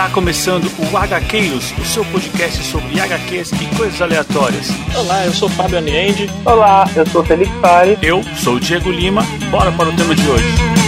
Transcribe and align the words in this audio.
Está 0.00 0.14
começando 0.14 0.64
o 0.78 0.96
HQs, 0.96 1.74
o 1.78 1.84
seu 1.84 2.02
podcast 2.06 2.64
sobre 2.64 2.98
HQs 2.98 3.52
e 3.52 3.76
coisas 3.76 4.00
aleatórias. 4.00 4.70
Olá, 4.96 5.26
eu 5.26 5.32
sou 5.34 5.46
Fábio 5.46 5.76
Aniende. 5.76 6.26
Olá, 6.42 6.88
eu 6.96 7.04
sou 7.04 7.22
Felipe 7.22 7.52
Pari. 7.60 7.98
Eu 8.00 8.22
sou 8.34 8.54
o 8.54 8.60
Diego 8.60 8.90
Lima. 8.90 9.20
Bora 9.50 9.70
para 9.70 9.90
o 9.90 9.92
tema 9.94 10.14
de 10.14 10.26
hoje. 10.26 10.79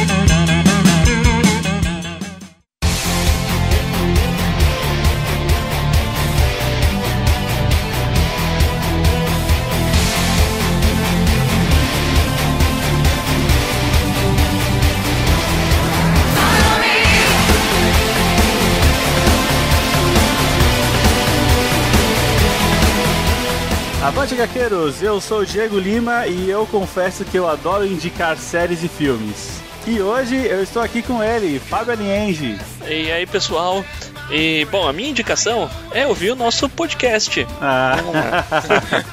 Gaqueiros, 24.36 25.02
eu 25.02 25.20
sou 25.20 25.40
o 25.40 25.46
Diego 25.46 25.78
Lima 25.78 26.26
e 26.26 26.48
eu 26.48 26.66
confesso 26.66 27.24
que 27.24 27.36
eu 27.36 27.48
adoro 27.48 27.86
indicar 27.86 28.36
séries 28.36 28.82
e 28.82 28.88
filmes. 28.88 29.60
E 29.86 30.00
hoje 30.00 30.36
eu 30.46 30.62
estou 30.62 30.80
aqui 30.80 31.02
com 31.02 31.22
ele, 31.22 31.58
Fábio 31.58 31.92
Alienge. 31.92 32.58
E 32.88 33.10
aí, 33.10 33.26
pessoal? 33.26 33.84
E, 34.30 34.66
bom, 34.70 34.88
a 34.88 34.92
minha 34.92 35.10
indicação 35.10 35.68
é 35.92 36.06
ouvir 36.06 36.30
o 36.30 36.36
nosso 36.36 36.68
podcast. 36.68 37.46
Ah. 37.60 37.96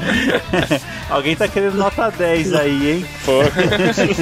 Alguém 1.10 1.36
tá 1.36 1.48
querendo 1.48 1.76
nota 1.76 2.10
10 2.10 2.54
aí, 2.54 2.92
hein? 2.92 3.06
Pô. 3.26 3.42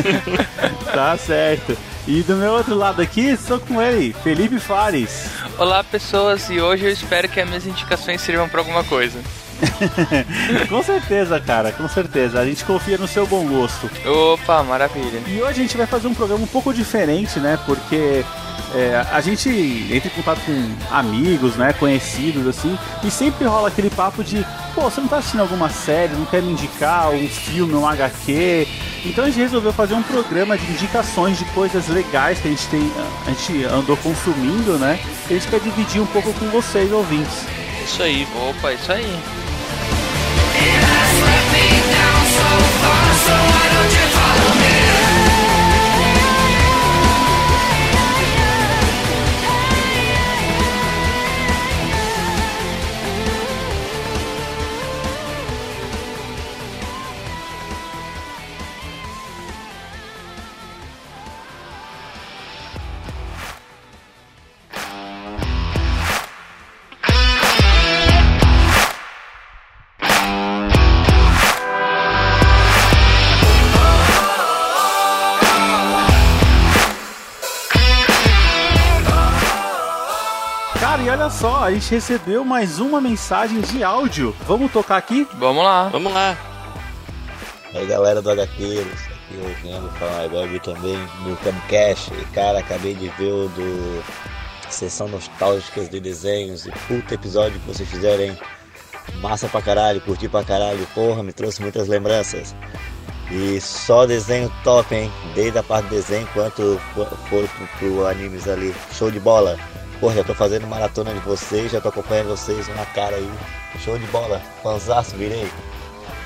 tá 0.91 1.17
certo. 1.17 1.77
E 2.07 2.23
do 2.23 2.35
meu 2.35 2.53
outro 2.53 2.73
lado 2.73 3.01
aqui, 3.01 3.27
estou 3.27 3.59
com 3.59 3.81
ele, 3.81 4.15
Felipe 4.23 4.59
Fares. 4.59 5.29
Olá, 5.57 5.83
pessoas, 5.83 6.49
e 6.49 6.61
hoje 6.61 6.85
eu 6.85 6.91
espero 6.91 7.27
que 7.27 7.39
as 7.39 7.47
minhas 7.47 7.67
indicações 7.67 8.21
sirvam 8.21 8.47
para 8.47 8.61
alguma 8.61 8.83
coisa. 8.83 9.19
com 10.69 10.83
certeza, 10.83 11.39
cara, 11.39 11.71
com 11.71 11.87
certeza. 11.87 12.39
A 12.39 12.45
gente 12.45 12.63
confia 12.63 12.97
no 12.97 13.07
seu 13.07 13.25
bom 13.25 13.45
gosto. 13.47 13.89
Opa, 14.05 14.63
maravilha. 14.63 15.21
E 15.27 15.41
hoje 15.41 15.59
a 15.59 15.63
gente 15.63 15.77
vai 15.77 15.87
fazer 15.87 16.07
um 16.07 16.13
programa 16.13 16.43
um 16.43 16.47
pouco 16.47 16.73
diferente, 16.73 17.39
né? 17.39 17.57
Porque 17.65 18.23
é, 18.73 19.05
a 19.11 19.21
gente 19.21 19.49
entra 19.49 20.07
em 20.07 20.11
contato 20.11 20.41
com 20.45 20.95
amigos, 20.95 21.55
né? 21.55 21.73
Conhecidos, 21.73 22.47
assim, 22.47 22.77
e 23.03 23.09
sempre 23.09 23.45
rola 23.45 23.69
aquele 23.69 23.89
papo 23.89 24.23
de, 24.23 24.45
pô, 24.75 24.81
você 24.81 24.99
não 25.01 25.07
tá 25.07 25.17
assistindo 25.17 25.41
alguma 25.41 25.69
série, 25.69 26.13
não 26.13 26.25
quer 26.25 26.41
me 26.41 26.51
indicar 26.51 27.09
um 27.09 27.27
filme, 27.27 27.73
um 27.73 27.87
HQ. 27.87 28.67
Então 29.05 29.23
a 29.23 29.27
gente 29.27 29.39
resolveu 29.39 29.71
fazer 29.71 29.93
um 29.93 30.03
programa 30.03 30.57
de 30.57 30.69
indicações 30.71 31.37
de 31.37 31.45
coisas 31.45 31.87
legais 31.87 32.39
que 32.39 32.47
a 32.47 32.51
gente 32.51 32.67
tem, 32.67 32.91
a 33.25 33.29
gente 33.29 33.63
andou 33.65 33.95
consumindo, 33.97 34.77
né? 34.77 34.99
E 35.29 35.33
a 35.33 35.37
gente 35.37 35.47
quer 35.49 35.59
dividir 35.59 36.01
um 36.01 36.07
pouco 36.07 36.33
com 36.33 36.47
vocês, 36.47 36.91
ouvintes. 36.91 37.56
Isso 37.87 38.03
aí. 38.03 38.27
Opa, 38.35 38.73
isso 38.73 38.91
aí. 38.91 39.19
A 81.67 81.71
gente 81.71 81.91
recebeu 81.91 82.45
mais 82.45 82.79
uma 82.79 83.01
mensagem 83.01 83.59
de 83.59 83.83
áudio. 83.83 84.33
Vamos 84.47 84.71
tocar 84.71 84.95
aqui? 84.95 85.27
Vamos 85.33 85.61
lá. 85.61 85.89
Vamos 85.89 86.13
lá. 86.13 86.37
E 87.73 87.77
aí 87.77 87.85
galera 87.85 88.21
do 88.21 88.29
HQs, 88.31 88.87
aqui 88.87 89.37
ouvindo 89.37 89.89
falar 89.99 90.31
web 90.31 90.59
também 90.61 90.97
do 91.25 91.37
Camcast. 91.43 92.13
E 92.13 92.25
cara, 92.33 92.59
acabei 92.59 92.95
de 92.95 93.09
ver 93.09 93.33
o 93.33 93.49
do 93.49 94.03
Sessão 94.69 95.09
Nostálgicas 95.09 95.89
de 95.89 95.99
Desenhos 95.99 96.65
e 96.65 96.71
puta 96.87 97.15
episódio 97.15 97.59
que 97.59 97.67
vocês 97.67 97.89
fizeram, 97.89 98.23
hein? 98.23 98.37
Massa 99.15 99.49
pra 99.49 99.61
caralho, 99.61 99.99
curti 99.99 100.29
pra 100.29 100.45
caralho, 100.45 100.87
porra, 100.95 101.21
me 101.21 101.33
trouxe 101.33 101.61
muitas 101.61 101.89
lembranças. 101.89 102.55
E 103.29 103.59
só 103.59 104.05
desenho 104.05 104.49
top, 104.63 104.95
hein? 104.95 105.11
Desde 105.35 105.57
a 105.57 105.63
parte 105.63 105.89
do 105.89 105.95
desenho 105.95 106.27
quanto 106.33 106.79
for 106.93 107.05
pro, 107.27 107.49
pro 107.77 108.07
animes 108.07 108.47
ali. 108.47 108.73
Show 108.93 109.11
de 109.11 109.19
bola! 109.19 109.59
Porra, 109.99 110.15
já 110.15 110.23
tô 110.23 110.35
fazendo 110.35 110.67
maratona 110.67 111.11
de 111.11 111.19
vocês, 111.21 111.71
já 111.71 111.81
tô 111.81 111.89
acompanhando 111.89 112.29
vocês 112.29 112.67
na 112.69 112.85
cara 112.85 113.15
aí. 113.15 113.29
Show 113.83 113.97
de 113.97 114.05
bola, 114.07 114.39
fanzaço, 114.61 115.15
virei. 115.15 115.49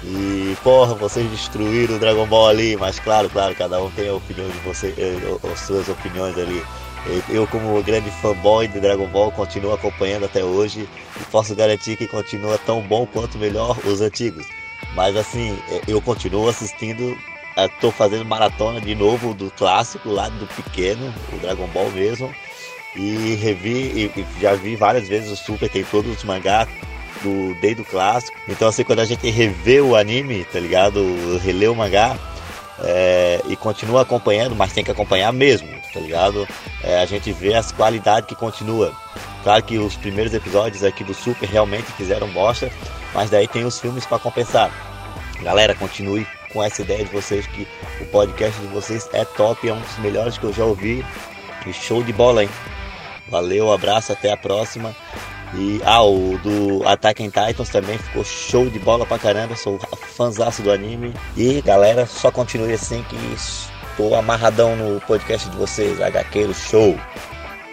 E 0.04 0.58
porra, 0.64 0.94
vocês 0.96 1.30
destruíram 1.30 1.96
o 1.96 2.00
Dragon 2.00 2.26
Ball 2.26 2.50
ali, 2.50 2.76
mas 2.76 3.00
claro, 3.00 3.30
claro, 3.30 3.56
cada 3.56 3.82
um 3.82 3.90
tem 3.92 4.10
a 4.10 4.14
opinião 4.14 4.50
de 4.50 4.58
vocês, 4.60 4.96
as 5.52 5.60
suas 5.62 5.88
opiniões 5.88 6.38
ali. 6.38 6.62
Eu, 7.30 7.48
como 7.48 7.82
grande 7.82 8.12
fanboy 8.22 8.68
de 8.68 8.80
Dragon 8.80 9.08
Ball, 9.08 9.32
continuo 9.32 9.74
acompanhando 9.74 10.26
até 10.26 10.44
hoje 10.44 10.88
e 11.20 11.24
posso 11.32 11.56
garantir 11.56 11.96
que 11.96 12.08
continua 12.08 12.58
tão 12.60 12.82
bom 12.82 13.06
quanto 13.06 13.38
melhor 13.38 13.78
os 13.86 14.02
antigos. 14.02 14.46
Mas 14.96 15.16
assim, 15.16 15.58
eu 15.88 16.02
continuo 16.02 16.50
assistindo, 16.50 17.18
estou 17.58 17.92
fazendo 17.92 18.26
maratona 18.26 18.82
de 18.82 18.94
novo 18.94 19.34
do 19.34 19.50
clássico 19.52 20.10
lá 20.10 20.28
do 20.30 20.46
pequeno, 20.48 21.14
o 21.32 21.38
Dragon 21.38 21.68
Ball 21.68 21.90
mesmo. 21.92 22.34
E 22.96 23.36
revi 23.36 24.12
e 24.18 24.26
já 24.42 24.54
vi 24.54 24.76
várias 24.76 25.08
vezes 25.08 25.32
o 25.32 25.36
Super, 25.36 25.70
tem 25.70 25.84
todos 25.84 26.18
os 26.18 26.24
mangás 26.24 26.68
do 27.24 27.56
desde 27.62 27.82
o 27.82 27.86
clássico. 27.86 28.38
Então 28.48 28.68
assim, 28.68 28.84
quando 28.84 29.00
a 29.00 29.06
gente 29.06 29.30
revê 29.30 29.80
o 29.80 29.96
anime, 29.96 30.44
tá 30.46 30.60
ligado? 30.60 31.00
Relê 31.42 31.68
o 31.68 31.76
mangá 31.76 32.18
é, 32.84 33.42
e 33.48 33.56
continua 33.56 34.02
acompanhando, 34.02 34.56
mas 34.56 34.74
tem 34.74 34.84
que 34.84 34.92
acompanhar 34.92 35.32
mesmo, 35.32 35.70
tá 35.94 36.00
ligado? 36.00 36.48
É, 36.84 37.02
a 37.02 37.06
gente 37.06 37.32
vê 37.32 37.54
as 37.54 37.72
qualidades 37.72 38.28
que 38.28 38.36
continua. 38.36 38.94
Claro 39.44 39.64
que 39.64 39.78
os 39.78 39.96
primeiros 39.96 40.34
episódios 40.34 40.84
aqui 40.84 41.04
do 41.04 41.14
Super 41.14 41.48
realmente 41.48 41.92
fizeram 41.94 42.28
bosta, 42.28 42.72
mas 43.14 43.30
daí 43.30 43.48
tem 43.48 43.66
os 43.66 43.80
filmes 43.80 44.06
para 44.06 44.20
compensar. 44.20 44.72
Galera, 45.42 45.74
continue 45.74 46.28
com 46.54 46.62
essa 46.62 46.82
ideia 46.82 47.04
de 47.04 47.12
vocês 47.12 47.48
que 47.48 47.68
o 48.00 48.06
podcast 48.06 48.60
de 48.60 48.68
vocês 48.68 49.10
é 49.14 49.26
top, 49.26 49.68
é 49.68 49.74
um 49.74 49.80
dos 49.80 49.98
melhores 50.00 50.38
que 50.38 50.44
eu 50.44 50.54
já 50.54 50.66
ouvi. 50.66 51.06
E 51.66 51.74
show 51.74 52.04
de 52.04 52.12
bola, 52.12 52.44
hein? 52.44 52.50
Valeu, 53.32 53.72
abraço, 53.72 54.12
até 54.12 54.32
a 54.32 54.38
próxima. 54.38 54.94
E 55.54 55.82
ah, 55.84 56.04
o 56.04 56.38
do 56.38 56.88
Attack 56.88 57.24
on 57.24 57.30
Titans 57.30 57.70
também 57.70 57.98
ficou 57.98 58.24
show 58.24 58.70
de 58.70 58.80
bola 58.80 59.06
pra 59.06 59.18
caramba. 59.18 59.56
Sou 59.56 59.80
fãzaço 60.16 60.62
do 60.62 60.72
anime. 60.72 61.14
E 61.36 61.62
galera, 61.62 62.06
só 62.06 62.30
continue 62.30 62.74
assim 62.74 63.04
que 63.04 63.16
estou 63.34 64.16
amarradão 64.16 64.76
no 64.76 65.02
podcast 65.02 65.50
de 65.50 65.58
vocês. 65.58 66.00
HQero 66.00 66.54
show. 66.54 66.98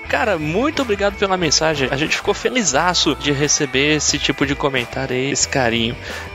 Cara, 0.09 0.39
muito 0.39 0.81
obrigado 0.81 1.17
pela 1.19 1.37
mensagem. 1.37 1.89
A 1.91 1.97
gente 1.97 2.17
ficou 2.17 2.33
felizaço 2.33 3.15
de 3.15 3.31
receber 3.31 3.97
esse 3.97 4.19
tipo 4.19 4.47
de 4.47 4.55
comentário 4.55 5.15
aí, 5.15 5.31
esse 5.31 5.47
carinho. 5.47 5.95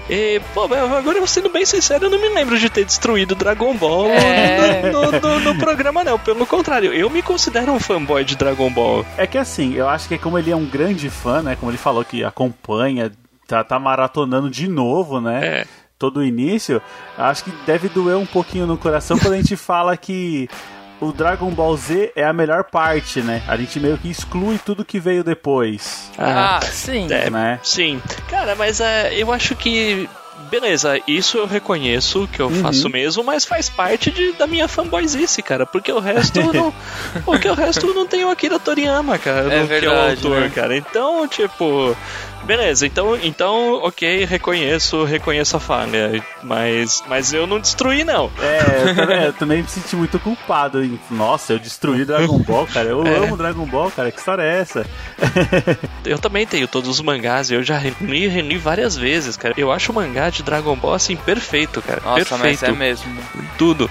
E, 0.09 0.41
pô, 0.53 0.63
agora 0.65 1.17
eu 1.17 1.25
sendo 1.25 1.49
bem 1.49 1.65
sincero, 1.65 2.05
eu 2.05 2.09
não 2.09 2.19
me 2.19 2.27
lembro 2.29 2.59
de 2.59 2.69
ter 2.69 2.83
destruído 2.83 3.35
Dragon 3.35 3.73
Ball 3.77 4.07
É. 4.09 4.91
no, 4.91 5.11
no- 5.11 5.19
no- 5.19 5.39
no 5.39 5.57
programa, 5.57 6.03
não. 6.03 6.19
Pelo 6.19 6.45
contrário, 6.45 6.93
eu 6.93 7.09
me 7.09 7.21
considero 7.21 7.71
um 7.71 7.79
fanboy 7.79 8.23
de 8.25 8.35
Dragon 8.35 8.69
Ball. 8.69 9.05
É 9.17 9.25
que 9.25 9.37
assim, 9.37 9.73
eu 9.75 9.87
acho 9.87 10.09
que 10.09 10.17
como 10.17 10.37
ele 10.37 10.51
é 10.51 10.55
um 10.55 10.65
grande 10.65 11.09
fã, 11.09 11.41
né? 11.41 11.55
Como 11.57 11.71
ele 11.71 11.77
falou 11.77 12.03
que 12.03 12.21
acompanha, 12.23 13.11
tá, 13.47 13.63
tá 13.63 13.79
maratonando 13.79 14.49
de 14.49 14.67
novo, 14.67 15.21
né? 15.21 15.45
É. 15.61 15.65
Todo 15.97 16.17
o 16.17 16.23
início, 16.23 16.81
acho 17.17 17.45
que 17.45 17.51
deve 17.65 17.87
doer 17.87 18.17
um 18.17 18.25
pouquinho 18.25 18.67
no 18.67 18.77
coração 18.77 19.17
quando 19.17 19.35
a 19.35 19.37
gente 19.37 19.55
fala 19.57 19.95
que 19.95 20.49
o 21.01 21.11
Dragon 21.11 21.49
Ball 21.51 21.75
Z 21.77 22.11
é 22.15 22.23
a 22.23 22.33
melhor 22.33 22.63
parte, 22.63 23.21
né? 23.21 23.41
A 23.47 23.55
gente 23.57 23.79
meio 23.79 23.97
que 23.97 24.09
exclui 24.09 24.57
tudo 24.57 24.85
que 24.85 24.99
veio 24.99 25.23
depois, 25.23 26.09
Ah, 26.17 26.59
sim. 26.61 27.07
É, 27.11 27.29
né? 27.29 27.59
Sim. 27.63 28.01
Cara, 28.29 28.55
mas 28.55 28.79
é, 28.79 29.13
eu 29.15 29.31
acho 29.31 29.55
que. 29.55 30.09
Beleza, 30.49 30.99
isso 31.07 31.37
eu 31.37 31.47
reconheço 31.47 32.27
que 32.31 32.39
eu 32.41 32.49
faço 32.49 32.87
mesmo, 32.89 33.23
mas 33.23 33.45
faz 33.45 33.69
parte 33.69 34.11
de, 34.11 34.33
da 34.33 34.45
minha 34.45 34.67
fanboyzice, 34.67 35.41
cara. 35.41 35.65
Porque 35.65 35.91
o 35.91 35.99
resto 35.99 36.41
não. 36.53 36.73
porque 37.23 37.47
o 37.49 37.53
resto 37.53 37.93
não 37.93 38.05
tem 38.05 38.23
o 38.25 38.29
Akira 38.29 38.59
Toriyama, 38.59 39.17
cara. 39.17 39.51
É 39.53 39.61
no- 39.61 39.67
que 39.67 39.73
é 39.73 39.77
o 39.77 39.81
verdade, 39.81 40.25
autor, 40.25 40.41
né? 40.41 40.49
cara. 40.53 40.75
Então, 40.77 41.27
tipo. 41.27 41.95
Beleza, 42.45 42.85
então, 42.85 43.15
então, 43.21 43.75
ok, 43.83 44.25
reconheço, 44.25 45.03
reconheço 45.05 45.55
a 45.55 45.59
falha, 45.61 46.21
mas, 46.43 47.01
mas 47.07 47.31
eu 47.33 47.47
não 47.47 47.59
destruí 47.59 48.03
não. 48.03 48.29
É, 48.39 48.89
eu 48.89 48.95
também, 48.95 49.23
eu 49.23 49.33
também 49.33 49.61
me 49.61 49.67
senti 49.67 49.95
muito 49.95 50.19
culpado. 50.19 50.83
Em, 50.83 50.99
nossa, 51.09 51.53
eu 51.53 51.59
destruí 51.59 52.03
Dragon 52.03 52.37
Ball, 52.39 52.67
cara. 52.67 52.89
Eu 52.89 53.03
É. 53.07 53.15
amo 53.17 53.37
Dragon 53.37 53.65
Ball, 53.65 53.89
cara. 53.91 54.11
Que 54.11 54.19
história 54.19 54.43
é 54.43 54.59
essa? 54.59 54.85
Eu 56.05 56.19
também 56.19 56.45
tenho 56.45 56.67
todos 56.67 56.89
os 56.89 56.99
mangás, 57.01 57.49
eu 57.49 57.63
já 57.63 57.77
reli, 57.77 58.27
reli 58.27 58.57
várias 58.57 58.95
vezes, 58.97 59.37
cara. 59.37 59.53
Eu 59.57 59.71
acho 59.71 59.91
o 59.91 59.95
mangá 59.95 60.29
de 60.29 60.43
Dragon 60.43 60.75
Ball 60.75 60.93
assim 60.93 61.15
perfeito, 61.15 61.81
cara. 61.81 62.01
Nossa, 62.03 62.37
mas 62.37 62.59
perfeito. 62.59 62.65
é 62.65 62.71
mesmo. 62.77 63.17
tudo. 63.57 63.89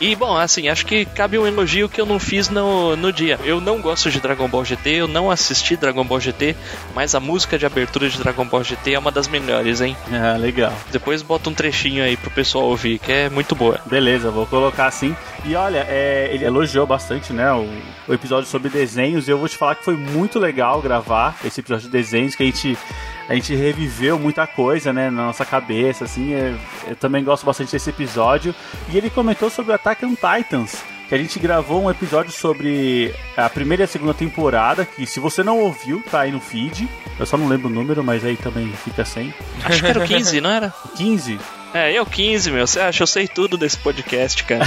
E 0.00 0.14
bom, 0.14 0.36
assim, 0.36 0.68
acho 0.68 0.86
que 0.86 1.04
cabe 1.04 1.38
um 1.38 1.46
elogio 1.46 1.88
que 1.88 2.00
eu 2.00 2.06
não 2.06 2.20
fiz 2.20 2.48
no, 2.48 2.94
no 2.96 3.12
dia. 3.12 3.38
Eu 3.44 3.60
não 3.60 3.80
gosto 3.80 4.10
de 4.10 4.20
Dragon 4.20 4.46
Ball 4.48 4.64
GT, 4.64 4.90
eu 4.90 5.08
não 5.08 5.30
assisti 5.30 5.76
Dragon 5.76 6.04
Ball 6.04 6.20
GT, 6.20 6.54
mas 6.94 7.14
a 7.14 7.20
música 7.20 7.58
de 7.58 7.66
abertura 7.66 8.08
de 8.08 8.16
Dragon 8.18 8.44
Ball 8.44 8.62
GT 8.62 8.94
é 8.94 8.98
uma 8.98 9.10
das 9.10 9.26
melhores, 9.26 9.80
hein? 9.80 9.96
Ah, 10.12 10.36
legal. 10.36 10.72
Depois 10.92 11.20
bota 11.20 11.50
um 11.50 11.54
trechinho 11.54 12.04
aí 12.04 12.16
pro 12.16 12.30
pessoal 12.30 12.66
ouvir, 12.66 13.00
que 13.00 13.10
é 13.10 13.28
muito 13.28 13.56
boa. 13.56 13.80
Beleza, 13.86 14.30
vou 14.30 14.46
colocar 14.46 14.86
assim. 14.86 15.16
E 15.44 15.56
olha, 15.56 15.84
é, 15.88 16.30
ele 16.32 16.44
elogiou 16.44 16.86
bastante, 16.86 17.32
né, 17.32 17.52
o, 17.52 17.68
o 18.06 18.14
episódio 18.14 18.48
sobre 18.48 18.68
desenhos. 18.68 19.26
E 19.26 19.32
eu 19.32 19.38
vou 19.38 19.48
te 19.48 19.56
falar 19.56 19.74
que 19.74 19.84
foi 19.84 19.96
muito 19.96 20.38
legal 20.38 20.80
gravar 20.80 21.36
esse 21.44 21.60
episódio 21.60 21.86
de 21.86 21.90
desenhos, 21.90 22.36
que 22.36 22.44
a 22.44 22.46
gente, 22.46 22.78
a 23.28 23.34
gente 23.34 23.54
reviveu 23.54 24.18
muita 24.18 24.46
coisa, 24.46 24.92
né, 24.92 25.10
na 25.10 25.26
nossa 25.26 25.44
cabeça, 25.44 26.04
assim. 26.04 26.32
é- 26.34 26.54
eu 26.88 26.96
também 26.96 27.22
gosto 27.22 27.44
bastante 27.44 27.72
desse 27.72 27.90
episódio. 27.90 28.54
E 28.90 28.96
ele 28.96 29.10
comentou 29.10 29.50
sobre 29.50 29.72
Attack 29.72 30.04
on 30.06 30.14
Titans. 30.14 30.76
Que 31.08 31.14
a 31.14 31.18
gente 31.18 31.38
gravou 31.38 31.82
um 31.82 31.90
episódio 31.90 32.30
sobre 32.30 33.14
a 33.34 33.48
primeira 33.48 33.82
e 33.82 33.84
a 33.84 33.88
segunda 33.88 34.12
temporada. 34.12 34.84
Que 34.84 35.06
se 35.06 35.18
você 35.18 35.42
não 35.42 35.58
ouviu, 35.58 36.02
tá 36.10 36.20
aí 36.20 36.30
no 36.32 36.38
feed. 36.40 36.86
Eu 37.18 37.24
só 37.24 37.36
não 37.38 37.48
lembro 37.48 37.68
o 37.68 37.72
número, 37.72 38.04
mas 38.04 38.22
aí 38.24 38.36
também 38.36 38.70
fica 38.84 39.04
sem. 39.06 39.32
Acho 39.64 39.80
que 39.80 39.86
era 39.86 40.00
o 40.00 40.06
15, 40.06 40.40
não 40.40 40.50
era? 40.50 40.72
15. 40.96 41.38
É, 41.74 41.92
eu 41.92 42.06
15, 42.06 42.50
meu. 42.50 42.66
Você 42.66 42.80
acha? 42.80 43.02
Eu 43.02 43.06
sei 43.06 43.28
tudo 43.28 43.56
desse 43.58 43.76
podcast, 43.78 44.42
cara. 44.44 44.64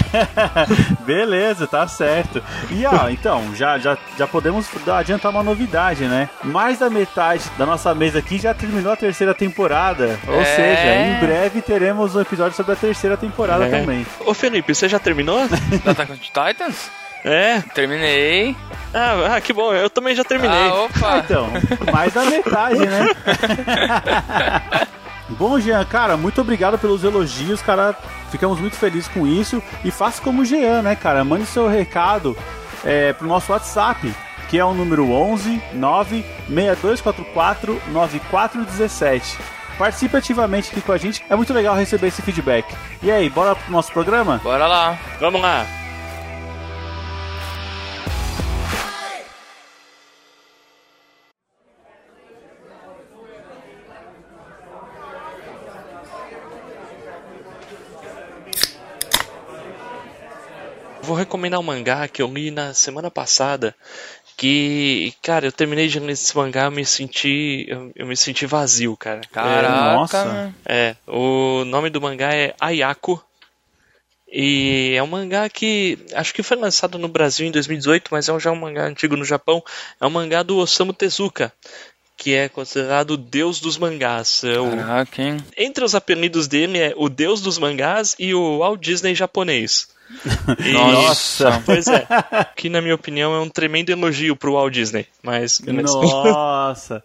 Beleza, 1.06 1.66
tá 1.66 1.88
certo. 1.88 2.44
E 2.70 2.86
ó, 2.86 3.10
então, 3.10 3.56
já, 3.56 3.78
já, 3.80 3.98
já 4.18 4.28
podemos 4.28 4.68
adiantar 4.88 5.32
uma 5.32 5.42
novidade, 5.42 6.06
né? 6.06 6.30
Mais 6.44 6.78
da 6.80 6.90
metade 6.90 7.44
da 7.58 7.66
nossa 7.66 7.94
mesa 7.96 8.20
aqui 8.20 8.38
já 8.38 8.54
terminou 8.54 8.92
a 8.94 8.96
terceira 8.96 9.34
temporada. 9.34 10.20
Ou 10.28 10.42
É. 10.42 10.46
seja, 10.46 10.96
em 10.96 11.20
breve 11.20 11.62
teremos 11.62 12.16
um 12.16 12.22
episódio 12.22 12.56
sobre 12.56 12.74
a 12.74 12.76
terceira 12.76 13.18
temporada 13.18 13.66
É. 13.66 13.80
também. 13.80 14.06
Ô 14.20 14.34
Felipe, 14.34 14.74
você 14.76 14.88
já 14.88 15.00
terminou? 15.00 15.40
Da 15.84 15.92
Attack 15.92 16.12
on 16.12 16.16
Titans? 16.18 16.92
É? 17.26 17.62
Terminei. 17.74 18.56
Ah, 18.94 19.36
ah, 19.36 19.42
que 19.42 19.54
bom, 19.54 19.74
eu 19.74 19.90
também 19.90 20.14
já 20.16 20.24
terminei. 20.24 20.58
Ah, 20.58 20.70
Ah, 20.72 20.84
opa. 20.84 21.18
então, 21.26 21.50
mais 21.92 22.14
da 22.14 22.26
metade, 22.26 22.80
né? 22.86 23.08
Bom, 25.38 25.60
Jean, 25.60 25.84
cara, 25.86 26.18
muito 26.18 26.42
obrigado 26.42 26.78
pelos 26.78 27.04
elogios, 27.04 27.62
cara. 27.62 27.96
Ficamos 28.30 28.60
muito 28.60 28.76
felizes 28.76 29.08
com 29.08 29.26
isso. 29.26 29.62
E 29.84 29.92
faça 29.92 30.22
como 30.22 30.42
o 30.42 30.46
Jean, 30.46 30.82
né, 30.82 30.96
cara? 30.96 31.24
Mande 31.24 31.46
seu 31.46 31.68
recado 31.68 32.38
é, 32.84 33.14
pro 33.14 33.28
nosso 33.28 33.52
WhatsApp, 33.52 34.14
que 34.50 34.58
é 34.58 34.66
o 34.66 34.74
número 34.74 35.12
11 35.12 35.62
96244 35.74 37.82
9417. 37.88 39.38
Participe 39.78 40.18
ativamente 40.18 40.70
aqui 40.70 40.82
com 40.82 40.92
a 40.92 40.98
gente, 40.98 41.24
é 41.30 41.36
muito 41.36 41.54
legal 41.54 41.76
receber 41.76 42.08
esse 42.08 42.22
feedback. 42.22 42.66
E 43.02 43.10
aí, 43.10 43.30
bora 43.30 43.56
pro 43.56 43.72
nosso 43.72 43.92
programa? 43.92 44.40
Bora 44.44 44.68
lá. 44.68 44.98
Vamos 45.20 45.42
lá. 45.42 45.66
Vou 61.12 61.18
recomendar 61.20 61.60
um 61.60 61.64
mangá 61.64 62.08
que 62.08 62.22
eu 62.22 62.34
li 62.34 62.52
na 62.52 62.74
semana 62.74 63.12
passada. 63.12 63.76
Que, 64.38 65.14
cara, 65.22 65.46
eu 65.46 65.52
terminei 65.52 65.90
de 65.90 66.00
ler 66.00 66.14
esse 66.14 66.34
mangá, 66.38 66.64
eu 66.64 66.72
me 66.72 66.86
senti. 66.86 67.66
Eu, 67.68 67.92
eu 67.94 68.08
me 68.08 68.16
senti 68.16 68.46
vazio, 68.46 68.96
cara. 68.96 69.20
Caraca. 69.30 69.94
nossa. 69.94 70.54
É, 70.66 70.96
o 71.06 71.66
nome 71.66 71.90
do 71.90 72.00
mangá 72.00 72.34
é 72.34 72.56
Ayako. 72.62 73.22
E 74.32 74.94
é 74.96 75.04
um 75.04 75.08
mangá 75.08 75.50
que 75.50 76.00
acho 76.14 76.34
que 76.34 76.42
foi 76.42 76.56
lançado 76.56 76.98
no 76.98 77.10
Brasil 77.10 77.46
em 77.46 77.52
2018, 77.52 78.08
mas 78.10 78.30
é 78.30 78.34
um- 78.34 78.40
já 78.40 78.50
um 78.54 78.56
mangá 78.56 78.86
antigo 78.86 79.18
no 79.18 79.26
Japão. 79.26 79.62
É 80.00 80.06
um 80.06 80.10
mangá 80.10 80.42
do 80.44 80.56
Osamu 80.56 80.94
Tezuka, 80.94 81.52
que 82.16 82.34
é 82.34 82.48
considerado 82.48 83.12
o 83.12 83.18
deus 83.18 83.60
dos 83.60 83.78
mangás. 83.78 84.46
É 84.46 84.58
o- 84.58 84.78
Caraca, 84.78 85.22
hein? 85.22 85.38
entre 85.58 85.84
os 85.84 85.94
apelidos 85.94 86.48
dele 86.48 86.78
é 86.80 86.94
o 86.96 87.10
deus 87.10 87.42
dos 87.42 87.58
mangás 87.58 88.16
e 88.18 88.34
o 88.34 88.60
Walt 88.60 88.80
Disney 88.80 89.14
japonês. 89.14 89.90
E- 90.60 90.74
Nossa. 90.74 91.62
Pois 91.66 91.88
é, 91.88 92.06
que 92.56 92.70
na 92.70 92.82
minha 92.82 92.96
opinião 92.96 93.34
é 93.34 93.40
um 93.40 93.50
tremendo 93.50 93.92
elogio 93.92 94.36
pro 94.36 94.54
Walt 94.54 94.74
Disney, 94.74 95.06
mas. 95.24 95.60
Nossa! 95.60 97.04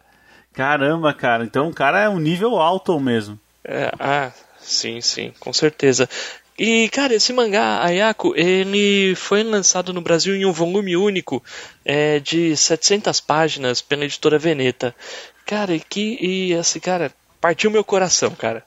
Caramba, 0.53 1.13
cara. 1.13 1.45
Então 1.45 1.69
o 1.69 1.75
cara 1.75 2.01
é 2.01 2.09
um 2.09 2.19
nível 2.19 2.57
alto 2.57 2.99
mesmo. 2.99 3.39
É, 3.65 3.91
ah, 3.99 4.31
sim, 4.61 5.01
sim, 5.01 5.33
com 5.39 5.53
certeza. 5.53 6.09
E, 6.59 6.89
cara, 6.89 7.15
esse 7.15 7.33
mangá, 7.35 7.83
Ayako, 7.85 8.33
ele 8.35 9.15
foi 9.15 9.43
lançado 9.43 9.93
no 9.93 10.01
Brasil 10.01 10.35
em 10.35 10.47
um 10.47 10.53
volume 10.53 10.97
único 10.97 11.45
é, 11.85 12.19
de 12.19 12.57
700 12.57 13.21
páginas 13.21 13.83
pela 13.83 14.05
editora 14.07 14.39
Veneta. 14.39 14.95
Cara, 15.45 15.75
e 15.75 15.81
que, 15.81 16.17
e 16.19 16.55
assim, 16.55 16.81
cara, 16.81 17.13
partiu 17.41 17.71
meu 17.71 17.85
coração, 17.85 18.31
cara. 18.31 18.65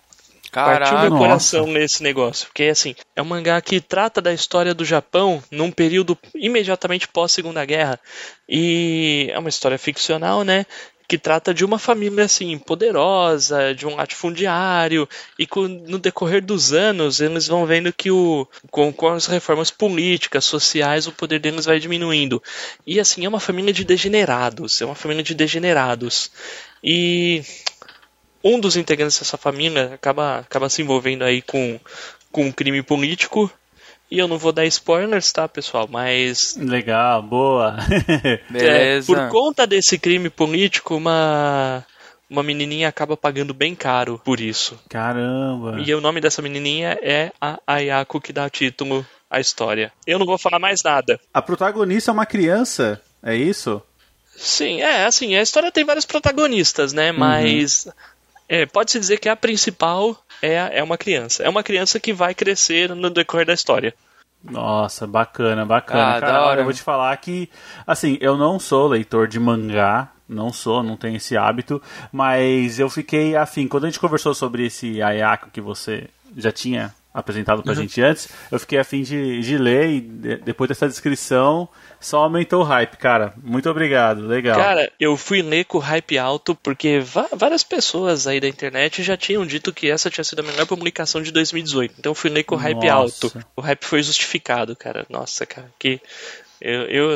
Partiu 0.51 0.97
meu 0.99 1.09
Nossa. 1.11 1.21
coração 1.23 1.67
nesse 1.67 2.01
negócio. 2.03 2.47
Porque, 2.47 2.63
assim, 2.63 2.95
é 3.15 3.21
um 3.21 3.25
mangá 3.25 3.61
que 3.61 3.79
trata 3.79 4.21
da 4.21 4.33
história 4.33 4.73
do 4.73 4.83
Japão 4.85 5.43
num 5.51 5.71
período 5.71 6.17
imediatamente 6.35 7.07
pós-Segunda 7.07 7.63
Guerra. 7.65 7.99
E 8.47 9.29
é 9.31 9.37
uma 9.39 9.49
história 9.49 9.77
ficcional, 9.77 10.43
né? 10.43 10.65
Que 11.07 11.17
trata 11.17 11.53
de 11.55 11.65
uma 11.65 11.79
família, 11.79 12.25
assim, 12.25 12.55
poderosa, 12.59 13.73
de 13.73 13.87
um 13.87 13.95
latifundiário. 13.95 15.09
E 15.39 15.47
com- 15.47 15.67
no 15.67 15.97
decorrer 15.97 16.43
dos 16.43 16.71
anos, 16.71 17.19
eles 17.19 17.47
vão 17.47 17.65
vendo 17.65 17.91
que 17.91 18.11
o, 18.11 18.47
com, 18.69 18.93
com 18.93 19.07
as 19.07 19.25
reformas 19.25 19.71
políticas, 19.71 20.45
sociais, 20.45 21.07
o 21.07 21.11
poder 21.11 21.39
deles 21.39 21.65
vai 21.65 21.79
diminuindo. 21.79 22.41
E, 22.85 22.99
assim, 22.99 23.25
é 23.25 23.29
uma 23.29 23.39
família 23.39 23.73
de 23.73 23.83
degenerados. 23.83 24.81
É 24.81 24.85
uma 24.85 24.93
família 24.95 25.23
de 25.23 25.33
degenerados. 25.33 26.31
E 26.83 27.43
um 28.43 28.59
dos 28.59 28.75
integrantes 28.75 29.19
dessa 29.19 29.37
família 29.37 29.93
acaba, 29.93 30.39
acaba 30.39 30.69
se 30.69 30.81
envolvendo 30.81 31.23
aí 31.23 31.41
com, 31.41 31.79
com 32.31 32.45
um 32.45 32.51
crime 32.51 32.81
político. 32.81 33.51
E 34.11 34.17
eu 34.17 34.27
não 34.27 34.39
vou 34.39 34.51
dar 34.51 34.65
spoilers, 34.65 35.31
tá, 35.31 35.47
pessoal? 35.47 35.87
Mas. 35.89 36.55
Legal, 36.57 37.21
boa. 37.21 37.77
Beleza. 38.49 38.67
é, 38.67 39.05
por 39.05 39.29
conta 39.29 39.67
desse 39.67 39.99
crime 39.99 40.29
político, 40.29 40.95
uma. 40.95 41.85
Uma 42.27 42.43
menininha 42.43 42.87
acaba 42.87 43.17
pagando 43.17 43.55
bem 43.55 43.73
caro 43.73 44.21
por 44.23 44.39
isso. 44.39 44.79
Caramba. 44.87 45.81
E 45.83 45.91
o 45.95 45.99
nome 45.99 46.21
dessa 46.21 46.43
menininha 46.43 46.95
é 47.01 47.31
a 47.41 47.59
Ayako, 47.65 48.21
que 48.21 48.31
dá 48.31 48.47
título 48.47 49.03
à 49.27 49.39
história. 49.39 49.91
Eu 50.05 50.19
não 50.19 50.27
vou 50.27 50.37
falar 50.37 50.59
mais 50.59 50.83
nada. 50.83 51.19
A 51.33 51.41
protagonista 51.41 52.11
é 52.11 52.13
uma 52.13 52.27
criança, 52.27 53.01
é 53.23 53.35
isso? 53.35 53.81
Sim, 54.35 54.79
é, 54.79 55.05
assim, 55.05 55.35
a 55.35 55.41
história 55.41 55.71
tem 55.71 55.83
vários 55.83 56.05
protagonistas, 56.05 56.93
né? 56.93 57.11
Mas 57.11 57.87
é, 58.49 58.65
pode-se 58.65 58.99
dizer 58.99 59.19
que 59.19 59.29
a 59.29 59.35
principal 59.35 60.17
é, 60.41 60.79
é 60.79 60.83
uma 60.83 60.97
criança. 60.97 61.43
É 61.43 61.49
uma 61.49 61.63
criança 61.63 61.99
que 61.99 62.11
vai 62.11 62.33
crescer 62.33 62.95
no 62.95 63.09
decorrer 63.11 63.45
da 63.45 63.53
história. 63.53 63.93
Nossa, 64.43 65.05
bacana, 65.05 65.65
bacana. 65.65 66.17
Ah, 66.17 66.19
Cara, 66.19 66.31
da 66.33 66.39
hora. 66.41 66.49
olha, 66.51 66.59
eu 66.61 66.63
vou 66.63 66.73
te 66.73 66.81
falar 66.81 67.15
que, 67.17 67.49
assim, 67.85 68.17
eu 68.19 68.35
não 68.35 68.57
sou 68.57 68.87
leitor 68.87 69.27
de 69.27 69.39
mangá, 69.39 70.09
não 70.27 70.51
sou, 70.51 70.81
não 70.81 70.97
tenho 70.97 71.17
esse 71.17 71.37
hábito, 71.37 71.81
mas 72.11 72.79
eu 72.79 72.89
fiquei 72.89 73.35
afim. 73.35 73.67
Quando 73.67 73.83
a 73.83 73.87
gente 73.87 73.99
conversou 73.99 74.33
sobre 74.33 74.65
esse 74.65 75.01
Ayako 75.01 75.49
que 75.51 75.61
você 75.61 76.07
já 76.37 76.51
tinha 76.51 76.93
apresentado 77.13 77.57
Uhum. 77.59 77.63
pra 77.63 77.73
gente 77.73 78.01
antes, 78.01 78.29
eu 78.51 78.59
fiquei 78.59 78.77
afim 78.79 79.01
de, 79.01 79.41
de 79.41 79.57
ler 79.57 79.89
e 79.89 80.01
de- 80.01 80.35
depois 80.37 80.67
dessa 80.67 80.87
descrição 80.87 81.67
só 81.99 82.19
aumentou 82.23 82.61
o 82.61 82.63
hype, 82.63 82.95
cara. 82.97 83.33
Muito 83.43 83.69
obrigado, 83.69 84.25
legal. 84.27 84.55
Cara, 84.57 84.89
eu 84.99 85.17
fui 85.17 85.41
ler 85.41 85.65
com 85.65 85.79
hype 85.79 86.17
alto 86.17 86.55
porque 86.55 86.99
várias 87.35 87.63
pessoas 87.63 88.25
aí 88.27 88.39
da 88.39 88.47
internet 88.47 89.01
já 89.03 89.17
tinham 89.17 89.45
dito 89.45 89.73
que 89.73 89.89
essa 89.89 90.09
tinha 90.09 90.23
sido 90.23 90.39
a 90.39 90.43
melhor 90.43 90.65
publicação 90.65 91.21
de 91.21 91.31
2018. 91.31 91.95
Então 91.99 92.11
eu 92.11 92.15
fui 92.15 92.29
ler 92.29 92.43
com 92.43 92.55
hype 92.55 92.85
Nossa. 92.87 93.27
alto. 93.27 93.45
O 93.55 93.61
hype 93.61 93.83
foi 93.83 94.01
justificado, 94.03 94.75
cara. 94.75 95.05
Nossa, 95.09 95.45
cara, 95.45 95.69
que 95.77 95.99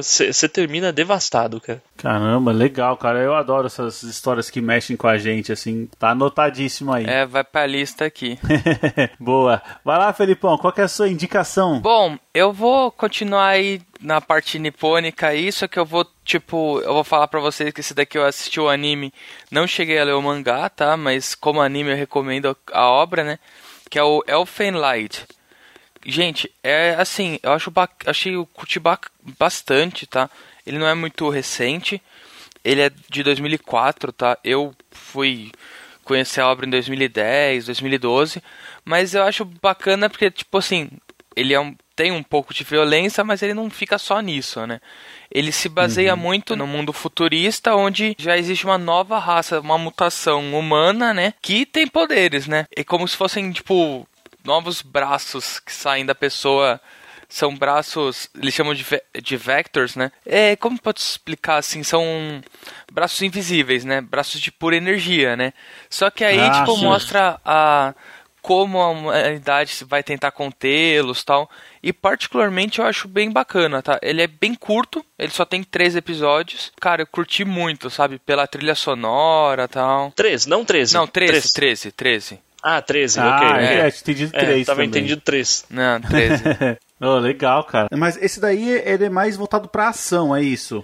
Você 0.02 0.48
termina 0.48 0.92
devastado, 0.92 1.60
cara. 1.60 1.82
Caramba, 1.98 2.52
legal, 2.52 2.96
cara. 2.98 3.20
Eu 3.20 3.36
adoro 3.36 3.68
essas 3.68 4.04
histórias 4.04 4.50
que 4.50 4.62
mexem 4.62 4.96
com 4.96 5.08
a 5.08 5.18
gente, 5.18 5.52
assim. 5.52 5.90
Tá 6.00 6.12
anotadíssimo 6.12 6.94
aí. 6.94 7.06
É, 7.06 7.26
vai 7.26 7.44
pra 7.44 7.66
lista 7.66 8.06
aqui. 8.06 8.40
Boa. 9.20 9.62
Vai 9.84 9.98
lá, 9.98 10.14
Felipão, 10.14 10.58
qual 10.58 10.72
que 10.72 10.82
é 10.82 10.86
a 10.86 10.88
sua 10.88 11.10
indicação? 11.10 11.80
Bom, 11.80 12.18
eu 12.34 12.54
vou 12.54 12.92
continuar 12.92 13.48
aí 13.48 13.82
na 14.00 14.20
parte 14.22 14.60
nipônica 14.60 15.28
aí, 15.28 15.52
só 15.52 15.68
que 15.68 15.80
eu 15.80 15.86
vou, 15.86 16.06
tipo, 16.24 16.80
eu 16.82 16.94
vou 16.94 17.04
falar 17.04 17.28
pra 17.28 17.40
vocês 17.40 17.74
que 17.74 17.80
esse 17.80 17.94
daqui 17.94 18.18
eu 18.18 18.26
assisti 18.26 18.60
o 18.60 18.70
anime, 18.70 19.14
não 19.50 19.66
cheguei 19.66 19.98
a 19.98 20.04
ler 20.04 20.14
o 20.14 20.22
mangá, 20.22 20.70
tá? 20.70 20.98
Mas 20.98 21.36
como 21.36 21.62
anime 21.62 21.92
eu 21.92 21.96
recomendo 21.96 22.56
a 22.72 22.88
obra, 22.88 23.24
né? 23.24 23.40
Que 23.90 24.00
é 24.00 24.04
o 24.04 24.24
Elfen 24.28 24.72
Light. 24.72 25.26
Gente, 26.06 26.52
é 26.62 26.96
assim, 26.98 27.40
eu 27.42 27.54
acho 27.54 27.72
achei 28.06 28.36
o 28.36 28.46
curti 28.46 28.80
bastante, 29.40 30.06
tá? 30.06 30.30
Ele 30.66 30.78
não 30.78 30.88
é 30.88 30.94
muito 30.94 31.30
recente. 31.30 32.02
Ele 32.64 32.82
é 32.82 32.92
de 33.10 33.24
2004, 33.24 34.12
tá? 34.12 34.38
Eu 34.44 34.74
fui 34.92 35.52
conhecer 36.04 36.42
a 36.42 36.48
obra 36.48 36.66
em 36.66 36.70
2010, 36.70 37.66
2012, 37.66 38.44
mas 38.84 39.14
eu 39.14 39.24
acho 39.24 39.46
bacana 39.46 40.10
porque 40.10 40.30
tipo 40.30 40.58
assim, 40.58 40.90
ele 41.36 41.54
é 41.54 41.60
um, 41.60 41.76
tem 41.96 42.12
um 42.12 42.24
pouco 42.24 42.54
de 42.54 42.64
violência, 42.64 43.24
mas 43.24 43.42
ele 43.42 43.54
não 43.54 43.70
fica 43.70 43.98
só 43.98 44.20
nisso, 44.20 44.66
né? 44.66 44.82
Ele 45.32 45.52
se 45.52 45.70
baseia 45.70 46.14
uhum. 46.14 46.20
muito 46.20 46.56
no 46.56 46.68
mundo 46.68 46.94
futurista, 46.94 47.76
onde 47.76 48.16
já 48.18 48.38
existe 48.38 48.66
uma 48.66 48.78
nova 48.78 49.18
raça, 49.20 49.60
uma 49.60 49.78
mutação 49.78 50.58
humana, 50.58 51.14
né? 51.14 51.34
Que 51.42 51.66
tem 51.66 51.88
poderes, 51.88 52.48
né? 52.48 52.66
É 52.76 52.84
como 52.84 53.08
se 53.08 53.16
fossem, 53.16 53.52
tipo, 53.52 54.08
novos 54.44 54.82
braços 54.82 55.60
que 55.60 55.72
saem 55.72 56.06
da 56.06 56.16
pessoa 56.16 56.80
são 57.34 57.56
braços, 57.56 58.30
eles 58.40 58.54
chamam 58.54 58.76
de, 58.76 58.86
de 59.22 59.38
vectors, 59.38 59.96
né? 59.96 60.12
É, 60.24 60.56
como 60.56 60.80
pode 60.80 61.00
explicar 61.00 61.58
assim? 61.58 61.82
São 61.82 62.04
braços 62.92 63.20
invisíveis, 63.24 63.84
né? 63.84 64.02
Braços 64.02 64.40
de 64.40 64.52
pura 64.52 64.76
energia, 64.76 65.36
né? 65.36 65.52
Só 65.90 66.12
que 66.12 66.24
aí, 66.24 66.40
ah, 66.40 66.52
tipo, 66.52 66.78
mostra 66.78 67.40
a 67.44 67.96
como 68.44 68.82
a 68.82 68.90
humanidade 68.90 69.86
vai 69.86 70.04
tentar 70.04 70.30
contê-los 70.32 71.24
tal. 71.24 71.50
E 71.82 71.94
particularmente 71.94 72.80
eu 72.80 72.86
acho 72.86 73.08
bem 73.08 73.32
bacana, 73.32 73.82
tá? 73.82 73.98
Ele 74.02 74.22
é 74.22 74.28
bem 74.28 74.54
curto, 74.54 75.04
ele 75.18 75.32
só 75.32 75.46
tem 75.46 75.64
três 75.64 75.96
episódios. 75.96 76.72
Cara, 76.80 77.02
eu 77.02 77.08
curti 77.08 77.46
muito, 77.46 77.90
sabe? 77.90 78.20
Pela 78.20 78.46
trilha 78.46 78.76
sonora 78.76 79.68
tal. 79.68 80.12
Três, 80.12 80.46
não 80.46 80.66
treze. 80.66 80.94
Não, 80.94 81.08
treze, 81.08 81.54
treze, 81.54 81.92
treze. 81.92 82.40
Ah, 82.64 82.82
13, 82.82 83.20
ah, 83.20 83.36
ok. 83.36 83.48
É, 83.58 83.80
é 83.82 83.88
entendido 83.90 84.32
3 84.32 84.50
é, 84.50 84.64
tava 84.64 84.76
também. 84.78 84.88
entendido 84.88 85.22
3. 85.22 85.66
Não, 85.70 86.00
13. 86.02 86.44
oh, 87.02 87.20
legal, 87.20 87.66
cara. 87.66 87.90
Mas 87.92 88.16
esse 88.16 88.40
daí, 88.40 88.70
ele 88.70 89.06
é 89.06 89.10
mais 89.10 89.36
voltado 89.36 89.68
pra 89.68 89.90
ação, 89.90 90.34
é 90.34 90.42
isso? 90.42 90.84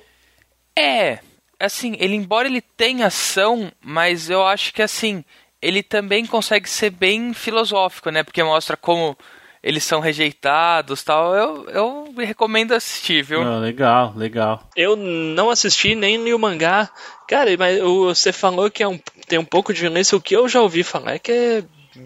É, 0.78 1.20
assim, 1.60 1.96
ele 2.00 2.16
embora 2.16 2.48
ele 2.48 2.62
tenha 2.62 3.08
ação, 3.08 3.72
mas 3.82 4.30
eu 4.30 4.46
acho 4.46 4.74
que 4.74 4.82
assim, 4.82 5.24
ele 5.62 5.82
também 5.82 6.26
consegue 6.26 6.70
ser 6.70 6.90
bem 6.90 7.34
filosófico, 7.34 8.10
né? 8.10 8.24
Porque 8.24 8.44
mostra 8.44 8.76
como 8.76 9.18
eles 9.62 9.84
são 9.84 10.00
rejeitados 10.00 11.04
tal. 11.04 11.36
Eu, 11.36 11.70
eu 11.70 12.14
recomendo 12.18 12.74
assistir, 12.74 13.24
viu? 13.24 13.42
Oh, 13.42 13.60
legal, 13.60 14.14
legal. 14.16 14.64
Eu 14.76 14.96
não 14.96 15.50
assisti 15.50 15.96
nem 15.96 16.24
li 16.24 16.34
o 16.34 16.40
mangá. 16.40 16.90
Cara, 17.28 17.50
mas 17.58 17.80
você 17.80 18.32
falou 18.32 18.72
que 18.72 18.82
é 18.82 18.88
um, 18.88 19.00
tem 19.30 19.40
um 19.40 19.46
pouco 19.46 19.74
de 19.74 19.80
violência. 19.80 20.18
O 20.18 20.22
que 20.22 20.36
eu 20.36 20.50
já 20.50 20.62
ouvi 20.62 20.84
falar 20.84 21.14
é 21.14 21.20
que 21.20 21.32
é 21.32 21.64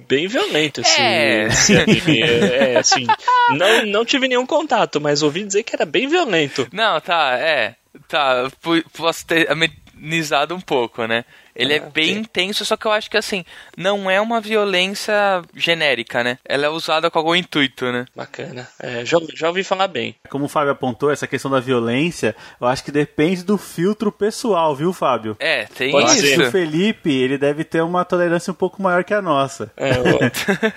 bem 0.08 0.27
violento 0.27 0.82
esse, 0.82 1.01
é. 1.01 1.48
esse 1.48 1.77
anime. 1.77 2.22
É, 2.22 2.77
assim, 2.77 3.08
não, 3.51 3.86
não 3.86 4.06
tive 4.06 4.27
nenhum 4.27 4.46
contato, 4.46 5.00
mas 5.00 5.24
ouvi 5.24 5.44
dizer 5.44 5.63
que 5.63 5.75
era 5.75 5.86
bem 5.86 6.08
violento. 6.08 6.68
Não, 6.72 7.00
tá, 7.00 7.38
é. 7.39 7.75
Tá, 8.08 8.51
posso 8.92 9.25
ter 9.25 9.48
amenizado 9.50 10.53
um 10.53 10.62
pouco, 10.62 11.06
né? 11.06 11.24
Ele 11.55 11.74
é 11.74 11.77
é 11.77 11.79
bem 11.79 12.17
intenso, 12.17 12.65
só 12.65 12.77
que 12.77 12.86
eu 12.86 12.91
acho 12.91 13.10
que 13.10 13.17
assim, 13.17 13.43
não 13.77 14.10
é 14.10 14.19
uma 14.19 14.39
violência 14.39 15.41
genérica, 15.55 16.24
né? 16.24 16.38
Ela 16.45 16.65
é 16.65 16.69
usada 16.69 17.10
com 17.12 17.19
algum 17.19 17.36
intuito, 17.36 17.91
né? 17.91 18.05
Bacana. 18.15 18.67
É, 18.79 19.05
já, 19.05 19.17
já 19.33 19.48
ouvi 19.48 19.63
falar 19.63 19.88
bem. 19.88 20.15
Como 20.29 20.45
o 20.45 20.50
Fábio 20.50 20.72
apontou, 20.72 21.12
essa 21.12 21.27
questão 21.27 21.51
da 21.51 21.60
violência, 21.60 22.36
eu 22.60 22.67
acho 22.67 22.83
que 22.83 22.91
depende 22.91 23.43
do 23.43 23.57
filtro 23.57 24.12
pessoal, 24.12 24.75
viu, 24.75 24.93
Fábio? 24.93 25.36
É, 25.39 25.65
tem 25.65 25.91
Pode 25.91 26.17
isso. 26.17 26.41
O 26.41 26.51
Felipe, 26.51 27.12
ele 27.12 27.38
deve 27.38 27.63
ter 27.63 27.81
uma 27.81 28.05
tolerância 28.05 28.51
um 28.51 28.55
pouco 28.55 28.81
maior 28.81 29.03
que 29.03 29.13
a 29.13 29.22
nossa. 29.22 29.72
É, 29.77 29.91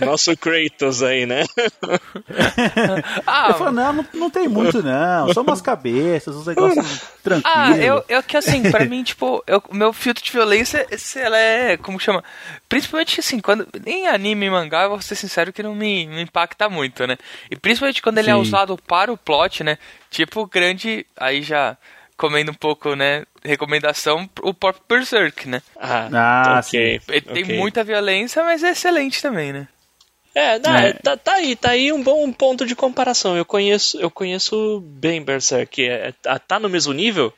o 0.02 0.04
nosso 0.04 0.36
Kratos 0.36 1.02
aí, 1.02 1.26
né? 1.26 1.44
ah, 3.26 3.48
eu 3.48 3.54
falo, 3.54 3.72
não, 3.72 3.92
não, 3.92 4.06
não 4.14 4.30
tem 4.30 4.48
muito 4.48 4.82
não, 4.82 5.32
só 5.32 5.42
umas 5.42 5.60
cabeças, 5.60 6.34
uns 6.34 6.46
negócios 6.46 7.02
tranquilos. 7.22 7.56
Ah, 7.56 7.76
eu, 7.76 8.04
eu 8.08 8.22
que 8.22 8.36
assim, 8.36 8.70
pra 8.70 8.84
mim, 8.84 9.02
tipo, 9.02 9.42
o 9.68 9.74
meu 9.74 9.92
filtro 9.92 10.24
de 10.24 10.32
violência 10.32 10.65
se 10.66 11.20
ela 11.20 11.38
é, 11.38 11.76
como 11.76 11.98
chama? 12.00 12.22
Principalmente 12.68 13.20
assim, 13.20 13.40
quando 13.40 13.66
em 13.86 14.06
anime 14.06 14.46
e 14.46 14.50
mangá, 14.50 14.82
eu 14.82 14.90
vou 14.90 15.00
ser 15.00 15.14
sincero 15.14 15.52
que 15.52 15.62
não 15.62 15.74
me, 15.74 16.06
me 16.06 16.22
impacta 16.22 16.68
muito, 16.68 17.06
né? 17.06 17.16
E 17.50 17.56
principalmente 17.56 18.02
quando 18.02 18.18
ele 18.18 18.30
é 18.30 18.32
Sim. 18.32 18.38
é 18.38 18.42
usado 18.42 18.76
para 18.76 19.12
o 19.12 19.16
plot, 19.16 19.64
né? 19.64 19.78
Tipo, 20.10 20.46
grande, 20.46 21.06
aí 21.16 21.42
já 21.42 21.76
comendo 22.16 22.50
um 22.50 22.54
pouco, 22.54 22.94
né? 22.94 23.24
Recomendação, 23.44 24.28
o 24.42 24.54
próprio 24.54 24.84
Berserk, 24.88 25.48
né? 25.48 25.62
Ah, 25.76 26.08
ah 26.12 26.60
okay. 26.60 27.00
Ele 27.08 27.20
tem 27.20 27.42
okay. 27.44 27.58
muita 27.58 27.84
violência, 27.84 28.42
mas 28.42 28.62
é 28.64 28.70
excelente 28.70 29.22
também, 29.22 29.52
né? 29.52 29.68
É, 30.34 30.58
não, 30.58 30.74
é. 30.74 30.92
Tá, 30.92 31.16
tá, 31.16 31.32
aí, 31.34 31.56
tá 31.56 31.70
aí 31.70 31.90
um 31.90 32.02
bom 32.02 32.30
ponto 32.30 32.66
de 32.66 32.76
comparação. 32.76 33.36
Eu 33.36 33.44
conheço, 33.44 33.98
eu 33.98 34.10
conheço 34.10 34.82
bem 34.84 35.22
Berserk. 35.22 35.82
É, 35.82 36.12
tá, 36.12 36.38
tá 36.38 36.60
no 36.60 36.68
mesmo 36.68 36.92
nível? 36.92 37.32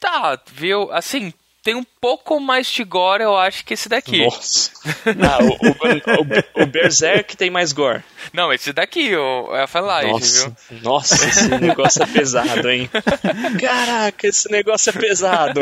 Tá, 0.00 0.40
viu? 0.50 0.90
Assim, 0.90 1.32
tem 1.68 1.74
um 1.74 1.84
pouco 2.00 2.40
mais 2.40 2.66
de 2.66 2.82
gore, 2.82 3.22
eu 3.22 3.36
acho, 3.36 3.62
que 3.62 3.74
esse 3.74 3.90
daqui. 3.90 4.24
Nossa. 4.24 4.70
Ah, 5.20 5.38
o, 5.42 5.48
o, 5.48 6.62
o, 6.62 6.62
o, 6.62 6.66
Berserk 6.66 7.36
tem 7.36 7.50
mais 7.50 7.72
gore. 7.72 8.02
Não, 8.32 8.52
esse 8.52 8.72
daqui, 8.72 9.14
o 9.14 9.54
Elfen 9.54 9.82
Nossa, 9.82 10.54
viu? 10.70 10.80
Nossa, 10.82 11.28
esse 11.28 11.48
negócio 11.58 12.02
é 12.02 12.06
pesado, 12.06 12.70
hein? 12.70 12.88
Caraca, 13.60 14.26
esse 14.26 14.50
negócio 14.50 14.90
é 14.90 14.92
pesado. 14.92 15.60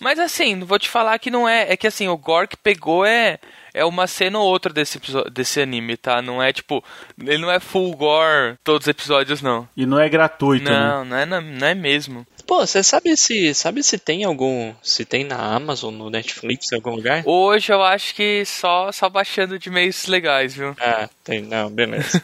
Mas 0.00 0.18
assim, 0.18 0.58
vou 0.60 0.78
te 0.78 0.88
falar 0.88 1.18
que 1.18 1.30
não 1.30 1.48
é. 1.48 1.72
É 1.72 1.76
que 1.76 1.86
assim, 1.86 2.08
o 2.08 2.16
gore 2.16 2.48
que 2.48 2.56
pegou 2.56 3.04
é 3.04 3.38
é 3.74 3.84
uma 3.84 4.06
cena 4.06 4.38
ou 4.38 4.46
outra 4.46 4.72
desse, 4.72 5.00
desse 5.32 5.60
anime, 5.60 5.96
tá? 5.96 6.22
Não 6.22 6.40
é 6.40 6.52
tipo. 6.52 6.82
Ele 7.18 7.38
não 7.38 7.50
é 7.50 7.58
full 7.58 7.94
gore 7.96 8.56
todos 8.62 8.86
os 8.86 8.88
episódios, 8.88 9.42
não. 9.42 9.68
E 9.76 9.84
não 9.84 9.98
é 9.98 10.08
gratuito, 10.08 10.64
não, 10.64 11.04
né? 11.04 11.26
Não, 11.26 11.36
é, 11.38 11.40
não 11.40 11.66
é 11.66 11.74
mesmo. 11.74 12.24
Pô, 12.46 12.64
você 12.64 12.82
sabe 12.82 13.16
se 13.16 13.52
sabe 13.54 13.82
se 13.82 13.98
tem 13.98 14.22
algum, 14.22 14.72
se 14.82 15.04
tem 15.04 15.24
na 15.24 15.36
Amazon, 15.36 15.94
no 15.94 16.10
Netflix, 16.10 16.70
em 16.70 16.76
algum 16.76 16.94
lugar? 16.94 17.22
Hoje 17.26 17.72
eu 17.72 17.82
acho 17.82 18.14
que 18.14 18.44
só 18.44 18.92
só 18.92 19.08
baixando 19.08 19.58
de 19.58 19.70
meios 19.70 20.06
legais, 20.06 20.54
viu? 20.54 20.76
Ah, 20.78 21.08
tem, 21.24 21.42
não, 21.42 21.70
beleza. 21.70 22.22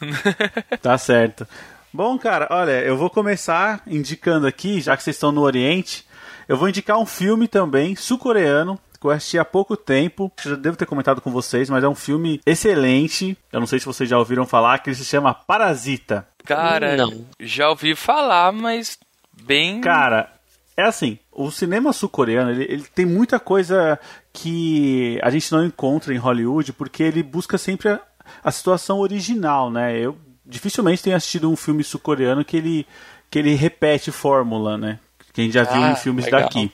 tá 0.80 0.96
certo. 0.96 1.46
Bom, 1.92 2.18
cara, 2.18 2.46
olha, 2.50 2.82
eu 2.82 2.96
vou 2.96 3.08
começar 3.08 3.82
indicando 3.86 4.46
aqui, 4.46 4.80
já 4.80 4.96
que 4.96 5.02
vocês 5.02 5.16
estão 5.16 5.32
no 5.32 5.40
Oriente, 5.40 6.06
eu 6.46 6.56
vou 6.56 6.68
indicar 6.68 6.98
um 6.98 7.06
filme 7.06 7.48
também, 7.48 7.96
sul-coreano, 7.96 8.78
que 9.00 9.06
eu 9.06 9.10
assisti 9.10 9.38
há 9.38 9.44
pouco 9.44 9.76
tempo. 9.76 10.32
Eu 10.44 10.50
já 10.52 10.56
devo 10.56 10.76
ter 10.76 10.86
comentado 10.86 11.20
com 11.20 11.30
vocês, 11.30 11.70
mas 11.70 11.84
é 11.84 11.88
um 11.88 11.94
filme 11.94 12.40
excelente. 12.44 13.36
Eu 13.52 13.60
não 13.60 13.66
sei 13.66 13.78
se 13.78 13.86
vocês 13.86 14.08
já 14.08 14.18
ouviram 14.18 14.46
falar, 14.46 14.78
que 14.78 14.90
ele 14.90 14.96
se 14.96 15.04
chama 15.04 15.34
Parasita. 15.34 16.26
Cara, 16.44 16.96
não. 16.96 17.26
já 17.38 17.68
ouvi 17.68 17.94
falar, 17.94 18.52
mas 18.52 18.98
bem. 19.42 19.80
Cara, 19.80 20.32
é 20.76 20.82
assim, 20.82 21.18
o 21.32 21.50
cinema 21.50 21.92
sul-coreano, 21.92 22.50
ele, 22.50 22.64
ele, 22.64 22.84
tem 22.94 23.04
muita 23.04 23.38
coisa 23.38 23.98
que 24.32 25.18
a 25.22 25.30
gente 25.30 25.50
não 25.52 25.64
encontra 25.64 26.14
em 26.14 26.18
Hollywood, 26.18 26.72
porque 26.72 27.02
ele 27.02 27.22
busca 27.22 27.58
sempre 27.58 27.88
a, 27.88 28.00
a 28.42 28.50
situação 28.50 28.98
original, 29.00 29.70
né? 29.70 29.98
Eu 29.98 30.16
dificilmente 30.46 31.02
tenho 31.02 31.16
assistido 31.16 31.50
um 31.50 31.56
filme 31.56 31.84
sul-coreano 31.84 32.44
que 32.44 32.56
ele, 32.56 32.86
que 33.30 33.38
ele 33.38 33.54
repete 33.54 34.10
fórmula, 34.10 34.78
né? 34.78 34.98
Que 35.32 35.42
a 35.42 35.44
gente 35.44 35.54
já 35.54 35.62
ah, 35.62 35.64
viu 35.64 35.82
em 35.82 35.96
filmes 35.96 36.24
legal. 36.24 36.42
daqui. 36.42 36.72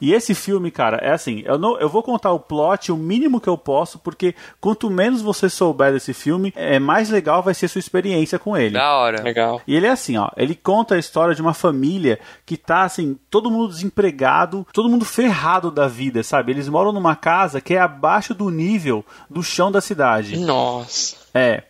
E 0.00 0.12
esse 0.12 0.34
filme, 0.34 0.70
cara, 0.70 0.98
é 0.98 1.12
assim, 1.12 1.42
eu, 1.44 1.58
não, 1.58 1.78
eu 1.78 1.88
vou 1.88 2.02
contar 2.02 2.32
o 2.32 2.40
plot 2.40 2.92
o 2.92 2.96
mínimo 2.96 3.40
que 3.40 3.48
eu 3.48 3.56
posso, 3.56 3.98
porque 3.98 4.34
quanto 4.60 4.90
menos 4.90 5.22
você 5.22 5.48
souber 5.48 5.92
desse 5.92 6.12
filme, 6.12 6.52
é 6.56 6.78
mais 6.78 7.10
legal 7.10 7.42
vai 7.42 7.54
ser 7.54 7.66
a 7.66 7.68
sua 7.68 7.78
experiência 7.78 8.38
com 8.38 8.56
ele. 8.56 8.74
Da 8.74 8.96
hora. 8.96 9.22
Legal. 9.22 9.60
E 9.66 9.74
ele 9.74 9.86
é 9.86 9.90
assim, 9.90 10.16
ó, 10.16 10.28
ele 10.36 10.54
conta 10.54 10.94
a 10.94 10.98
história 10.98 11.34
de 11.34 11.42
uma 11.42 11.54
família 11.54 12.18
que 12.44 12.56
tá 12.56 12.82
assim, 12.82 13.18
todo 13.30 13.50
mundo 13.50 13.68
desempregado, 13.68 14.66
todo 14.72 14.88
mundo 14.88 15.04
ferrado 15.04 15.70
da 15.70 15.88
vida, 15.88 16.22
sabe? 16.22 16.52
Eles 16.52 16.68
moram 16.68 16.92
numa 16.92 17.16
casa 17.16 17.60
que 17.60 17.74
é 17.74 17.80
abaixo 17.80 18.34
do 18.34 18.50
nível 18.50 19.04
do 19.28 19.42
chão 19.42 19.70
da 19.70 19.80
cidade. 19.80 20.36
Nossa. 20.38 21.16
É. 21.34 21.64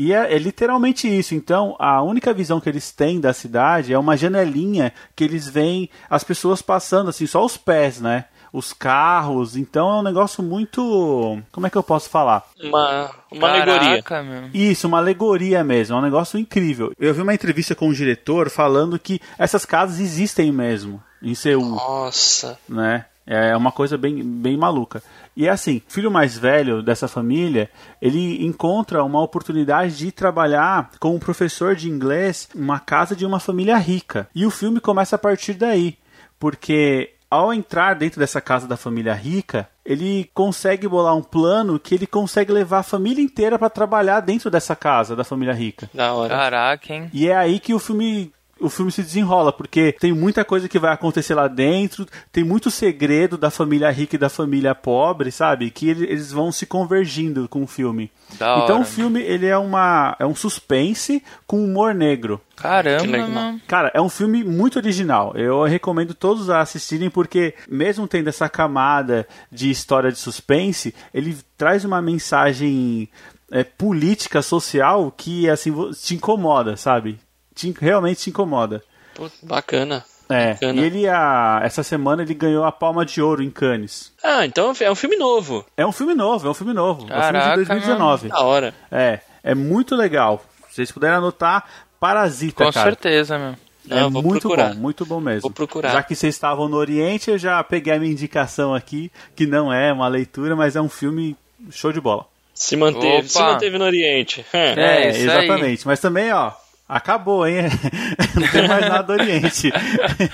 E 0.00 0.14
é, 0.14 0.34
é, 0.34 0.38
literalmente 0.38 1.06
isso. 1.06 1.34
Então, 1.34 1.76
a 1.78 2.00
única 2.00 2.32
visão 2.32 2.58
que 2.58 2.70
eles 2.70 2.90
têm 2.90 3.20
da 3.20 3.34
cidade 3.34 3.92
é 3.92 3.98
uma 3.98 4.16
janelinha 4.16 4.94
que 5.14 5.22
eles 5.22 5.46
veem 5.46 5.90
as 6.08 6.24
pessoas 6.24 6.62
passando, 6.62 7.10
assim, 7.10 7.26
só 7.26 7.44
os 7.44 7.58
pés, 7.58 8.00
né? 8.00 8.24
os 8.50 8.72
carros. 8.72 9.56
Então 9.56 9.90
é 9.90 10.00
um 10.00 10.02
negócio 10.02 10.42
muito. 10.42 11.38
Como 11.52 11.66
é 11.66 11.70
que 11.70 11.76
eu 11.76 11.82
posso 11.82 12.08
falar? 12.08 12.44
Uma, 12.60 13.10
uma 13.30 13.48
alegoria. 13.48 14.02
Caraca, 14.02 14.22
meu. 14.22 14.48
Isso, 14.54 14.88
uma 14.88 14.98
alegoria 14.98 15.62
mesmo, 15.62 15.94
é 15.94 15.98
um 15.98 16.02
negócio 16.02 16.38
incrível. 16.38 16.92
Eu 16.98 17.12
vi 17.12 17.20
uma 17.20 17.34
entrevista 17.34 17.74
com 17.74 17.88
o 17.88 17.94
diretor 17.94 18.48
falando 18.48 18.98
que 18.98 19.20
essas 19.38 19.66
casas 19.66 20.00
existem 20.00 20.50
mesmo 20.50 21.00
em 21.22 21.34
Seul, 21.34 21.76
Nossa. 21.76 22.58
né? 22.66 23.04
É 23.32 23.56
uma 23.56 23.70
coisa 23.70 23.96
bem, 23.96 24.24
bem 24.24 24.56
maluca. 24.56 25.00
E 25.36 25.46
é 25.46 25.50
assim, 25.50 25.80
o 25.88 25.92
filho 25.92 26.10
mais 26.10 26.36
velho 26.36 26.82
dessa 26.82 27.06
família, 27.06 27.70
ele 28.02 28.44
encontra 28.44 29.04
uma 29.04 29.22
oportunidade 29.22 29.96
de 29.96 30.10
trabalhar 30.10 30.90
como 30.98 31.20
professor 31.20 31.76
de 31.76 31.88
inglês 31.88 32.48
em 32.56 32.60
uma 32.60 32.80
casa 32.80 33.14
de 33.14 33.24
uma 33.24 33.38
família 33.38 33.76
rica. 33.76 34.28
E 34.34 34.44
o 34.44 34.50
filme 34.50 34.80
começa 34.80 35.14
a 35.14 35.18
partir 35.18 35.54
daí, 35.54 35.96
porque 36.40 37.12
ao 37.30 37.54
entrar 37.54 37.94
dentro 37.94 38.18
dessa 38.18 38.40
casa 38.40 38.66
da 38.66 38.76
família 38.76 39.14
rica, 39.14 39.68
ele 39.86 40.28
consegue 40.34 40.88
bolar 40.88 41.14
um 41.14 41.22
plano 41.22 41.78
que 41.78 41.94
ele 41.94 42.08
consegue 42.08 42.52
levar 42.52 42.80
a 42.80 42.82
família 42.82 43.22
inteira 43.22 43.56
para 43.56 43.70
trabalhar 43.70 44.18
dentro 44.18 44.50
dessa 44.50 44.74
casa 44.74 45.14
da 45.14 45.22
família 45.22 45.54
rica. 45.54 45.88
Da 45.94 46.12
hora. 46.12 46.34
Caraca, 46.34 46.92
hein? 46.92 47.08
E 47.12 47.28
é 47.28 47.36
aí 47.36 47.60
que 47.60 47.72
o 47.72 47.78
filme 47.78 48.32
o 48.60 48.68
filme 48.68 48.92
se 48.92 49.02
desenrola, 49.02 49.52
porque 49.52 49.92
tem 49.98 50.12
muita 50.12 50.44
coisa 50.44 50.68
que 50.68 50.78
vai 50.78 50.92
acontecer 50.92 51.34
lá 51.34 51.48
dentro, 51.48 52.06
tem 52.32 52.44
muito 52.44 52.70
segredo 52.70 53.38
da 53.38 53.50
família 53.50 53.90
rica 53.90 54.16
e 54.16 54.18
da 54.18 54.28
família 54.28 54.74
pobre, 54.74 55.30
sabe? 55.30 55.70
Que 55.70 55.88
ele- 55.88 56.04
eles 56.04 56.30
vão 56.30 56.52
se 56.52 56.66
convergindo 56.66 57.48
com 57.48 57.62
o 57.62 57.66
filme. 57.66 58.10
Da 58.38 58.58
então 58.62 58.76
hora. 58.76 58.82
o 58.82 58.86
filme 58.86 59.20
ele 59.22 59.46
é 59.46 59.58
uma 59.58 60.14
é 60.18 60.24
um 60.26 60.34
suspense 60.34 61.22
com 61.46 61.64
humor 61.64 61.94
negro. 61.94 62.40
Caramba. 62.56 63.58
Cara, 63.66 63.90
é 63.94 64.00
um 64.00 64.08
filme 64.08 64.44
muito 64.44 64.76
original. 64.78 65.32
Eu 65.34 65.64
recomendo 65.64 66.14
todos 66.14 66.48
a 66.50 66.60
assistirem 66.60 67.08
porque, 67.10 67.54
mesmo 67.68 68.06
tendo 68.06 68.28
essa 68.28 68.48
camada 68.48 69.26
de 69.50 69.70
história 69.70 70.12
de 70.12 70.18
suspense, 70.18 70.94
ele 71.12 71.36
traz 71.56 71.84
uma 71.84 72.00
mensagem 72.02 73.08
é, 73.50 73.64
política, 73.64 74.42
social 74.42 75.12
que 75.16 75.48
assim 75.50 75.72
te 75.92 76.14
incomoda, 76.14 76.76
sabe? 76.76 77.18
Te, 77.60 77.74
realmente 77.80 78.22
te 78.22 78.30
incomoda. 78.30 78.82
Pô, 79.14 79.28
bacana. 79.42 80.04
É, 80.28 80.52
Bacana. 80.52 80.80
e 80.80 80.84
ele, 80.84 81.08
a, 81.08 81.60
essa 81.64 81.82
semana, 81.82 82.22
ele 82.22 82.34
ganhou 82.34 82.64
a 82.64 82.70
Palma 82.70 83.04
de 83.04 83.20
Ouro 83.20 83.42
em 83.42 83.50
Cannes. 83.50 84.12
Ah, 84.22 84.46
então 84.46 84.72
é 84.80 84.88
um 84.90 84.94
filme 84.94 85.16
novo. 85.16 85.66
É 85.76 85.84
um 85.84 85.90
filme 85.90 86.14
novo, 86.14 86.46
é 86.46 86.50
um 86.50 86.54
filme 86.54 86.72
novo. 86.72 87.02
é 87.02 87.04
um 87.04 87.08
Caraca, 87.08 87.48
filme 87.50 87.64
de 87.64 87.68
2019. 87.68 88.28
Da 88.28 88.40
hora. 88.40 88.72
É, 88.92 89.18
é 89.42 89.54
muito 89.56 89.96
legal. 89.96 90.44
Se 90.68 90.76
vocês 90.76 90.92
puderem 90.92 91.16
anotar, 91.16 91.64
Parasita, 91.98 92.64
Com 92.64 92.72
cara. 92.72 92.90
certeza, 92.90 93.36
meu. 93.38 93.54
Não, 93.86 94.06
é 94.06 94.08
muito 94.08 94.40
procurar. 94.42 94.68
bom, 94.72 94.80
muito 94.80 95.04
bom 95.04 95.20
mesmo. 95.20 95.40
Vou 95.42 95.50
procurar. 95.50 95.90
Já 95.92 96.02
que 96.04 96.14
vocês 96.14 96.32
estavam 96.32 96.68
no 96.68 96.76
Oriente, 96.76 97.28
eu 97.28 97.36
já 97.38 97.62
peguei 97.64 97.92
a 97.94 97.98
minha 97.98 98.12
indicação 98.12 98.72
aqui, 98.72 99.10
que 99.34 99.46
não 99.46 99.72
é 99.72 99.92
uma 99.92 100.06
leitura, 100.06 100.54
mas 100.54 100.76
é 100.76 100.80
um 100.80 100.88
filme 100.88 101.36
show 101.72 101.92
de 101.92 102.00
bola. 102.00 102.24
Se 102.54 102.76
manteve, 102.76 103.16
Opa. 103.18 103.28
se 103.28 103.42
manteve 103.42 103.78
no 103.78 103.84
Oriente. 103.84 104.46
É, 104.52 104.68
É, 105.06 105.10
isso 105.10 105.18
aí. 105.18 105.24
exatamente. 105.24 105.86
Mas 105.88 105.98
também, 105.98 106.30
ó, 106.32 106.52
acabou, 106.90 107.46
hein? 107.46 107.64
não 108.34 108.48
tem 108.48 108.66
mais 108.66 108.86
nada 108.86 109.02
do 109.02 109.12
Oriente. 109.12 109.70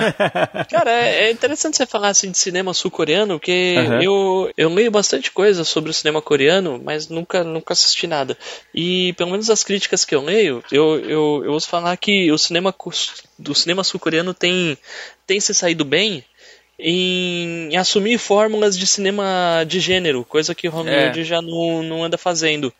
Cara, 0.70 0.90
é, 0.90 1.24
é 1.26 1.30
interessante 1.30 1.76
você 1.76 1.86
falar 1.86 2.08
assim 2.08 2.30
de 2.30 2.38
cinema 2.38 2.72
sul-coreano, 2.72 3.38
porque 3.38 3.74
Aham. 3.78 4.02
eu, 4.02 4.52
eu 4.56 4.68
leio 4.68 4.90
bastante 4.90 5.30
coisa 5.30 5.64
sobre 5.64 5.90
o 5.90 5.94
cinema 5.94 6.22
coreano, 6.22 6.80
mas 6.82 7.08
nunca, 7.08 7.44
nunca 7.44 7.72
assisti 7.72 8.06
nada. 8.06 8.36
E 8.74 9.12
pelo 9.14 9.30
menos 9.30 9.50
as 9.50 9.62
críticas 9.62 10.04
que 10.04 10.14
eu 10.14 10.22
leio, 10.22 10.64
eu, 10.72 10.98
eu, 11.00 11.42
eu 11.44 11.52
ouço 11.52 11.68
falar 11.68 11.96
que 11.96 12.30
o 12.32 12.38
cinema 12.38 12.74
do 13.38 13.54
cinema 13.54 13.84
sul-coreano 13.84 14.32
tem, 14.32 14.78
tem 15.26 15.38
se 15.40 15.54
saído 15.54 15.84
bem 15.84 16.24
em, 16.78 17.70
em 17.72 17.76
assumir 17.76 18.18
fórmulas 18.18 18.76
de 18.76 18.86
cinema 18.86 19.64
de 19.66 19.80
gênero, 19.80 20.24
coisa 20.24 20.54
que 20.54 20.68
Hollywood 20.68 21.20
É. 21.20 21.24
já 21.24 21.40
não, 21.40 21.82
não 21.82 22.04
anda 22.04 22.18
fazendo. 22.18 22.72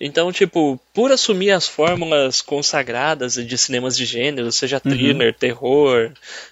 Então, 0.00 0.30
tipo, 0.32 0.78
por 0.92 1.12
assumir 1.12 1.52
as 1.52 1.68
fórmulas 1.68 2.42
consagradas 2.42 3.34
de 3.34 3.56
cinemas 3.58 3.96
de 3.96 4.04
gênero, 4.04 4.50
seja 4.50 4.80
thriller, 4.80 5.32
terror, 5.34 6.10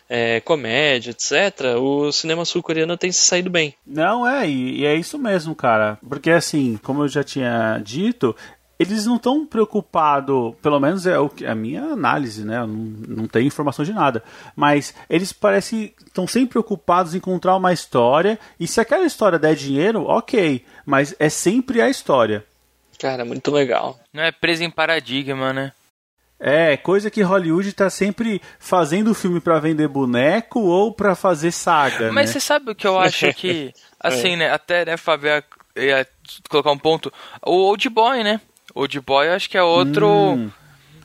é, 0.08 0.40
comédia, 0.40 1.10
etc., 1.10 1.76
o 1.78 2.12
cinema 2.12 2.44
sul-coreano 2.44 2.96
tem 2.96 3.10
se 3.10 3.20
saído 3.22 3.50
bem. 3.50 3.74
Não, 3.86 4.26
é, 4.26 4.48
e, 4.48 4.80
e 4.80 4.86
é 4.86 4.94
isso 4.94 5.18
mesmo, 5.18 5.54
cara. 5.54 5.98
Porque 6.08 6.30
assim, 6.30 6.78
como 6.82 7.02
eu 7.02 7.08
já 7.08 7.24
tinha 7.24 7.80
dito, 7.84 8.34
eles 8.78 9.06
não 9.06 9.16
estão 9.16 9.44
preocupados, 9.44 10.54
pelo 10.62 10.78
menos 10.80 11.06
é 11.06 11.18
o 11.18 11.28
que- 11.28 11.44
a 11.46 11.54
minha 11.54 11.82
análise, 11.82 12.44
né? 12.44 12.58
Eu 12.58 12.66
não, 12.66 12.76
não 13.22 13.26
tenho 13.26 13.46
informação 13.46 13.84
de 13.84 13.92
nada. 13.92 14.22
Mas 14.56 14.94
eles 15.10 15.32
parecem 15.32 15.92
estão 16.06 16.26
sempre 16.26 16.50
preocupados 16.50 17.14
em 17.14 17.18
encontrar 17.18 17.56
uma 17.56 17.72
história. 17.72 18.38
E 18.58 18.66
se 18.66 18.80
aquela 18.80 19.04
história 19.04 19.38
der 19.38 19.54
dinheiro, 19.54 20.04
ok. 20.04 20.64
Mas 20.86 21.14
é 21.18 21.28
sempre 21.28 21.80
a 21.80 21.88
história. 21.88 22.44
Cara, 23.02 23.24
muito 23.24 23.50
legal. 23.50 23.98
Não 24.12 24.22
é 24.22 24.30
preso 24.30 24.62
em 24.62 24.70
paradigma, 24.70 25.52
né? 25.52 25.72
É, 26.38 26.76
coisa 26.76 27.10
que 27.10 27.20
Hollywood 27.20 27.72
tá 27.72 27.90
sempre 27.90 28.40
fazendo 28.60 29.12
filme 29.12 29.40
pra 29.40 29.58
vender 29.58 29.88
boneco 29.88 30.60
ou 30.60 30.92
pra 30.94 31.16
fazer 31.16 31.50
saga, 31.50 32.12
Mas 32.12 32.26
né? 32.26 32.32
você 32.32 32.40
sabe 32.40 32.70
o 32.70 32.74
que 32.76 32.86
eu 32.86 32.98
acho 33.00 33.32
que. 33.34 33.72
Assim, 33.98 34.36
né? 34.36 34.52
Até, 34.52 34.84
né, 34.84 34.96
Fábio, 34.96 35.28
ia, 35.30 35.44
ia 35.76 36.06
colocar 36.48 36.70
um 36.70 36.78
ponto. 36.78 37.12
O 37.44 37.50
Old 37.52 37.88
Boy, 37.88 38.22
né? 38.22 38.40
Old 38.72 39.00
Boy 39.00 39.26
eu 39.26 39.32
acho 39.32 39.50
que 39.50 39.58
é 39.58 39.62
outro 39.64 40.08
Hum. 40.34 40.50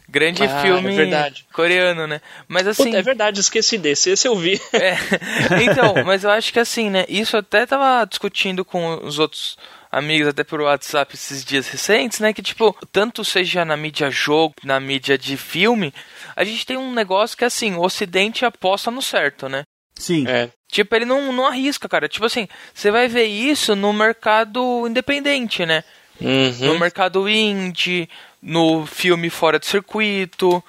grande 0.07 0.43
Ah, 0.43 0.61
filme 0.61 0.91
é 0.91 0.95
verdade. 0.95 1.47
coreano, 1.51 2.05
né? 2.07 2.21
Mas 2.47 2.67
assim. 2.67 2.85
Puta, 2.85 2.97
é 2.97 3.01
verdade, 3.01 3.39
esqueci 3.39 3.77
desse. 3.79 4.11
Esse 4.11 4.27
eu 4.27 4.35
vi. 4.35 4.61
É, 4.73 4.95
então, 5.65 6.03
mas 6.05 6.23
eu 6.23 6.29
acho 6.29 6.53
que 6.53 6.59
assim, 6.59 6.89
né? 6.91 7.05
Isso 7.09 7.35
eu 7.35 7.39
até 7.39 7.65
tava 7.65 8.05
discutindo 8.05 8.63
com 8.63 9.03
os 9.03 9.17
outros 9.19 9.57
amigos, 9.91 10.27
até 10.27 10.43
por 10.43 10.61
WhatsApp 10.61 11.13
esses 11.15 11.43
dias 11.43 11.67
recentes, 11.67 12.19
né? 12.19 12.33
Que, 12.33 12.41
tipo, 12.41 12.75
tanto 12.91 13.23
seja 13.23 13.63
na 13.65 13.77
mídia 13.77 14.09
jogo, 14.11 14.53
na 14.63 14.79
mídia 14.79 15.17
de 15.17 15.37
filme, 15.37 15.93
a 16.35 16.43
gente 16.43 16.65
tem 16.65 16.77
um 16.77 16.93
negócio 16.93 17.37
que, 17.37 17.45
assim, 17.45 17.75
o 17.75 17.81
Ocidente 17.81 18.45
aposta 18.45 18.91
no 18.91 19.01
certo, 19.01 19.47
né? 19.49 19.63
Sim. 19.95 20.25
É. 20.27 20.49
Tipo, 20.71 20.95
ele 20.95 21.05
não, 21.05 21.31
não 21.31 21.47
arrisca, 21.47 21.87
cara. 21.89 22.07
Tipo 22.07 22.25
assim, 22.25 22.47
você 22.73 22.91
vai 22.91 23.07
ver 23.07 23.25
isso 23.25 23.75
no 23.75 23.91
mercado 23.93 24.85
independente, 24.87 25.65
né? 25.65 25.83
No 26.19 26.27
Uhum. 26.73 26.79
mercado 26.79 27.29
indie, 27.29 28.09
no 28.41 28.85
filme 28.85 29.29
fora 29.29 29.59
de 29.59 29.65
circuito. 29.67 30.63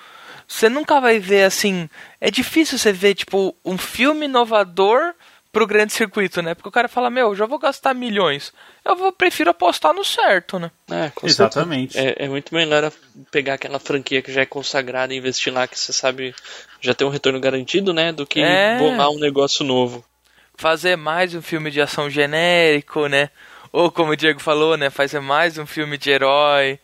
Você 0.47 0.69
nunca 0.69 1.01
vai 1.01 1.19
ver 1.19 1.45
assim. 1.45 1.89
É 2.21 2.31
difícil 2.31 2.79
você 2.79 2.93
ver, 2.93 3.15
tipo, 3.15 3.55
um 3.65 3.77
filme 3.77 4.27
inovador 4.27 5.15
pro 5.59 5.67
grande 5.67 5.93
circuito, 5.93 6.41
né? 6.41 6.55
Porque 6.55 6.69
o 6.69 6.73
cara 6.73 6.87
fala, 6.87 7.11
meu, 7.11 7.35
já 7.35 7.45
vou 7.45 7.59
gastar 7.59 7.93
milhões. 7.93 8.53
Eu 8.85 8.95
vou, 8.95 9.11
prefiro 9.11 9.51
apostar 9.51 9.93
no 9.93 10.05
certo, 10.05 10.57
né? 10.57 10.71
É, 10.89 11.11
com 11.13 11.27
Exatamente. 11.27 11.95
certeza. 11.95 12.15
É, 12.21 12.27
é 12.27 12.29
muito 12.29 12.55
melhor 12.55 12.93
pegar 13.33 13.55
aquela 13.55 13.81
franquia 13.81 14.23
que 14.23 14.33
já 14.33 14.43
é 14.43 14.47
consagrada 14.47 15.13
e 15.13 15.17
investir 15.17 15.53
lá, 15.53 15.67
que 15.67 15.77
você 15.77 15.93
sabe 15.93 16.33
já 16.81 16.95
tem 16.95 17.05
um 17.05 17.11
retorno 17.11 17.41
garantido, 17.41 17.93
né? 17.93 18.13
Do 18.13 18.25
que 18.25 18.41
É. 18.41 18.77
bolar 18.79 19.11
um 19.11 19.19
negócio 19.19 19.65
novo. 19.65 20.05
Fazer 20.57 20.95
mais 20.97 21.35
um 21.35 21.43
filme 21.43 21.73
de 21.73 21.81
ação 21.81 22.09
genérico, 22.09 23.09
né? 23.09 23.29
Ou 23.73 23.91
como 23.91 24.13
o 24.13 24.17
Diego 24.17 24.39
falou, 24.39 24.77
né? 24.77 24.91
Fazer 24.91 25.19
mais 25.19 25.59
um 25.59 25.67
filme 25.67 25.99
de 25.99 26.09
herói. 26.09 26.79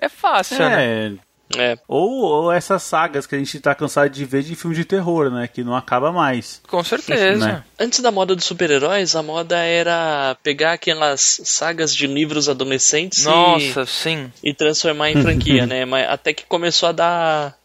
É 0.00 0.08
fácil, 0.08 0.70
né? 0.70 1.18
É, 1.58 1.76
Ou, 1.88 2.20
ou 2.22 2.52
essas 2.52 2.82
sagas 2.82 3.26
que 3.26 3.34
a 3.34 3.38
gente 3.38 3.58
tá 3.58 3.74
cansado 3.74 4.08
de 4.08 4.24
ver 4.24 4.42
de 4.42 4.54
filme 4.54 4.76
de 4.76 4.84
terror, 4.84 5.30
né? 5.30 5.48
Que 5.48 5.64
não 5.64 5.74
acaba 5.74 6.12
mais. 6.12 6.60
Com 6.68 6.82
certeza. 6.84 7.44
Né? 7.46 7.64
Antes 7.78 8.00
da 8.00 8.12
moda 8.12 8.36
dos 8.36 8.44
super-heróis, 8.44 9.16
a 9.16 9.22
moda 9.22 9.58
era 9.58 10.36
pegar 10.44 10.74
aquelas 10.74 11.40
sagas 11.44 11.94
de 11.94 12.06
livros 12.06 12.48
adolescentes 12.48 13.24
e- 13.24 13.28
Nossa, 13.28 13.84
sim. 13.84 14.32
e, 14.44 14.54
transformar 14.54 15.10
em 15.10 15.20
franquia, 15.20 15.66
né? 15.66 15.84
Mas 15.84 16.08
até 16.08 16.32
que 16.32 16.44
começou 16.46 16.88
a 16.88 16.92
dar 16.92 17.56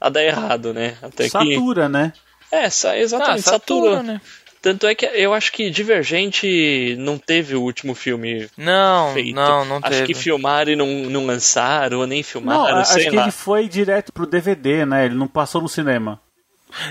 a 0.00 0.08
dar 0.08 0.22
errado, 0.22 0.72
né? 0.72 0.96
Até 1.02 1.24
que 1.24 1.30
Satura, 1.30 1.88
né? 1.88 2.12
é, 2.52 2.70
sa- 2.70 2.90
Ah, 2.92 2.98
exatamente, 2.98 3.42
satura, 3.42 3.90
satura. 3.96 4.02
né? 4.02 4.20
Tanto 4.66 4.84
é 4.88 4.96
que 4.96 5.06
eu 5.06 5.32
acho 5.32 5.52
que 5.52 5.70
Divergente 5.70 6.96
não 6.98 7.18
teve 7.18 7.54
o 7.54 7.62
último 7.62 7.94
filme 7.94 8.48
Não, 8.56 9.14
feito. 9.14 9.34
não, 9.34 9.64
não 9.64 9.76
acho 9.76 9.90
teve. 9.90 10.06
que 10.06 10.14
filmaram 10.14 10.72
e 10.72 10.76
não, 10.76 10.86
não 10.86 11.24
lançaram, 11.24 12.00
ou 12.00 12.06
nem 12.06 12.18
Não, 12.18 12.24
filmaram, 12.24 12.76
a- 12.78 12.80
acho 12.80 12.94
sei 12.94 13.08
que 13.10 13.14
lá. 13.16 13.22
ele 13.22 13.30
foi 13.30 13.68
direto 13.68 14.12
pro 14.12 14.26
DVD, 14.26 14.84
né? 14.84 15.04
Ele 15.06 15.14
não 15.14 15.28
passou 15.28 15.60
no 15.62 15.68
cinema. 15.68 16.20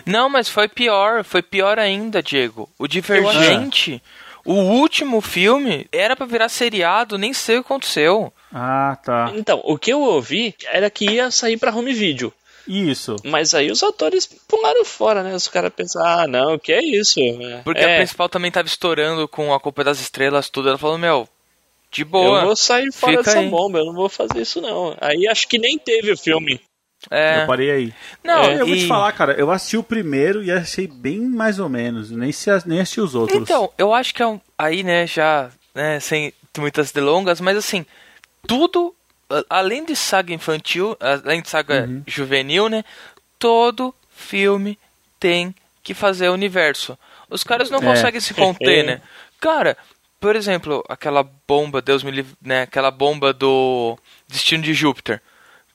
Não, 0.06 0.30
mas 0.30 0.48
foi 0.48 0.70
pior, 0.70 1.24
foi 1.26 1.42
pior 1.42 1.78
ainda, 1.78 2.24
Diego. 2.24 2.70
O 2.80 2.88
Divergente, 2.88 4.02
o 4.46 4.54
último 4.54 5.20
filme, 5.20 5.86
era 5.92 6.16
pra 6.16 6.26
virar 6.26 6.48
seriado, 6.48 7.18
nem 7.18 7.34
sei 7.34 7.58
o 7.58 7.62
que 7.64 7.68
aconteceu. 7.74 8.32
Ah, 8.54 8.98
tá. 9.04 9.34
Então, 9.36 9.60
o 9.66 9.78
que 9.78 9.92
eu 9.92 10.00
ouvi 10.00 10.56
era 10.72 10.90
que 10.90 11.06
ia 11.10 11.30
sair 11.30 11.58
pra 11.58 11.76
home 11.76 11.92
video. 11.94 12.32
Isso. 12.68 13.16
Mas 13.24 13.54
aí 13.54 13.70
os 13.72 13.84
atores 13.84 14.26
pularam 14.48 14.84
fora, 14.86 15.22
né? 15.24 15.36
Os 15.36 15.48
caras 15.48 15.72
pensaram, 15.74 16.22
ah, 16.22 16.28
não, 16.28 16.54
o 16.56 16.60
que 16.60 16.72
é 16.74 16.84
isso? 16.84 17.20
Porque 17.64 17.82
é, 17.82 17.94
a 17.96 17.98
principal 17.98 18.28
também 18.30 18.52
tava 18.52 18.68
estourando 18.68 19.28
com 19.28 19.54
a 19.54 19.60
culpa 19.60 19.84
das 19.84 20.00
estrelas, 20.00 20.50
tudo. 20.50 20.70
Ela 20.70 20.78
falou, 20.78 20.98
meu, 20.98 21.28
de 21.92 22.04
boa. 22.04 22.40
eu 22.40 22.46
vou 22.48 22.56
sair 22.56 22.92
fora 22.92 23.18
dessa 23.18 23.40
aí. 23.40 23.50
bomba, 23.50 23.80
eu 23.80 23.86
não 23.86 23.94
vou 23.94 24.10
fazer 24.10 24.42
isso 24.42 24.60
não. 24.62 24.96
Aí 25.00 25.28
acho 25.28 25.48
que 25.48 25.58
nem 25.58 25.78
teve 25.78 26.12
o 26.12 26.18
filme. 26.18 26.60
É. 27.12 27.44
Eu 27.44 27.48
parei 27.48 27.70
aí. 27.70 27.94
Não, 28.24 28.44
É, 28.44 28.62
Eu 28.62 28.66
vou 28.66 28.76
te 28.76 28.86
e- 28.86 28.88
falar, 28.88 29.12
cara, 29.12 29.34
eu 29.34 29.52
assisti 29.52 29.78
o 29.78 29.84
primeiro 29.84 30.44
e 30.44 30.52
achei 30.52 30.88
bem 30.88 31.20
mais 31.22 31.60
ou 31.60 31.70
menos. 31.70 32.10
Nem, 32.10 32.32
se, 32.32 32.50
nem 32.66 32.80
assisti 32.80 33.00
os 33.02 33.14
outros. 33.14 33.40
Então, 33.40 33.72
eu 33.78 33.94
acho 33.94 34.14
que 34.14 34.24
é 34.24 34.28
um, 34.28 34.40
aí, 34.58 34.82
né, 34.82 35.06
já, 35.06 35.50
né, 35.74 36.00
sem 36.00 36.34
muitas 36.58 36.92
delongas, 36.92 37.40
mas 37.40 37.58
assim, 37.58 37.86
tudo, 38.48 38.96
além 39.50 39.84
de 39.86 39.96
saga 39.96 40.34
infantil, 40.34 40.96
além 41.00 41.42
de 41.42 41.50
saga 41.50 41.86
Uhum. 41.86 42.04
juvenil, 42.08 42.70
né, 42.70 42.84
todo 43.40 43.94
filme 44.16 44.78
tem 45.20 45.54
que 45.84 45.94
fazer 45.94 46.30
universo. 46.30 46.98
Os 47.30 47.44
caras 47.44 47.70
não 47.70 47.80
É. 47.80 47.82
conseguem 47.82 48.22
se 48.22 48.34
conter, 48.34 48.84
né? 48.86 49.02
Cara, 49.42 49.78
por 50.20 50.36
exemplo, 50.36 50.84
aquela 50.90 51.24
bomba, 51.48 51.82
Deus 51.82 52.04
me 52.04 52.12
livre, 52.12 52.34
né, 52.42 52.64
aquela 52.64 52.92
bomba 52.92 53.34
do 53.34 53.98
Destino 54.28 54.64
de 54.64 54.74
Júpiter. 54.74 55.22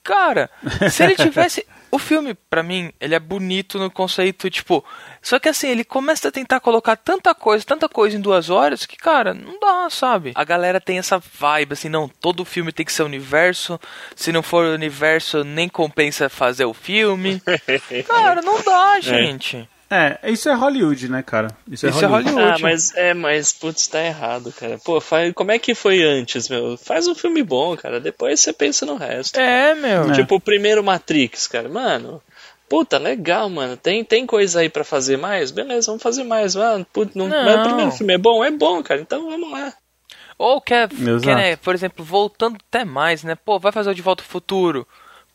Cara, 0.03 0.51
se 0.91 1.03
ele 1.05 1.15
tivesse. 1.17 1.67
O 1.93 1.99
filme, 1.99 2.35
pra 2.35 2.63
mim, 2.63 2.93
ele 3.01 3.15
é 3.15 3.19
bonito 3.19 3.79
no 3.79 3.91
conceito, 3.91 4.49
tipo. 4.49 4.85
Só 5.21 5.39
que 5.39 5.49
assim, 5.49 5.69
ele 5.69 5.83
começa 5.83 6.29
a 6.29 6.33
tentar 6.33 6.61
colocar 6.61 6.97
tanta 6.97 7.35
coisa, 7.35 7.65
tanta 7.65 7.89
coisa 7.89 8.17
em 8.17 8.21
duas 8.21 8.49
horas 8.49 8.87
que, 8.87 8.97
cara, 8.97 9.35
não 9.35 9.59
dá, 9.59 9.91
sabe? 9.91 10.33
A 10.35 10.45
galera 10.45 10.81
tem 10.81 10.99
essa 10.99 11.19
vibe, 11.19 11.73
assim, 11.73 11.89
não, 11.89 12.09
todo 12.09 12.45
filme 12.45 12.73
tem 12.73 12.87
que 12.87 12.93
ser 12.93 13.03
universo. 13.03 13.81
Se 14.15 14.31
não 14.31 14.43
for 14.43 14.67
universo, 14.67 15.43
nem 15.43 15.69
compensa 15.69 16.29
fazer 16.29 16.65
o 16.65 16.75
filme. 16.75 17.43
Cara, 18.07 18.41
não 18.41 18.63
dá, 18.63 19.01
gente. 19.01 19.57
É, 19.57 19.80
isso 20.25 20.49
é 20.49 20.55
Hollywood, 20.55 21.11
né, 21.11 21.23
cara? 21.23 21.49
Isso 21.69 21.87
é 21.87 21.91
Isso 21.91 22.05
é 22.05 22.07
Hollywood. 22.07 22.35
Hollywood. 22.35 22.63
Ah, 22.63 22.63
mas 22.63 22.95
é, 22.95 23.13
mas 23.13 23.53
putz, 23.53 23.89
tá 23.89 24.01
errado, 24.01 24.53
cara. 24.53 24.79
Pô, 24.85 25.01
faz, 25.01 25.33
como 25.35 25.51
é 25.51 25.59
que 25.59 25.75
foi 25.75 26.03
antes, 26.03 26.49
meu? 26.49 26.77
Faz 26.77 27.09
um 27.09 27.15
filme 27.15 27.43
bom, 27.43 27.77
cara. 27.77 27.99
Depois 27.99 28.39
você 28.39 28.53
pensa 28.53 28.87
no 28.87 28.97
resto. 28.97 29.39
É, 29.41 29.75
meu. 29.75 30.11
É. 30.11 30.13
Tipo 30.13 30.37
o 30.37 30.41
primeiro 30.41 30.85
Matrix, 30.85 31.49
cara. 31.49 31.69
Mano, 31.69 32.23
puta, 32.69 32.99
legal, 32.99 33.51
mano. 33.51 33.77
Tem, 33.77 34.05
tem 34.05 34.25
coisa 34.25 34.61
aí 34.61 34.69
pra 34.69 34.85
fazer 34.85 35.17
mais? 35.17 35.51
Beleza, 35.51 35.89
vamos 35.89 36.03
fazer 36.03 36.23
mais, 36.23 36.55
mano. 36.55 36.87
Puta, 36.93 37.13
não, 37.17 37.27
Não. 37.27 37.45
Mas 37.45 37.57
o 37.57 37.63
primeiro 37.65 37.91
filme 37.91 38.15
é 38.15 38.19
bom? 38.19 38.45
É 38.45 38.51
bom, 38.51 38.83
cara. 38.85 39.01
Então 39.01 39.29
vamos 39.29 39.51
lá. 39.51 39.73
Ou 40.39 40.61
quer, 40.61 40.89
quer 40.89 41.37
né, 41.37 41.57
por 41.57 41.75
exemplo, 41.75 42.03
voltando 42.03 42.57
até 42.69 42.83
mais, 42.85 43.23
né? 43.23 43.35
Pô, 43.35 43.59
vai 43.59 43.73
fazer 43.73 43.91
o 43.91 43.95
De 43.95 44.01
Volta 44.01 44.23
ao 44.23 44.29
Futuro. 44.29 44.87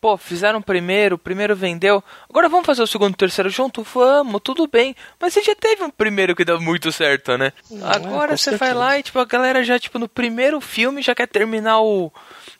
Pô, 0.06 0.18
fizeram 0.18 0.60
o 0.60 0.64
primeiro, 0.64 1.16
o 1.16 1.18
primeiro 1.18 1.56
vendeu. 1.56 2.04
Agora 2.30 2.48
vamos 2.48 2.68
fazer 2.68 2.84
o 2.84 2.86
segundo 2.86 3.14
e 3.14 3.16
o 3.16 3.18
terceiro 3.18 3.50
junto? 3.50 3.82
Vamos, 3.82 4.40
tudo 4.44 4.68
bem. 4.68 4.96
Mas 5.20 5.34
você 5.34 5.42
já 5.42 5.56
teve 5.56 5.84
um 5.84 5.90
primeiro 5.90 6.36
que 6.36 6.46
deu 6.46 6.62
muito 6.62 6.92
certo, 6.92 7.36
né? 7.40 7.52
Agora 7.82 8.34
com 8.34 8.38
você 8.38 8.56
vai 8.56 8.72
lá 8.72 9.00
e, 9.00 9.02
tipo, 9.02 9.18
a 9.18 9.26
galera 9.26 9.64
já, 9.64 9.80
tipo, 9.80 9.98
no 9.98 10.08
primeiro 10.08 10.62
filme 10.62 11.02
já 11.02 11.16
quer 11.16 11.28
terminar 11.28 11.82
o, 11.82 12.14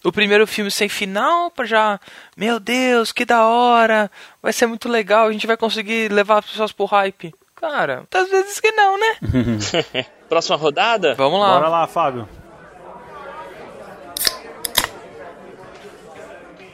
o 0.04 0.12
primeiro 0.12 0.48
filme 0.48 0.72
sem 0.72 0.90
final 0.90 1.52
pra 1.52 1.66
já... 1.66 2.00
Meu 2.36 2.60
Deus, 2.60 3.12
que 3.12 3.24
da 3.24 3.46
hora. 3.46 4.10
Vai 4.42 4.52
ser 4.52 4.66
muito 4.66 4.90
legal, 4.90 5.28
a 5.28 5.32
gente 5.32 5.46
vai 5.46 5.56
conseguir 5.56 6.12
levar 6.12 6.40
as 6.40 6.46
pessoas 6.48 6.72
pro 6.72 6.86
hype. 6.86 7.32
Cara, 7.56 8.08
às 8.12 8.28
vezes 8.28 8.60
que 8.60 8.72
não, 8.72 8.98
né? 8.98 9.18
Próxima 10.28 10.58
rodada? 10.58 11.14
Vamos 11.14 11.40
lá. 11.40 11.54
Bora 11.54 11.70
lá, 11.70 11.86
Fábio. 11.86 12.28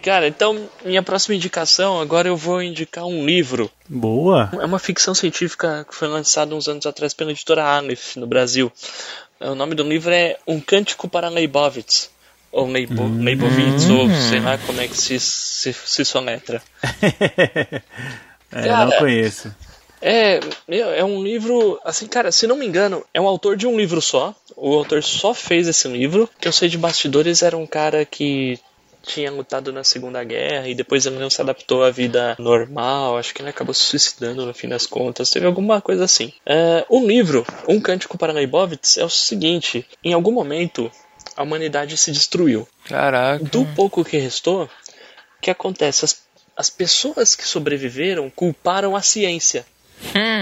Cara, 0.02 0.28
então 0.28 0.70
minha 0.84 1.04
próxima 1.04 1.36
indicação, 1.36 2.00
agora 2.00 2.28
eu 2.28 2.36
vou 2.36 2.62
indicar 2.62 3.06
um 3.06 3.26
livro. 3.26 3.70
Boa. 3.88 4.50
É 4.54 4.66
uma 4.66 4.80
ficção 4.80 5.14
científica 5.14 5.86
que 5.88 5.96
foi 5.96 6.08
lançada 6.08 6.56
uns 6.56 6.68
anos 6.68 6.86
atrás 6.86 7.14
pela 7.14 7.32
editora 7.32 7.64
Aleph, 7.64 8.16
no 8.16 8.26
Brasil. 8.26 8.72
O 9.40 9.56
nome 9.56 9.76
do 9.76 9.84
livro 9.84 10.12
é 10.12 10.38
Um 10.48 10.60
Cântico 10.60 11.08
para 11.08 11.30
Leibovitz. 11.30 12.10
Ou 12.52 12.68
Leibo, 12.68 13.08
Leibovitz, 13.08 13.90
ou 13.90 14.10
sei 14.30 14.42
lá 14.42 14.58
como 14.58 14.82
é 14.82 14.88
que 14.88 14.98
se, 14.98 15.20
se, 15.20 15.74
se 15.74 16.06
soletra. 16.06 16.62
É, 18.54 18.68
Cara, 18.68 18.86
não 18.86 18.98
conheço. 18.98 19.56
É, 20.02 20.42
é 20.68 21.06
um 21.06 21.24
livro, 21.24 21.80
assim, 21.86 22.06
cara, 22.06 22.30
se 22.30 22.46
não 22.46 22.58
me 22.58 22.66
engano, 22.66 23.06
é 23.14 23.22
um 23.22 23.28
autor 23.28 23.56
de 23.56 23.66
um 23.66 23.78
livro 23.78 24.02
só. 24.02 24.36
O 24.58 24.74
autor 24.74 25.02
só 25.02 25.34
fez 25.34 25.70
esse 25.70 25.88
livro. 25.88 26.30
Que 26.38 26.50
eu 26.50 26.52
sei 26.52 26.68
de 26.68 26.78
bastidores 26.78 27.44
era 27.44 27.56
um 27.56 27.66
cara 27.66 28.04
que 28.04 28.60
tinha 29.02 29.32
lutado 29.32 29.74
na 29.74 29.84
Segunda 29.84 30.24
Guerra 30.24 30.68
e 30.68 30.76
depois 30.76 31.06
ele 31.06 31.18
não 31.18 31.30
se 31.30 31.42
adaptou 31.42 31.84
à 31.84 31.90
vida 31.90 32.36
normal. 32.40 33.18
Acho 33.18 33.34
que 33.34 33.42
ele 33.42 33.50
acabou 33.50 33.74
se 33.74 33.84
suicidando 33.84 34.46
no 34.46 34.54
fim 34.54 34.68
das 34.68 34.86
contas. 34.86 35.30
Teve 35.30 35.46
alguma 35.46 35.82
coisa 35.82 36.06
assim. 36.06 36.34
É, 36.46 36.86
o 36.90 37.06
livro, 37.06 37.46
Um 37.68 37.80
Cântico 37.80 38.18
para 38.18 38.34
Leibovitz, 38.34 38.98
é 38.98 39.04
o 39.04 39.10
seguinte: 39.10 39.86
em 40.04 40.14
algum 40.14 40.32
momento 40.32 40.92
a 41.36 41.44
humanidade 41.44 41.98
se 41.98 42.12
destruiu. 42.12 42.68
Caraca. 42.86 43.44
Do 43.44 43.66
pouco 43.76 44.04
que 44.04 44.18
restou, 44.18 44.66
o 44.66 44.70
que 45.42 45.50
acontece? 45.50 46.06
As, 46.06 46.22
as 46.56 46.70
pessoas 46.70 47.36
que 47.36 47.48
sobreviveram 47.48 48.30
culparam 48.30 48.96
a 48.96 49.02
ciência 49.02 49.66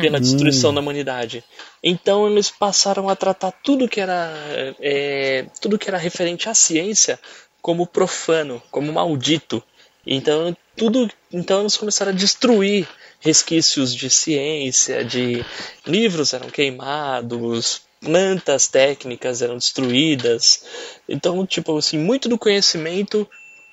pela 0.02 0.20
destruição 0.20 0.74
da 0.74 0.80
humanidade. 0.80 1.44
Então 1.84 2.30
eles 2.30 2.50
passaram 2.50 3.10
a 3.10 3.16
tratar 3.16 3.52
tudo 3.52 3.88
que 3.88 4.00
era 4.00 4.32
é, 4.80 5.46
tudo 5.62 5.78
que 5.78 5.90
era 5.90 5.98
referente 5.98 6.50
à 6.50 6.54
ciência 6.54 7.20
como 7.62 7.88
profano, 7.88 8.62
como 8.72 8.92
maldito. 8.94 9.64
Então 10.06 10.56
tudo, 10.76 11.10
então 11.32 11.60
eles 11.60 11.76
começaram 11.76 12.12
a 12.12 12.16
destruir 12.16 12.88
resquícios 13.20 13.94
de 13.94 14.10
ciência, 14.10 15.04
de 15.04 15.44
livros 15.86 16.34
eram 16.34 16.50
queimados, 16.50 17.82
plantas 18.00 18.68
técnicas 18.68 19.42
eram 19.42 19.58
destruídas. 19.58 20.64
Então, 21.08 21.46
tipo 21.46 21.78
assim, 21.78 21.98
muito 21.98 22.30
do 22.30 22.38
conhecimento 22.38 23.28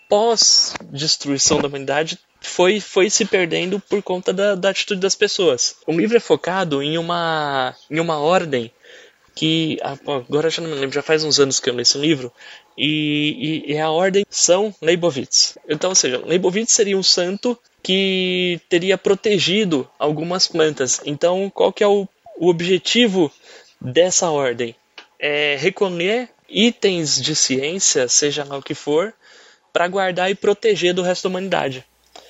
pós 0.09 0.75
destruição 0.91 1.61
da 1.61 1.69
humanidade 1.69 2.19
foi, 2.41 2.81
foi 2.81 3.11
se 3.11 3.25
perdendo 3.25 3.81
por 3.81 4.03
conta 4.03 4.33
da, 4.33 4.55
da 4.55 4.71
atitude 4.71 5.01
das 5.01 5.15
pessoas. 5.15 5.77
O 5.87 5.93
livro 5.93 6.17
é 6.17 6.21
focado 6.21 6.83
em 6.83 6.99
uma, 6.99 7.75
em 7.91 7.99
uma 7.99 8.19
ordem 8.19 8.71
que 9.37 9.79
ah, 9.83 9.99
agora 10.07 10.49
já 10.49 10.63
não 10.63 10.71
me 10.71 10.77
lembro, 10.77 10.95
já 10.95 11.03
faz 11.03 11.23
uns 11.23 11.39
anos 11.39 11.61
que 11.61 11.69
eu 11.69 11.75
li 11.75 11.83
esse 11.83 11.99
livro, 11.99 12.33
e, 12.77 13.63
e, 13.67 13.73
e 13.75 13.79
a 13.79 13.91
ordem 13.91 14.25
São 14.31 14.75
Leibovitz. 14.81 15.59
Então, 15.69 15.91
ou 15.91 15.95
seja, 15.95 16.23
Leibovitz 16.25 16.73
seria 16.73 16.97
um 16.97 17.03
santo 17.03 17.57
que 17.83 18.59
teria 18.71 18.97
protegido 18.97 19.89
algumas 19.99 20.49
plantas. 20.49 21.03
Então, 21.05 21.51
qual 21.55 21.71
que 21.71 21.85
é 21.85 21.87
o, 21.87 22.09
o 22.39 22.49
objetivo 22.49 23.31
dessa 23.79 24.31
ordem? 24.31 24.75
É 25.21 25.55
recolher 25.61 26.31
itens 26.49 27.21
de 27.21 27.37
ciência, 27.37 28.09
seja 28.09 28.43
lá 28.43 28.57
o 28.57 28.63
que 28.63 28.75
for, 28.75 29.13
para 29.71 29.87
guardar 29.87 30.31
e 30.31 30.35
proteger 30.35 30.95
do 30.95 31.03
resto 31.03 31.25
da 31.25 31.29
humanidade. 31.29 31.85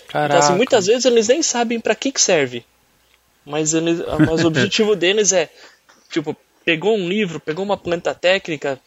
Caraca. 0.08 0.34
Então, 0.34 0.38
assim, 0.44 0.56
muitas 0.56 0.86
vezes 0.86 1.04
eles 1.04 1.28
nem 1.28 1.40
sabem 1.40 1.78
para 1.78 1.94
que, 1.94 2.10
que 2.10 2.20
serve. 2.20 2.64
Mas, 3.44 3.74
eles, 3.74 4.00
mas 4.26 4.42
o 4.42 4.48
objetivo 4.48 4.94
deles 4.96 5.32
é, 5.32 5.48
tipo, 6.10 6.36
pegou 6.66 6.96
um 6.96 7.08
livro, 7.08 7.38
pegou 7.38 7.64
uma 7.64 7.76
planta 7.76 8.12
técnica, 8.12 8.78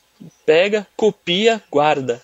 pega, 0.46 0.86
copia, 0.98 1.64
guarda. 1.72 2.22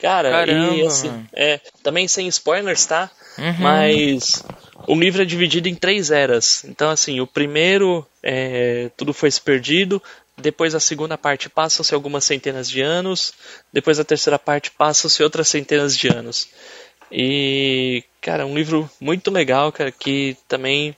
Cara, 0.00 0.30
Caramba, 0.30 0.74
e 0.74 0.86
assim, 0.86 1.26
é, 1.32 1.60
também 1.82 2.08
sem 2.08 2.26
spoilers, 2.26 2.84
tá? 2.84 3.10
Uhum. 3.38 3.54
Mas 3.60 4.44
o 4.86 4.94
livro 4.94 5.22
é 5.22 5.24
dividido 5.24 5.68
em 5.68 5.74
três 5.74 6.10
eras. 6.10 6.64
Então, 6.64 6.90
assim, 6.90 7.20
o 7.20 7.26
primeiro, 7.26 8.04
é, 8.22 8.90
tudo 8.96 9.12
foi 9.12 9.30
se 9.30 9.40
perdido. 9.40 10.02
Depois 10.36 10.74
a 10.74 10.80
segunda 10.80 11.16
parte 11.16 11.48
passam-se 11.48 11.94
algumas 11.94 12.24
centenas 12.24 12.68
de 12.68 12.80
anos. 12.80 13.32
Depois 13.72 14.00
a 14.00 14.04
terceira 14.04 14.38
parte 14.38 14.70
passam-se 14.72 15.22
outras 15.22 15.48
centenas 15.48 15.96
de 15.96 16.08
anos. 16.08 16.48
E, 17.10 18.04
cara, 18.20 18.46
um 18.46 18.54
livro 18.54 18.88
muito 19.00 19.30
legal, 19.30 19.72
cara, 19.72 19.90
que 19.90 20.36
também 20.46 20.94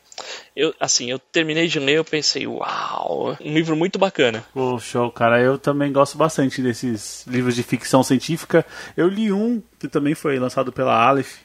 eu, 0.54 0.74
assim, 0.78 1.10
eu 1.10 1.18
terminei 1.18 1.66
de 1.66 1.78
ler, 1.78 1.96
eu 1.98 2.04
pensei, 2.04 2.46
uau, 2.46 3.36
um 3.40 3.54
livro 3.54 3.76
muito 3.76 3.98
bacana. 3.98 4.44
Pô, 4.52 4.78
show, 4.78 5.10
cara. 5.10 5.40
Eu 5.40 5.58
também 5.58 5.92
gosto 5.92 6.18
bastante 6.18 6.60
desses 6.62 7.24
livros 7.26 7.54
de 7.54 7.62
ficção 7.62 8.02
científica. 8.02 8.64
Eu 8.96 9.08
li 9.08 9.32
um 9.32 9.62
que 9.78 9.88
também 9.88 10.14
foi 10.14 10.38
lançado 10.38 10.72
pela 10.72 10.94
Aleph, 10.94 11.38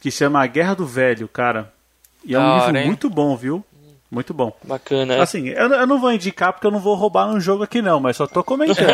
que 0.00 0.10
chama 0.10 0.42
A 0.42 0.46
Guerra 0.46 0.74
do 0.74 0.86
Velho, 0.86 1.28
cara. 1.28 1.72
E 2.24 2.34
é 2.34 2.38
um 2.38 2.58
livro 2.58 2.76
hein? 2.76 2.86
muito 2.86 3.08
bom, 3.08 3.36
viu? 3.36 3.64
Muito 4.10 4.34
bom. 4.34 4.52
Bacana. 4.64 5.22
Assim, 5.22 5.48
eu, 5.48 5.72
eu 5.72 5.86
não 5.86 6.00
vou 6.00 6.10
indicar 6.10 6.52
porque 6.52 6.66
eu 6.66 6.70
não 6.70 6.80
vou 6.80 6.96
roubar 6.96 7.28
um 7.28 7.40
jogo 7.40 7.62
aqui 7.62 7.80
não, 7.80 8.00
mas 8.00 8.16
só 8.16 8.26
tô 8.26 8.42
comentando. 8.42 8.90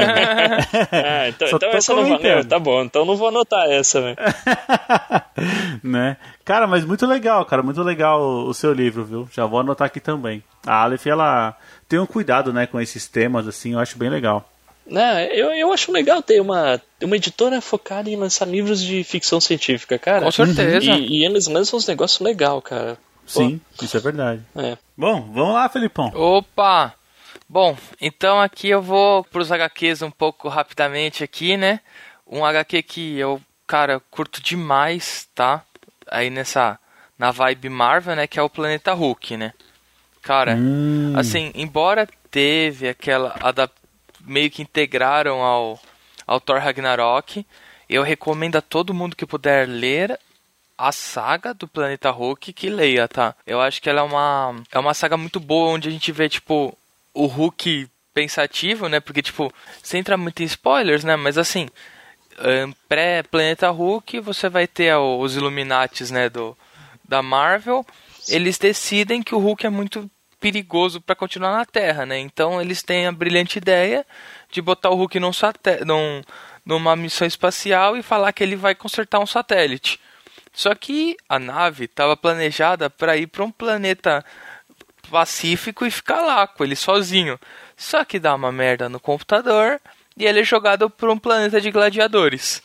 Ah, 0.93 1.29
então, 1.29 1.49
Só 1.49 1.57
então 1.57 1.71
tô 1.71 1.77
essa 1.77 1.95
não 1.95 2.03
valeu, 2.03 2.19
comentando. 2.19 2.49
tá 2.49 2.59
bom, 2.59 2.83
então 2.83 3.05
não 3.07 3.17
vou 3.17 3.29
anotar 3.29 3.67
essa, 3.71 4.01
né? 4.03 4.15
né? 5.83 6.17
Cara, 6.45 6.67
mas 6.67 6.85
muito 6.85 7.07
legal, 7.07 7.47
cara, 7.47 7.63
muito 7.63 7.83
legal 7.83 8.21
o, 8.21 8.49
o 8.49 8.55
seu 8.55 8.75
livro, 8.75 9.05
viu? 9.05 9.29
Já 9.33 9.47
vou 9.47 9.61
anotar 9.61 9.87
aqui 9.87 10.01
também. 10.01 10.45
A 10.67 10.83
Aleph, 10.83 11.07
ela 11.07 11.57
tem 11.89 11.99
um 11.99 12.07
cuidado, 12.07 12.53
né, 12.53 12.67
com 12.67 12.79
esses 12.79 13.09
temas, 13.09 13.49
assim, 13.49 13.73
eu 13.73 13.79
acho 13.79 13.97
bem 13.97 14.11
legal. 14.11 14.47
Né, 14.87 15.29
eu, 15.33 15.51
eu 15.53 15.73
acho 15.73 15.91
legal 15.91 16.23
ter 16.23 16.41
uma, 16.41 16.81
uma 17.03 17.17
editora 17.17 17.61
focada 17.63 18.11
em 18.11 18.17
lançar 18.17 18.47
livros 18.47 18.83
de 18.83 19.03
ficção 19.03 19.41
científica, 19.41 19.99
cara. 19.99 20.27
Com 20.27 20.31
certeza. 20.31 20.93
E, 20.93 21.21
e 21.21 21.25
eles 21.25 21.47
lançam 21.47 21.79
uns 21.79 21.87
negócios 21.87 22.21
legais, 22.21 22.63
cara. 22.63 22.99
Pô, 23.33 23.41
Sim, 23.41 23.61
isso 23.83 23.97
é 23.97 24.01
verdade. 24.01 24.43
É. 24.55 24.77
Bom, 24.97 25.21
vamos 25.33 25.55
lá, 25.55 25.69
Felipão. 25.69 26.11
Opa! 26.15 26.95
Bom, 27.49 27.77
então 28.01 28.41
aqui 28.41 28.69
eu 28.69 28.81
vou 28.83 29.23
pros 29.25 29.51
HQs 29.53 30.03
um 30.03 30.11
pouco 30.11 30.49
rapidamente 30.49 31.23
aqui, 31.23 31.57
né? 31.57 31.81
Um 32.27 32.45
HQ 32.45 32.83
que 32.83 33.19
eu, 33.19 33.41
cara, 33.67 34.01
curto 34.11 34.43
demais, 34.43 35.29
tá? 35.35 35.63
aí 36.09 36.31
nessa 36.31 36.79
na 37.19 37.31
vibe 37.33 37.69
Marvel, 37.69 38.15
né, 38.15 38.27
que 38.29 38.39
é 38.39 38.43
o 38.43 38.49
Planeta 38.51 38.93
Hulk, 38.93 39.37
né? 39.37 39.53
Cara, 40.23 40.55
Hum. 40.57 41.13
assim, 41.17 41.51
embora 41.55 42.07
teve 42.31 42.89
aquela 42.89 43.35
adap- 43.41 43.73
meio 44.21 44.51
que 44.51 44.63
integraram 44.63 45.43
ao 45.43 45.81
ao 46.27 46.41
Thor 46.41 46.59
Ragnarok, 46.61 47.47
eu 47.89 48.03
recomendo 48.03 48.57
a 48.57 48.61
todo 48.61 48.93
mundo 48.95 49.15
que 49.17 49.25
puder 49.27 49.67
ler 49.69 50.19
a 50.79 50.93
saga 50.93 51.55
do 51.55 51.67
Planeta 51.67 52.11
Hulk 52.11 52.53
que 52.53 52.69
leia, 52.69 53.09
tá? 53.09 53.35
Eu 53.47 53.61
acho 53.61 53.81
que 53.81 53.89
ela 53.89 54.01
é 54.01 54.05
uma 54.05 54.55
é 54.71 54.79
uma 54.79 54.95
saga 54.95 55.17
muito 55.17 55.41
boa 55.41 55.71
onde 55.73 55.89
a 55.89 55.93
gente 55.93 56.13
vê 56.13 56.29
tipo 56.29 56.77
o 57.15 57.27
Hulk 57.27 57.89
pensativo, 58.13 58.89
né? 58.89 59.01
Porque 59.01 59.23
tipo, 59.23 59.53
sem 59.83 60.01
entrar 60.01 60.17
muito 60.17 60.43
em 60.43 60.47
spoilers, 60.47 61.05
né? 61.05 61.17
Mas 61.17 61.39
assim, 61.39 61.69
pré-Planeta 62.89 63.71
Hulk, 63.71 64.21
você 64.21 64.49
vai 64.49 64.67
ter 64.67 64.95
os 64.97 65.37
Illuminates, 65.37 66.11
né, 66.11 66.29
do 66.29 66.57
da 67.05 67.23
Marvel. 67.23 67.87
Eles 68.29 68.59
decidem 68.59 69.23
que 69.23 69.35
o 69.35 69.39
Hulk 69.39 69.65
é 69.67 69.71
muito 69.71 70.11
perigoso 70.41 71.01
para 71.01 71.15
continuar 71.15 71.57
na 71.57 71.65
Terra, 71.65 72.05
né? 72.05 72.19
Então 72.19 72.61
eles 72.61 72.83
têm 72.83 73.07
a 73.07 73.13
brilhante 73.13 73.59
ideia 73.59 74.05
de 74.51 74.61
botar 74.61 74.91
o 74.91 74.95
Hulk 74.97 75.19
num 75.21 75.31
num, 75.87 76.23
numa 76.65 76.97
missão 76.97 77.27
espacial 77.27 77.97
e 77.97 78.03
falar 78.03 78.33
que 78.33 78.43
ele 78.43 78.57
vai 78.57 78.75
consertar 78.75 79.21
um 79.21 79.27
satélite. 79.27 80.01
Só 80.57 80.75
que 80.75 81.19
a 81.29 81.39
nave 81.39 81.85
estava 81.85 82.17
planejada 82.17 82.89
para 82.89 83.15
ir 83.15 83.27
para 83.27 83.45
um 83.45 83.51
planeta 83.51 84.25
pacífico 85.11 85.85
e 85.85 85.91
ficar 85.91 86.23
lá 86.23 86.47
com 86.47 86.65
ele 86.65 86.75
sozinho. 86.75 87.39
Só 87.77 88.07
que 88.07 88.19
dá 88.19 88.35
uma 88.35 88.51
merda 88.51 88.89
no 88.89 88.99
computador 88.99 89.79
e 90.17 90.25
ele 90.25 90.41
é 90.41 90.45
jogado 90.45 90.89
para 90.89 91.13
um 91.13 91.19
planeta 91.19 91.61
de 91.61 91.71
gladiadores. 91.71 92.63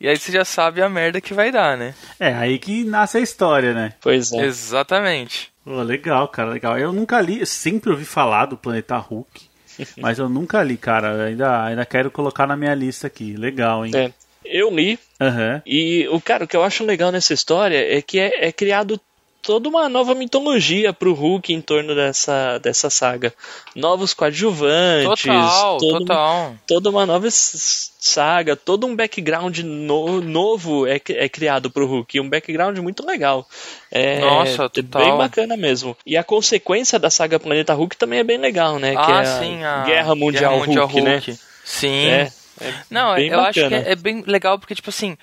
E 0.00 0.08
aí 0.08 0.16
você 0.16 0.32
já 0.32 0.42
sabe 0.42 0.80
a 0.80 0.88
merda 0.88 1.20
que 1.20 1.34
vai 1.34 1.52
dar, 1.52 1.76
né? 1.76 1.94
É 2.18 2.32
aí 2.32 2.58
que 2.58 2.82
nasce 2.82 3.18
a 3.18 3.20
história, 3.20 3.74
né? 3.74 3.92
Pois 4.00 4.32
é. 4.32 4.42
Exatamente. 4.46 5.52
Pô, 5.62 5.82
legal, 5.82 6.26
cara, 6.28 6.48
legal. 6.48 6.78
Eu 6.78 6.94
nunca 6.94 7.20
li, 7.20 7.40
eu 7.40 7.46
sempre 7.46 7.90
ouvi 7.90 8.06
falar 8.06 8.46
do 8.46 8.56
Planeta 8.56 8.96
Hulk, 8.96 9.48
mas 10.00 10.18
eu 10.18 10.30
nunca 10.30 10.62
li, 10.62 10.78
cara. 10.78 11.08
Eu 11.08 11.26
ainda, 11.26 11.64
ainda 11.64 11.84
quero 11.84 12.10
colocar 12.10 12.46
na 12.46 12.56
minha 12.56 12.74
lista 12.74 13.06
aqui. 13.06 13.36
Legal, 13.36 13.84
hein? 13.84 13.92
É. 13.94 14.23
Eu 14.44 14.70
li, 14.70 14.98
Aham. 15.20 15.62
e 15.66 16.06
o 16.10 16.20
cara, 16.20 16.44
o 16.44 16.48
que 16.48 16.56
eu 16.56 16.62
acho 16.62 16.84
legal 16.84 17.10
nessa 17.10 17.32
história 17.32 17.78
é 17.96 18.00
que 18.02 18.18
é, 18.18 18.48
é 18.48 18.52
criado 18.52 19.00
toda 19.42 19.68
uma 19.68 19.90
nova 19.90 20.14
mitologia 20.14 20.90
pro 20.92 21.12
Hulk 21.12 21.52
em 21.52 21.60
torno 21.60 21.94
dessa, 21.94 22.56
dessa 22.58 22.88
saga. 22.88 23.32
Novos 23.76 24.14
coadjuvantes, 24.14 25.22
Total, 25.22 25.78
todo- 25.78 25.98
total. 25.98 26.54
toda 26.66 26.88
uma 26.90 27.04
nova 27.04 27.26
saga, 27.30 28.56
todo 28.56 28.86
um 28.86 28.96
background 28.96 29.58
no- 29.58 30.20
novo 30.22 30.86
é, 30.86 31.00
é 31.10 31.28
criado 31.28 31.70
pro 31.70 31.86
Hulk, 31.86 32.20
um 32.20 32.28
background 32.28 32.78
muito 32.78 33.04
legal. 33.06 33.46
É, 33.90 34.20
Nossa, 34.20 34.64
é 34.64 34.68
total. 34.68 35.02
bem 35.02 35.16
bacana 35.16 35.56
mesmo. 35.58 35.94
E 36.06 36.16
a 36.16 36.24
consequência 36.24 36.98
da 36.98 37.10
saga 37.10 37.38
Planeta 37.38 37.74
Hulk 37.74 37.96
também 37.98 38.20
é 38.20 38.24
bem 38.24 38.38
legal, 38.38 38.78
né? 38.78 38.92
que 38.92 39.12
ah, 39.12 39.16
é 39.16 39.20
a 39.20 39.24
sim, 39.40 39.62
a 39.62 39.82
Guerra 39.84 40.14
Mundial, 40.14 40.58
Hulk, 40.58 41.00
né? 41.02 41.22
Sim. 41.64 42.06
É, 42.06 42.32
é 42.60 42.74
Não, 42.90 43.14
bem 43.14 43.28
eu 43.30 43.40
acho 43.40 43.52
que 43.54 43.62
bacana. 43.62 43.88
é, 43.88 43.92
é 43.92 43.96
bem 43.96 44.22
legal 44.26 44.58
porque, 44.58 44.74
tipo 44.74 44.90
assim, 44.90 45.16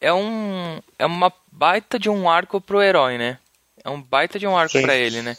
é 0.00 0.12
um. 0.12 0.80
É 0.98 1.06
uma 1.06 1.32
baita 1.50 1.98
de 1.98 2.08
um 2.10 2.28
arco 2.28 2.60
pro 2.60 2.82
herói, 2.82 3.18
né? 3.18 3.38
É 3.84 3.90
um 3.90 4.00
baita 4.00 4.38
de 4.38 4.46
um 4.46 4.56
arco 4.56 4.80
pra 4.80 4.94
ele, 4.96 5.22
né? 5.22 5.36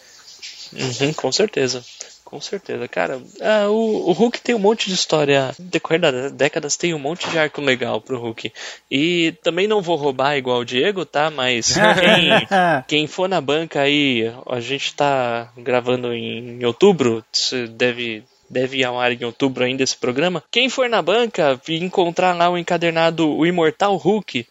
Uhum, 0.73 1.13
com 1.13 1.31
certeza. 1.31 1.83
Com 2.23 2.41
certeza, 2.41 2.85
cara. 2.89 3.21
Ah, 3.39 3.69
o, 3.69 4.09
o 4.09 4.11
Hulk 4.11 4.41
tem 4.41 4.53
um 4.53 4.59
monte 4.59 4.87
de 4.89 4.95
história. 4.95 5.55
Decorrer 5.57 6.01
das 6.01 6.31
décadas 6.33 6.75
tem 6.75 6.93
um 6.93 6.99
monte 6.99 7.29
de 7.29 7.39
arco 7.39 7.61
legal 7.61 8.01
pro 8.01 8.19
Hulk. 8.19 8.51
E 8.91 9.33
também 9.41 9.65
não 9.65 9.81
vou 9.81 9.95
roubar 9.95 10.35
igual 10.35 10.59
o 10.59 10.65
Diego, 10.65 11.05
tá? 11.05 11.31
Mas 11.31 11.73
quem, 11.73 12.47
quem 12.85 13.07
for 13.07 13.29
na 13.29 13.39
banca 13.39 13.79
aí, 13.79 14.29
a 14.45 14.59
gente 14.59 14.93
tá 14.93 15.49
gravando 15.57 16.13
em 16.13 16.65
outubro, 16.65 17.23
deve. 17.69 18.25
Deve 18.49 18.77
ir 18.77 18.85
ao 18.85 18.99
ar 18.99 19.11
em 19.11 19.25
outubro 19.25 19.63
ainda 19.63 19.83
esse 19.83 19.97
programa. 19.97 20.43
Quem 20.51 20.69
for 20.69 20.89
na 20.89 21.01
banca 21.01 21.59
e 21.67 21.83
encontrar 21.83 22.33
lá 22.33 22.49
o 22.49 22.57
encadernado 22.57 23.29
O 23.29 23.45
Imortal 23.45 23.95
Hulk, 23.95 24.47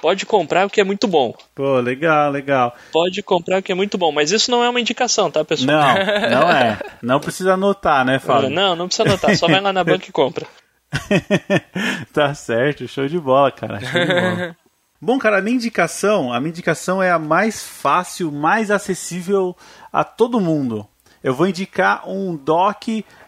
pode 0.00 0.26
comprar 0.26 0.66
o 0.66 0.70
que 0.70 0.80
é 0.80 0.84
muito 0.84 1.06
bom. 1.06 1.34
Pô, 1.54 1.78
legal, 1.80 2.30
legal. 2.30 2.74
Pode 2.92 3.22
comprar 3.22 3.58
o 3.58 3.62
que 3.62 3.72
é 3.72 3.74
muito 3.74 3.98
bom. 3.98 4.12
Mas 4.12 4.30
isso 4.32 4.50
não 4.50 4.62
é 4.62 4.68
uma 4.68 4.80
indicação, 4.80 5.30
tá, 5.30 5.44
pessoal? 5.44 5.68
Não, 5.68 6.30
não 6.30 6.50
é. 6.50 6.78
Não 7.02 7.20
precisa 7.20 7.54
anotar, 7.54 8.04
né, 8.04 8.18
Fábio? 8.18 8.50
Não, 8.50 8.74
não 8.76 8.86
precisa 8.86 9.08
anotar, 9.08 9.36
só 9.36 9.46
vai 9.46 9.60
lá 9.60 9.72
na 9.72 9.84
banca 9.84 10.06
e 10.08 10.12
compra. 10.12 10.46
tá 12.12 12.34
certo, 12.34 12.88
show 12.88 13.06
de 13.06 13.18
bola, 13.18 13.52
cara. 13.52 13.80
Show 13.80 14.00
de 14.00 14.06
bola. 14.06 14.56
Bom, 15.00 15.16
cara, 15.16 15.38
a 15.38 15.42
minha 15.42 15.54
indicação, 15.54 16.32
a 16.32 16.40
minha 16.40 16.50
indicação 16.50 17.00
é 17.00 17.12
a 17.12 17.20
mais 17.20 17.62
fácil, 17.62 18.32
mais 18.32 18.68
acessível 18.68 19.56
a 19.92 20.02
todo 20.02 20.40
mundo. 20.40 20.84
Eu 21.22 21.34
vou 21.34 21.46
indicar 21.46 22.08
um 22.08 22.36
doc 22.36 22.84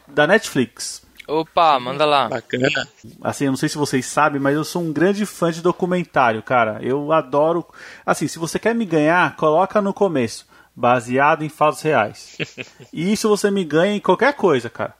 da 0.06 0.26
Netflix. 0.26 1.02
Opa, 1.30 1.78
manda 1.78 2.04
lá. 2.04 2.28
Bacana. 2.28 2.88
Assim, 3.22 3.44
eu 3.44 3.52
não 3.52 3.56
sei 3.56 3.68
se 3.68 3.78
vocês 3.78 4.04
sabem, 4.04 4.40
mas 4.40 4.54
eu 4.54 4.64
sou 4.64 4.82
um 4.82 4.92
grande 4.92 5.24
fã 5.24 5.52
de 5.52 5.62
documentário, 5.62 6.42
cara. 6.42 6.80
Eu 6.82 7.12
adoro. 7.12 7.64
Assim, 8.04 8.26
se 8.26 8.38
você 8.38 8.58
quer 8.58 8.74
me 8.74 8.84
ganhar, 8.84 9.36
coloca 9.36 9.80
no 9.80 9.94
começo. 9.94 10.44
Baseado 10.74 11.44
em 11.44 11.48
fatos 11.48 11.82
reais. 11.82 12.36
E 12.92 13.12
isso 13.12 13.28
você 13.28 13.50
me 13.50 13.64
ganha 13.64 13.94
em 13.94 14.00
qualquer 14.00 14.34
coisa, 14.34 14.68
cara. 14.68 14.94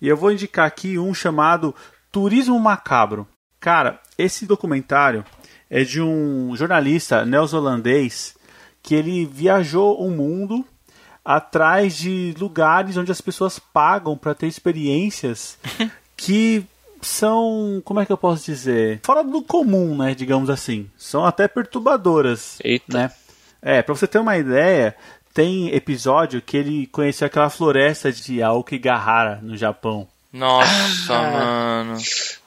E 0.00 0.06
eu 0.06 0.16
vou 0.16 0.30
indicar 0.30 0.66
aqui 0.66 0.98
um 0.98 1.12
chamado 1.12 1.74
Turismo 2.12 2.58
Macabro. 2.60 3.26
Cara, 3.58 4.00
esse 4.16 4.46
documentário 4.46 5.24
é 5.68 5.82
de 5.82 6.00
um 6.00 6.54
jornalista 6.54 7.24
neozelandês 7.24 8.36
que 8.82 8.94
ele 8.94 9.24
viajou 9.24 10.00
o 10.00 10.10
mundo 10.10 10.64
atrás 11.24 11.96
de 11.96 12.34
lugares 12.38 12.96
onde 12.96 13.12
as 13.12 13.20
pessoas 13.20 13.58
pagam 13.58 14.16
para 14.16 14.34
ter 14.34 14.46
experiências 14.46 15.58
que 16.16 16.64
são, 17.00 17.82
como 17.84 18.00
é 18.00 18.06
que 18.06 18.12
eu 18.12 18.16
posso 18.18 18.44
dizer, 18.44 19.00
fora 19.04 19.22
do 19.24 19.42
comum, 19.42 19.96
né, 19.96 20.14
digamos 20.14 20.48
assim. 20.50 20.88
São 20.96 21.24
até 21.24 21.48
perturbadoras, 21.48 22.58
Eita. 22.62 22.84
né? 22.96 23.10
É, 23.60 23.82
para 23.82 23.94
você 23.94 24.06
ter 24.06 24.18
uma 24.18 24.36
ideia, 24.36 24.94
tem 25.34 25.74
episódio 25.74 26.40
que 26.42 26.56
ele 26.56 26.86
conheceu 26.88 27.26
aquela 27.26 27.50
floresta 27.50 28.12
de 28.12 28.42
Aokigahara 28.42 29.38
no 29.42 29.56
Japão. 29.56 30.06
Nossa, 30.32 31.14
Ah. 31.14 31.30
mano. 31.84 31.98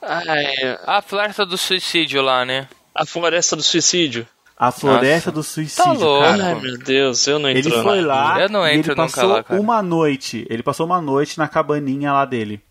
Ah, 0.02 0.22
é. 0.26 0.78
A 0.86 1.00
floresta 1.02 1.44
do 1.46 1.56
suicídio 1.56 2.20
lá, 2.22 2.44
né? 2.44 2.68
A 2.94 3.04
floresta 3.06 3.54
do 3.56 3.62
suicídio. 3.62 4.26
A 4.58 4.72
floresta 4.72 5.30
Nossa. 5.30 5.32
do 5.32 5.42
suicídio, 5.42 5.84
Tá 5.84 5.92
louco. 5.92 6.24
cara. 6.24 6.44
Ai, 6.46 6.54
meu 6.54 6.78
Deus, 6.78 7.26
eu 7.26 7.38
não 7.38 7.48
Ele 7.50 7.58
entro 7.58 7.82
foi 7.82 8.00
lá 8.00 8.40
Eu 8.40 8.48
não 8.48 8.66
e 8.66 8.70
ele 8.70 8.78
entro 8.78 8.92
nunca 8.96 9.02
passou 9.02 9.28
lá, 9.28 9.44
uma 9.50 9.82
noite. 9.82 10.46
Ele 10.48 10.62
passou 10.62 10.86
uma 10.86 11.00
noite 11.00 11.36
na 11.36 11.46
cabaninha 11.46 12.10
lá 12.12 12.24
dele, 12.24 12.62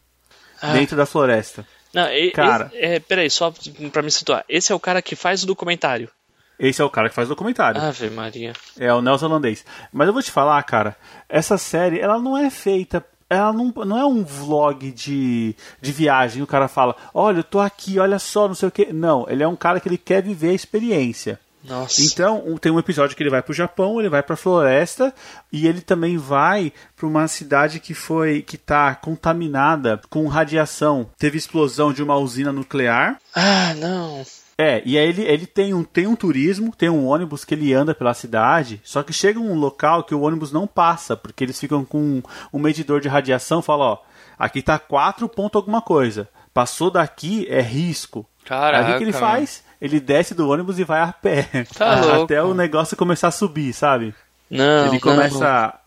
dentro 0.74 0.98
da 0.98 1.06
floresta. 1.06 1.66
Não, 1.94 2.12
e, 2.12 2.32
Cara. 2.32 2.72
e- 2.74 2.78
é, 2.86 3.00
peraí, 3.00 3.30
só 3.30 3.54
pra 3.92 4.02
me 4.02 4.10
situar. 4.10 4.44
Esse 4.50 4.72
é 4.72 4.76
o 4.76 4.80
cara 4.80 5.00
que 5.02 5.16
faz 5.16 5.44
o 5.44 5.48
documentário. 5.48 6.10
Esse 6.58 6.82
é 6.82 6.86
o 6.86 6.90
cara 6.90 7.08
que 7.10 7.16
faz 7.16 7.28
o 7.28 7.30
documentário. 7.30 7.80
Ave 7.82 8.10
Maria. 8.10 8.54
É 8.80 8.92
o 8.94 9.02
neozelandês. 9.02 9.64
Mas 9.94 10.08
eu 10.08 10.14
vou 10.14 10.24
te 10.24 10.32
falar, 10.32 10.62
cara, 10.64 10.96
essa 11.30 11.58
série, 11.58 12.00
ela 12.00 12.18
não 12.18 12.36
é 12.38 12.50
feita. 12.50 13.06
Ela 13.30 13.52
não, 13.54 13.74
não 13.86 13.98
é 14.00 14.06
um 14.06 14.24
vlog 14.24 14.92
de, 14.92 15.56
de 15.82 15.92
viagem. 15.92 16.42
O 16.42 16.48
cara 16.48 16.68
fala, 16.68 16.96
olha, 17.14 17.40
eu 17.40 17.44
tô 17.44 17.60
aqui, 17.60 18.00
olha 18.00 18.18
só, 18.20 18.48
não 18.48 18.56
sei 18.56 18.70
o 18.70 18.72
que. 18.72 18.92
Não, 18.94 19.26
ele 19.30 19.44
é 19.44 19.48
um 19.48 19.56
cara 19.56 19.80
que 19.80 19.88
ele 19.88 19.98
quer 19.98 20.22
viver 20.24 20.50
a 20.50 20.54
experiência. 20.54 21.40
Nossa. 21.68 22.02
Então, 22.02 22.58
tem 22.60 22.72
um 22.72 22.80
episódio 22.80 23.16
que 23.16 23.24
ele 23.24 23.30
vai 23.30 23.42
pro 23.42 23.54
Japão, 23.54 24.00
ele 24.00 24.10
vai 24.10 24.22
pra 24.22 24.36
floresta 24.36 25.14
e 25.52 25.68
ele 25.68 25.82
também 25.82 26.18
vai 26.18 26.72
pra 26.96 27.08
uma 27.08 27.28
cidade 27.28 27.80
que 27.80 27.94
foi 27.94 28.42
que 28.42 28.58
tá 28.58 28.94
contaminada 28.96 30.00
com 30.10 30.28
radiação. 30.28 31.10
Teve 31.18 31.38
explosão 31.38 31.92
de 31.92 32.04
uma 32.04 32.18
usina 32.18 32.52
nuclear. 32.52 33.18
Ah, 33.36 33.74
não. 33.76 34.24
É, 34.58 34.82
e 34.86 34.98
aí 34.98 35.10
ele, 35.10 35.24
ele 35.24 35.46
tem, 35.46 35.74
um, 35.74 35.84
tem 35.84 36.08
um 36.08 36.16
turismo, 36.16 36.74
tem 36.76 36.90
um 36.90 37.06
ônibus 37.06 37.44
que 37.44 37.54
ele 37.54 37.74
anda 37.74 37.94
pela 37.94 38.14
cidade, 38.14 38.80
só 38.86 39.04
que 39.04 39.12
chega 39.12 39.38
um 39.38 39.54
local 39.54 40.04
que 40.04 40.16
o 40.16 40.22
ônibus 40.22 40.52
não 40.52 40.66
passa, 40.66 41.18
porque 41.18 41.44
eles 41.44 41.60
ficam 41.60 41.84
com 41.84 42.00
um, 42.00 42.24
um 42.54 42.60
medidor 42.60 43.02
de 43.02 43.10
radiação, 43.10 43.62
fala, 43.62 43.86
ó, 43.86 43.98
aqui 44.40 44.62
tá 44.62 44.80
4 44.80 45.28
ponto 45.28 45.58
alguma 45.58 45.82
coisa. 45.82 46.30
Passou 46.54 46.90
daqui 46.90 47.46
é 47.50 47.60
risco. 47.60 48.26
Caraca, 48.46 48.88
aí 48.88 48.94
o 48.94 48.98
que 48.98 49.04
ele 49.04 49.12
faz? 49.12 49.62
Ele 49.86 50.00
desce 50.00 50.34
do 50.34 50.50
ônibus 50.50 50.80
e 50.80 50.84
vai 50.84 51.00
a 51.00 51.14
pé. 51.14 51.48
Tá 51.78 52.02
louco. 52.02 52.24
Até 52.24 52.42
o 52.42 52.56
negócio 52.56 52.98
começar 52.98 53.28
a 53.28 53.32
subir, 53.32 53.72
sabe? 53.72 54.16
Não, 54.50 54.86
ele 54.86 54.94
não. 54.94 55.00
começa. 55.00 55.80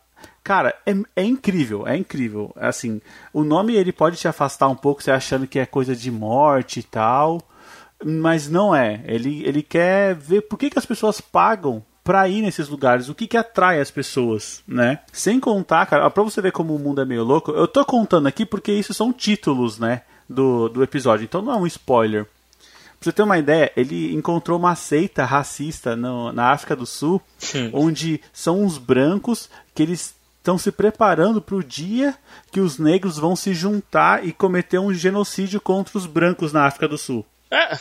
Cara, 0.45 0.73
é, 0.87 0.95
é 1.17 1.25
incrível, 1.25 1.85
é 1.85 1.97
incrível. 1.97 2.53
Assim, 2.55 3.03
o 3.33 3.43
nome 3.43 3.75
ele 3.75 3.93
pode 3.93 4.17
te 4.17 4.29
afastar 4.29 4.69
um 4.69 4.77
pouco, 4.77 5.03
você 5.03 5.11
achando 5.11 5.49
que 5.49 5.59
é 5.59 5.67
coisa 5.67 5.97
de 5.97 6.13
morte 6.13 6.79
e 6.79 6.83
tal, 6.85 7.41
mas 8.05 8.49
não 8.49 8.75
é. 8.75 9.03
Ele, 9.05 9.43
ele 9.45 9.63
quer 9.63 10.15
ver 10.15 10.43
por 10.43 10.57
que, 10.57 10.71
que 10.71 10.79
as 10.79 10.87
pessoas 10.87 11.21
pagam 11.21 11.85
pra 12.05 12.29
ir 12.29 12.41
nesses 12.41 12.69
lugares, 12.69 13.09
o 13.09 13.15
que 13.15 13.27
que 13.27 13.37
atrai 13.37 13.81
as 13.81 13.91
pessoas, 13.91 14.63
né? 14.67 15.01
Sem 15.13 15.41
contar, 15.41 15.85
cara, 15.87 16.09
pra 16.09 16.23
você 16.23 16.41
ver 16.41 16.53
como 16.53 16.75
o 16.75 16.79
mundo 16.79 17.03
é 17.03 17.05
meio 17.05 17.25
louco, 17.25 17.51
eu 17.51 17.67
tô 17.67 17.85
contando 17.85 18.29
aqui 18.29 18.47
porque 18.47 18.73
isso 18.73 18.95
são 18.95 19.13
títulos, 19.13 19.79
né, 19.79 20.03
do, 20.27 20.69
do 20.69 20.83
episódio, 20.83 21.25
então 21.25 21.43
não 21.43 21.53
é 21.53 21.57
um 21.57 21.67
spoiler. 21.67 22.27
Você 23.01 23.13
ter 23.13 23.23
uma 23.23 23.39
ideia, 23.39 23.71
ele 23.77 24.15
encontrou 24.15 24.59
uma 24.59 24.75
seita 24.75 25.25
racista 25.25 25.95
no, 25.95 26.33
na 26.33 26.51
África 26.51 26.75
do 26.75 26.85
Sul, 26.87 27.21
Sim. 27.39 27.71
onde 27.73 28.21
são 28.33 28.63
uns 28.63 28.77
brancos 28.79 29.49
que 29.75 29.83
eles 29.83 30.15
estão 30.39 30.59
se 30.59 30.73
preparando 30.73 31.41
para 31.43 31.55
o 31.57 31.63
dia 31.63 32.15
que 32.51 32.61
os 32.61 32.79
negros 32.79 33.19
vão 33.19 33.37
se 33.37 33.53
juntar 33.55 34.27
e 34.27 34.33
cometer 34.33 34.79
um 34.79 34.93
genocídio 34.95 35.61
contra 35.61 35.97
os 35.99 36.07
brancos 36.07 36.53
na 36.53 36.65
África 36.67 36.89
do 36.89 36.97
Sul. 36.99 37.25
Ah, 37.51 37.79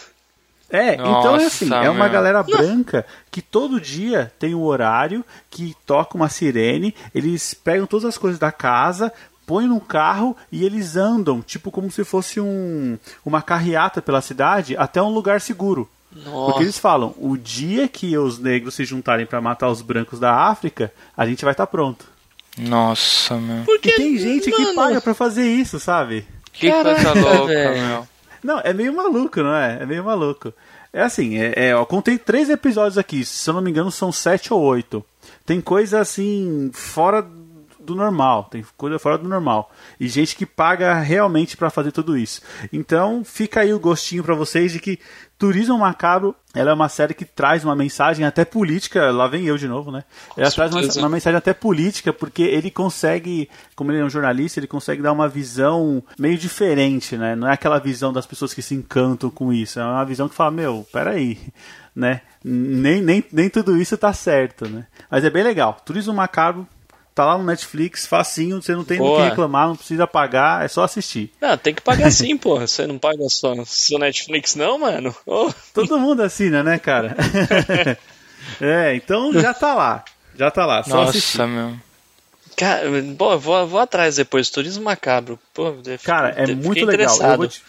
É, 0.70 0.96
então 0.96 1.36
é 1.36 1.44
Nossa, 1.44 1.46
assim, 1.48 1.74
é 1.74 1.90
uma 1.90 2.04
meu. 2.04 2.12
galera 2.12 2.44
branca 2.44 3.06
que 3.32 3.42
todo 3.42 3.80
dia 3.80 4.34
tem 4.38 4.54
um 4.54 4.64
horário 4.64 5.24
que 5.50 5.74
toca 5.86 6.18
uma 6.18 6.28
sirene, 6.28 6.94
eles 7.16 7.54
pegam 7.54 7.88
todas 7.88 8.04
as 8.04 8.18
coisas 8.18 8.38
da 8.38 8.52
casa, 8.52 9.14
põem 9.48 9.66
num 9.66 9.80
carro 9.80 10.36
e 10.52 10.66
eles 10.66 10.98
andam, 10.98 11.42
tipo 11.42 11.72
como 11.72 11.90
se 11.90 12.04
fosse 12.04 12.40
um, 12.40 13.00
uma 13.26 13.42
carreata 13.42 14.02
pela 14.02 14.22
cidade 14.22 14.76
até 14.78 15.02
um 15.02 15.10
lugar 15.10 15.40
seguro. 15.40 15.90
Porque 16.14 16.30
nossa. 16.30 16.62
eles 16.62 16.78
falam, 16.78 17.16
o 17.18 17.38
dia 17.38 17.88
que 17.88 18.18
os 18.18 18.38
negros 18.40 18.76
se 18.76 18.84
juntarem 18.84 19.26
para 19.26 19.42
matar 19.42 19.70
os 19.70 19.82
brancos 19.82 20.20
da 20.20 20.34
África, 20.34 20.92
a 21.16 21.26
gente 21.26 21.44
vai 21.44 21.54
estar 21.54 21.68
pronto. 21.68 22.06
Nossa, 22.58 23.38
meu. 23.38 23.64
Porque, 23.64 23.90
E 23.90 23.96
tem 23.96 24.18
gente 24.18 24.52
que 24.52 24.62
mano, 24.62 24.76
paga 24.76 25.00
pra 25.00 25.14
fazer 25.14 25.48
isso, 25.48 25.80
sabe? 25.80 26.28
Que 26.52 26.72
coisa 26.72 27.14
louca, 27.14 27.72
meu. 27.72 28.08
Não, 28.44 28.60
é 28.60 28.74
meio 28.74 28.94
maluco, 28.96 29.42
não 29.42 29.56
é? 29.56 29.80
É 29.82 29.86
meio 29.86 30.04
maluco. 30.04 30.54
É 30.92 31.02
assim, 31.02 31.38
é, 31.38 31.54
é, 31.56 31.74
eu 31.74 31.86
contei 31.86 32.18
três 32.18 32.50
episódios 32.50 32.98
aqui, 32.98 33.24
se 33.24 33.50
eu 33.50 33.54
não 33.54 33.62
me 33.62 33.70
engano 33.70 33.92
são 33.92 34.12
sete 34.12 34.54
ou 34.54 34.62
oito. 34.62 35.06
Tem 35.46 35.62
coisa 35.62 36.00
assim, 36.00 36.72
fora 36.74 37.22
do 37.88 37.96
normal, 37.96 38.44
tem 38.52 38.64
coisa 38.76 39.00
fora 39.00 39.18
do 39.18 39.28
normal. 39.28 39.72
E 40.00 40.08
gente 40.08 40.36
que 40.36 40.46
paga 40.46 40.94
realmente 41.00 41.58
pra 41.58 41.70
fazer 41.70 41.92
tudo 41.92 42.18
isso. 42.18 42.42
Então, 42.72 43.24
fica 43.24 43.62
aí 43.62 43.74
o 43.74 43.80
gostinho 43.80 44.24
pra 44.24 44.36
vocês 44.36 44.72
de 44.72 44.80
que 44.80 45.00
Turismo 45.38 45.78
Macabro, 45.78 46.36
ela 46.54 46.72
é 46.72 46.74
uma 46.74 46.90
série 46.90 47.14
que 47.14 47.24
traz 47.24 47.64
uma 47.64 47.76
mensagem 47.76 48.26
até 48.26 48.44
política, 48.44 49.12
lá 49.12 49.28
vem 49.28 49.46
eu 49.46 49.56
de 49.56 49.68
novo, 49.68 49.92
né? 49.92 50.04
Ela 50.36 50.50
traz 50.50 50.74
uma, 50.74 50.82
uma 50.82 51.10
mensagem 51.10 51.38
até 51.38 51.54
política, 51.54 52.12
porque 52.12 52.42
ele 52.42 52.72
consegue, 52.72 53.48
como 53.76 53.92
ele 53.92 54.02
é 54.02 54.04
um 54.04 54.10
jornalista, 54.10 54.60
ele 54.60 54.66
consegue 54.66 55.02
dar 55.02 55.12
uma 55.12 55.30
visão 55.30 56.04
meio 56.18 56.40
diferente, 56.40 57.16
né? 57.16 57.36
Não 57.36 57.48
é 57.48 57.54
aquela 57.54 57.80
visão 57.80 58.12
das 58.12 58.26
pessoas 58.26 58.52
que 58.52 58.64
se 58.64 58.74
encantam 58.74 59.30
com 59.30 59.54
isso, 59.54 59.80
é 59.80 59.84
uma 59.84 60.06
visão 60.06 60.28
que 60.28 60.34
fala, 60.34 60.50
meu, 60.50 60.88
peraí, 60.92 61.38
né? 61.96 62.22
Nem, 62.44 63.02
nem, 63.04 63.24
nem 63.32 63.50
tudo 63.50 63.78
isso 63.78 63.96
tá 63.96 64.12
certo, 64.14 64.68
né? 64.68 64.88
Mas 65.10 65.24
é 65.24 65.30
bem 65.30 65.44
legal. 65.44 65.78
Turismo 65.86 66.14
Macabro 66.14 66.68
tá 67.18 67.26
lá 67.26 67.36
no 67.36 67.44
Netflix, 67.44 68.06
facinho, 68.06 68.62
você 68.62 68.76
não 68.76 68.84
tem 68.84 69.00
do 69.00 69.04
Boa. 69.04 69.24
que 69.24 69.30
reclamar, 69.30 69.68
não 69.68 69.76
precisa 69.76 70.06
pagar, 70.06 70.64
é 70.64 70.68
só 70.68 70.84
assistir. 70.84 71.34
Não, 71.42 71.58
tem 71.58 71.74
que 71.74 71.82
pagar 71.82 72.12
sim, 72.14 72.38
porra. 72.38 72.68
Você 72.68 72.86
não 72.86 73.00
paga 73.00 73.28
só 73.28 73.56
seu 73.66 73.98
Netflix, 73.98 74.54
não, 74.54 74.78
mano? 74.78 75.16
Ô, 75.26 75.52
Todo 75.74 76.00
mundo 76.00 76.22
assina, 76.22 76.62
né, 76.62 76.78
cara? 76.78 77.18
é, 78.62 78.94
então 78.94 79.34
já 79.34 79.52
tá 79.52 79.74
lá. 79.74 80.06
Já 80.36 80.52
tá 80.52 80.64
lá, 80.64 80.84
só 80.84 81.02
assistir. 81.02 81.40
Nossa, 81.40 81.50
meu. 81.52 81.76
cara, 82.56 82.84
bom, 83.18 83.32
eu 83.32 83.40
vou, 83.40 83.68
vou 83.68 83.80
atrás 83.80 84.18
depois. 84.18 84.52
Turismo 84.52 84.84
Macabro. 84.84 85.40
Pô, 85.56 85.74
Cara, 86.04 86.30
é 86.30 86.46
muito 86.54 86.68
legal. 86.68 86.78
Eu 86.78 86.94
interessado. 86.94 87.38
vou, 87.38 87.48
te, 87.48 87.64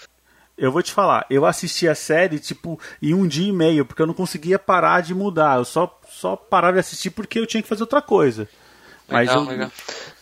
eu 0.59 0.71
vou 0.71 0.83
te 0.83 0.93
falar, 0.93 1.25
eu 1.31 1.47
assisti 1.47 1.89
a 1.89 1.95
série, 1.95 2.39
tipo, 2.39 2.79
em 3.01 3.15
um 3.15 3.27
dia 3.27 3.49
e 3.49 3.53
meio, 3.53 3.87
porque 3.87 4.03
eu 4.03 4.07
não 4.07 4.13
conseguia 4.13 4.59
parar 4.59 5.01
de 5.01 5.15
mudar. 5.15 5.57
Eu 5.57 5.65
só, 5.65 5.99
só 6.07 6.37
parava 6.37 6.75
de 6.75 6.81
assistir 6.81 7.09
porque 7.09 7.39
eu 7.39 7.47
tinha 7.47 7.63
que 7.63 7.69
fazer 7.69 7.83
outra 7.83 8.03
coisa. 8.03 8.47
Mas 9.09 9.29
Legal, 9.29 9.42
eu 9.44 9.49
legal. 9.49 9.73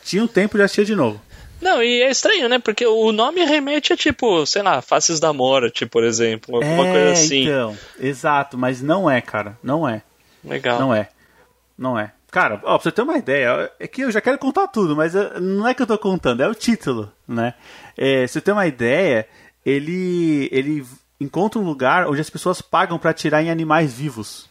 tinha 0.05 0.22
um 0.22 0.27
tempo 0.29 0.57
de 0.57 0.62
assistir 0.62 0.85
de 0.85 0.94
novo. 0.94 1.20
Não, 1.61 1.83
e 1.83 2.03
é 2.03 2.11
estranho, 2.11 2.49
né? 2.49 2.59
Porque 2.59 2.87
o 2.87 3.11
nome 3.12 3.44
remete 3.44 3.92
a 3.92 3.96
tipo, 3.96 4.44
sei 4.46 4.62
lá, 4.62 4.83
Faces 4.83 5.18
da 5.18 5.33
Morte, 5.33 5.87
por 5.87 6.05
exemplo. 6.05 6.57
Alguma 6.57 6.87
é, 6.87 6.92
coisa 6.92 7.12
assim. 7.12 7.44
então, 7.44 7.77
exato, 7.99 8.59
mas 8.59 8.83
não 8.83 9.11
é, 9.11 9.20
cara, 9.20 9.59
não 9.62 9.88
é. 9.88 10.03
Legal. 10.44 10.79
Não 10.79 10.94
é. 10.94 11.09
Não 11.77 11.99
é. 11.99 12.12
Cara, 12.31 12.61
ó, 12.64 12.77
pra 12.77 12.79
você 12.79 12.92
ter 12.92 13.03
uma 13.03 13.16
ideia, 13.16 13.70
é 13.81 13.87
que 13.87 14.03
eu 14.03 14.11
já 14.11 14.20
quero 14.20 14.38
contar 14.38 14.68
tudo, 14.68 14.94
mas 14.94 15.14
não 15.40 15.66
é 15.66 15.72
que 15.72 15.81
eu 15.81 15.87
tô 15.87 15.96
contando, 15.96 16.42
é 16.42 16.49
o 16.49 16.55
título, 16.55 17.11
né? 17.27 17.55
É, 17.96 18.18
pra 18.18 18.29
você 18.29 18.40
ter 18.40 18.53
uma 18.53 18.66
ideia, 18.66 19.27
ele, 19.64 20.49
ele 20.53 20.85
encontra 21.18 21.59
um 21.59 21.64
lugar 21.64 22.07
onde 22.07 22.20
as 22.20 22.29
pessoas 22.29 22.61
pagam 22.61 22.99
pra 22.99 23.11
atirar 23.11 23.42
em 23.42 23.51
animais 23.51 23.94
vivos. 23.94 24.46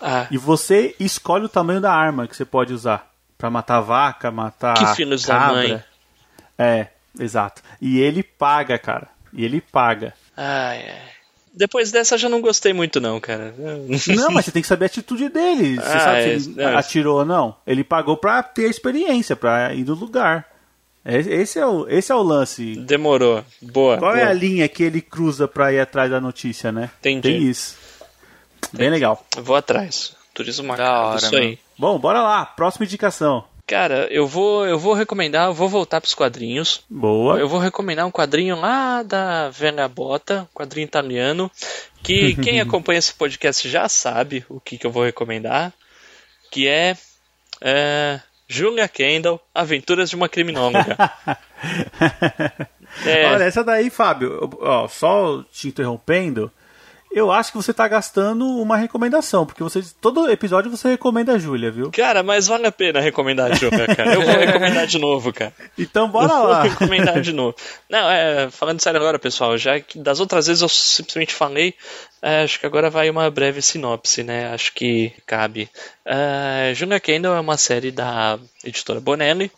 Ah, 0.00 0.26
E 0.30 0.38
você 0.38 0.94
escolhe 1.00 1.44
o 1.44 1.48
tamanho 1.48 1.80
da 1.80 1.92
arma 1.92 2.28
que 2.28 2.36
você 2.36 2.44
pode 2.44 2.72
usar. 2.72 3.10
Pra 3.38 3.50
matar 3.50 3.80
vaca, 3.80 4.30
matar 4.30 4.74
Que 4.74 4.94
filhos 4.96 5.24
da 5.24 5.34
cabra. 5.38 5.54
mãe. 5.68 5.84
É, 6.58 6.86
exato. 7.20 7.62
E 7.80 7.98
ele 8.00 8.22
paga, 8.22 8.78
cara. 8.78 9.08
E 9.32 9.44
ele 9.44 9.60
paga. 9.60 10.14
ai, 10.36 10.88
ai. 10.88 11.02
Depois 11.52 11.90
dessa 11.90 12.16
eu 12.16 12.18
já 12.18 12.28
não 12.28 12.42
gostei 12.42 12.74
muito, 12.74 13.00
não, 13.00 13.18
cara. 13.18 13.54
Não, 14.14 14.30
mas 14.30 14.44
você 14.44 14.50
tem 14.50 14.60
que 14.60 14.68
saber 14.68 14.84
a 14.84 14.86
atitude 14.86 15.30
dele. 15.30 15.76
Você 15.76 15.86
Ah, 15.96 16.00
sabe 16.00 16.18
é, 16.18 16.38
se 16.38 16.50
ele 16.50 16.60
é. 16.62 16.74
atirou 16.74 17.18
ou 17.20 17.24
não. 17.24 17.56
Ele 17.66 17.82
pagou 17.82 18.14
pra 18.18 18.42
ter 18.42 18.66
a 18.66 18.70
experiência, 18.70 19.34
pra 19.34 19.72
ir 19.72 19.84
no 19.86 19.94
lugar. 19.94 20.46
É- 21.02 21.16
Esse 21.18 21.58
é 21.58 21.64
o, 21.66 21.88
esse 21.88 22.12
é 22.12 22.14
o 22.14 22.22
lance. 22.22 22.76
Demorou. 22.76 23.42
Boa. 23.62 23.96
Qual 23.96 24.12
boa. 24.12 24.20
é 24.22 24.24
a 24.28 24.32
linha 24.34 24.68
que 24.68 24.82
ele 24.82 25.00
cruza 25.00 25.48
pra 25.48 25.72
ir 25.72 25.80
atrás 25.80 26.10
da 26.10 26.20
notícia, 26.20 26.70
né? 26.70 26.90
Entendi. 27.00 27.22
Tem 27.28 27.42
isso. 27.42 27.74
Bem 28.72 28.90
legal. 28.90 29.24
Vou 29.38 29.56
atrás. 29.56 30.14
Turismo 30.34 30.66
Macabro, 30.66 31.08
hora, 31.08 31.16
isso 31.16 31.36
aí. 31.36 31.58
Bom, 31.78 31.98
bora 31.98 32.22
lá. 32.22 32.46
Próxima 32.46 32.84
indicação. 32.84 33.44
Cara, 33.66 34.06
eu 34.12 34.26
vou, 34.28 34.64
eu 34.64 34.78
vou 34.78 34.94
recomendar, 34.94 35.48
eu 35.48 35.54
vou 35.54 35.68
voltar 35.68 36.00
pros 36.00 36.14
quadrinhos. 36.14 36.84
Boa. 36.88 37.38
Eu 37.38 37.48
vou 37.48 37.58
recomendar 37.58 38.06
um 38.06 38.12
quadrinho 38.12 38.54
lá 38.54 39.02
da 39.02 39.50
Velha 39.50 39.88
Bota, 39.88 40.42
um 40.42 40.56
quadrinho 40.56 40.84
italiano, 40.84 41.50
que 42.02 42.36
quem 42.42 42.60
acompanha 42.60 43.00
esse 43.00 43.12
podcast 43.12 43.68
já 43.68 43.88
sabe 43.88 44.44
o 44.48 44.60
que, 44.60 44.78
que 44.78 44.86
eu 44.86 44.92
vou 44.92 45.04
recomendar, 45.04 45.72
que 46.50 46.68
é, 46.68 46.96
é 47.60 48.20
Julia 48.46 48.86
Kendall, 48.86 49.40
Aventuras 49.52 50.10
de 50.10 50.16
uma 50.16 50.28
Criminóloga. 50.28 50.96
É. 53.04 53.26
Olha, 53.26 53.44
essa 53.44 53.62
daí, 53.62 53.90
Fábio, 53.90 54.48
ó, 54.60 54.88
só 54.88 55.42
te 55.52 55.68
interrompendo, 55.68 56.50
eu 57.16 57.32
acho 57.32 57.50
que 57.50 57.56
você 57.56 57.72
tá 57.72 57.88
gastando 57.88 58.46
uma 58.46 58.76
recomendação, 58.76 59.46
porque 59.46 59.62
você 59.62 59.82
todo 60.02 60.30
episódio 60.30 60.70
você 60.70 60.90
recomenda 60.90 61.32
a 61.32 61.38
Júlia, 61.38 61.70
viu? 61.70 61.90
Cara, 61.90 62.22
mas 62.22 62.46
vale 62.46 62.66
a 62.66 62.70
pena 62.70 63.00
recomendar 63.00 63.50
a 63.50 63.54
Julia, 63.54 63.86
cara. 63.86 64.12
Eu 64.12 64.20
vou 64.20 64.34
recomendar 64.34 64.86
de 64.86 64.98
novo, 64.98 65.32
cara. 65.32 65.54
Então 65.78 66.10
bora 66.10 66.30
Eu 66.30 66.36
vou 66.36 66.46
lá. 66.48 66.62
recomendar 66.64 67.18
de 67.22 67.32
novo. 67.32 67.56
Não, 67.88 68.10
é, 68.10 68.50
falando 68.50 68.82
sério 68.82 69.00
agora, 69.00 69.18
pessoal, 69.18 69.56
já 69.56 69.80
que 69.80 69.98
das 69.98 70.20
outras 70.20 70.46
vezes 70.46 70.60
eu 70.60 70.68
simplesmente 70.68 71.32
falei, 71.32 71.72
é, 72.20 72.42
acho 72.42 72.60
que 72.60 72.66
agora 72.66 72.90
vai 72.90 73.08
uma 73.08 73.30
breve 73.30 73.62
sinopse, 73.62 74.22
né? 74.22 74.52
Acho 74.52 74.74
que 74.74 75.10
cabe. 75.24 75.70
É, 76.04 76.74
Julia 76.74 77.00
Kendall 77.00 77.34
é 77.34 77.40
uma 77.40 77.56
série 77.56 77.90
da 77.90 78.38
editora 78.62 79.00
Bonelli 79.00 79.50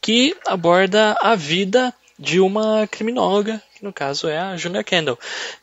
que 0.00 0.36
aborda 0.46 1.16
a 1.20 1.34
vida 1.34 1.92
de 2.20 2.38
uma 2.38 2.86
criminóloga, 2.86 3.62
que 3.74 3.82
no 3.82 3.94
caso 3.94 4.28
é 4.28 4.38
a 4.38 4.54
Julia 4.54 4.84
Kendall. 4.84 5.18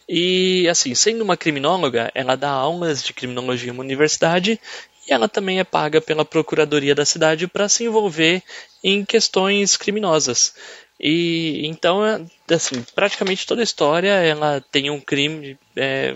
E, 0.10 0.68
assim, 0.68 0.96
sendo 0.96 1.24
uma 1.24 1.38
criminóloga, 1.38 2.12
ela 2.16 2.36
dá 2.36 2.50
aulas 2.50 3.04
de 3.04 3.14
criminologia 3.14 3.70
em 3.70 3.72
uma 3.72 3.84
universidade 3.84 4.60
e 5.08 5.14
ela 5.14 5.30
também 5.30 5.60
é 5.60 5.64
paga 5.64 6.02
pela 6.02 6.26
procuradoria 6.26 6.96
da 6.96 7.06
cidade 7.06 7.48
para 7.48 7.70
se 7.70 7.84
envolver 7.84 8.42
em 8.84 9.06
questões 9.06 9.78
criminosas. 9.78 10.56
E 11.00 11.62
então, 11.68 12.04
é, 12.04 12.26
assim, 12.52 12.84
praticamente 12.96 13.46
toda 13.46 13.62
a 13.62 13.64
história 13.64 14.10
ela 14.10 14.60
tem 14.72 14.90
um 14.90 15.00
crime, 15.00 15.60
é, 15.76 16.16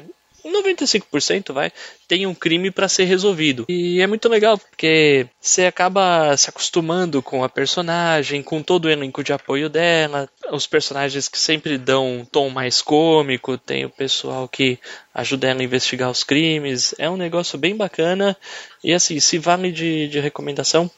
95% 0.49 1.53
vai, 1.53 1.71
tem 2.07 2.25
um 2.25 2.33
crime 2.33 2.71
para 2.71 2.87
ser 2.87 3.05
resolvido. 3.05 3.65
E 3.69 4.01
é 4.01 4.07
muito 4.07 4.27
legal 4.27 4.57
porque 4.57 5.27
você 5.39 5.65
acaba 5.65 6.35
se 6.37 6.49
acostumando 6.49 7.21
com 7.21 7.43
a 7.43 7.49
personagem, 7.49 8.41
com 8.41 8.61
todo 8.61 8.85
o 8.85 8.89
elenco 8.89 9.23
de 9.23 9.33
apoio 9.33 9.69
dela, 9.69 10.29
os 10.51 10.67
personagens 10.67 11.27
que 11.27 11.37
sempre 11.37 11.77
dão 11.77 12.19
um 12.19 12.25
tom 12.25 12.49
mais 12.49 12.81
cômico, 12.81 13.57
tem 13.57 13.85
o 13.85 13.89
pessoal 13.89 14.47
que 14.47 14.79
ajuda 15.13 15.49
ela 15.49 15.61
a 15.61 15.63
investigar 15.63 16.09
os 16.09 16.23
crimes. 16.23 16.95
É 16.97 17.09
um 17.09 17.17
negócio 17.17 17.57
bem 17.57 17.75
bacana. 17.75 18.35
E 18.83 18.93
assim, 18.93 19.19
se 19.19 19.37
vale 19.37 19.71
de, 19.71 20.07
de 20.07 20.19
recomendação, 20.19 20.89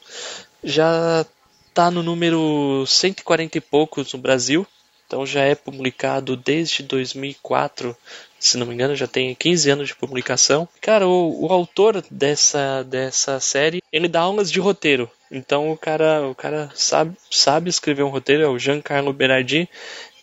já 0.62 1.26
tá 1.74 1.90
no 1.90 2.02
número 2.02 2.84
140 2.86 3.58
e 3.58 3.60
poucos 3.60 4.12
no 4.12 4.18
Brasil. 4.18 4.66
Então 5.06 5.26
já 5.26 5.42
é 5.42 5.54
publicado 5.54 6.36
desde 6.36 6.82
2004, 6.82 7.96
se 8.44 8.58
não 8.58 8.66
me 8.66 8.74
engano, 8.74 8.94
já 8.94 9.06
tem 9.06 9.34
15 9.34 9.70
anos 9.70 9.88
de 9.88 9.94
publicação. 9.94 10.68
Cara, 10.80 11.06
o, 11.08 11.46
o 11.46 11.52
autor 11.52 12.04
dessa, 12.10 12.82
dessa 12.82 13.40
série, 13.40 13.82
ele 13.90 14.06
dá 14.06 14.20
aulas 14.20 14.52
de 14.52 14.60
roteiro. 14.60 15.10
Então 15.30 15.72
o 15.72 15.78
cara, 15.78 16.28
o 16.28 16.34
cara 16.34 16.70
sabe, 16.74 17.16
sabe 17.30 17.70
escrever 17.70 18.02
um 18.02 18.10
roteiro, 18.10 18.42
é 18.42 18.46
o 18.46 18.58
Giancarlo 18.58 19.12
Berardi. 19.12 19.68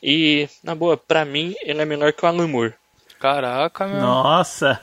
E, 0.03 0.47
na 0.63 0.73
boa, 0.75 0.95
pra 0.95 1.25
mim, 1.25 1.55
ele 1.61 1.81
é 1.81 1.85
melhor 1.85 2.13
que 2.13 2.23
o 2.23 2.27
Alan 2.27 2.47
Moore. 2.47 2.73
Caraca, 3.21 3.85
meu. 3.85 4.01
Nossa! 4.01 4.81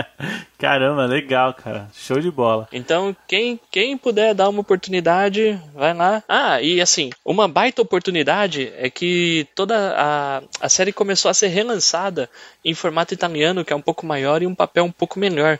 Caramba, 0.58 1.06
legal, 1.06 1.54
cara. 1.54 1.88
Show 1.94 2.20
de 2.20 2.30
bola. 2.30 2.68
Então, 2.70 3.16
quem, 3.26 3.58
quem 3.70 3.96
puder 3.96 4.34
dar 4.34 4.50
uma 4.50 4.60
oportunidade, 4.60 5.58
vai 5.74 5.94
lá. 5.94 6.22
Ah, 6.28 6.60
e 6.60 6.82
assim, 6.82 7.08
uma 7.24 7.48
baita 7.48 7.80
oportunidade 7.80 8.70
é 8.76 8.90
que 8.90 9.46
toda 9.54 9.94
a, 9.96 10.42
a 10.60 10.68
série 10.68 10.92
começou 10.92 11.30
a 11.30 11.34
ser 11.34 11.46
relançada 11.46 12.28
em 12.62 12.74
formato 12.74 13.14
italiano, 13.14 13.64
que 13.64 13.72
é 13.72 13.76
um 13.76 13.80
pouco 13.80 14.04
maior 14.04 14.42
e 14.42 14.46
um 14.46 14.54
papel 14.54 14.84
um 14.84 14.92
pouco 14.92 15.18
melhor. 15.18 15.58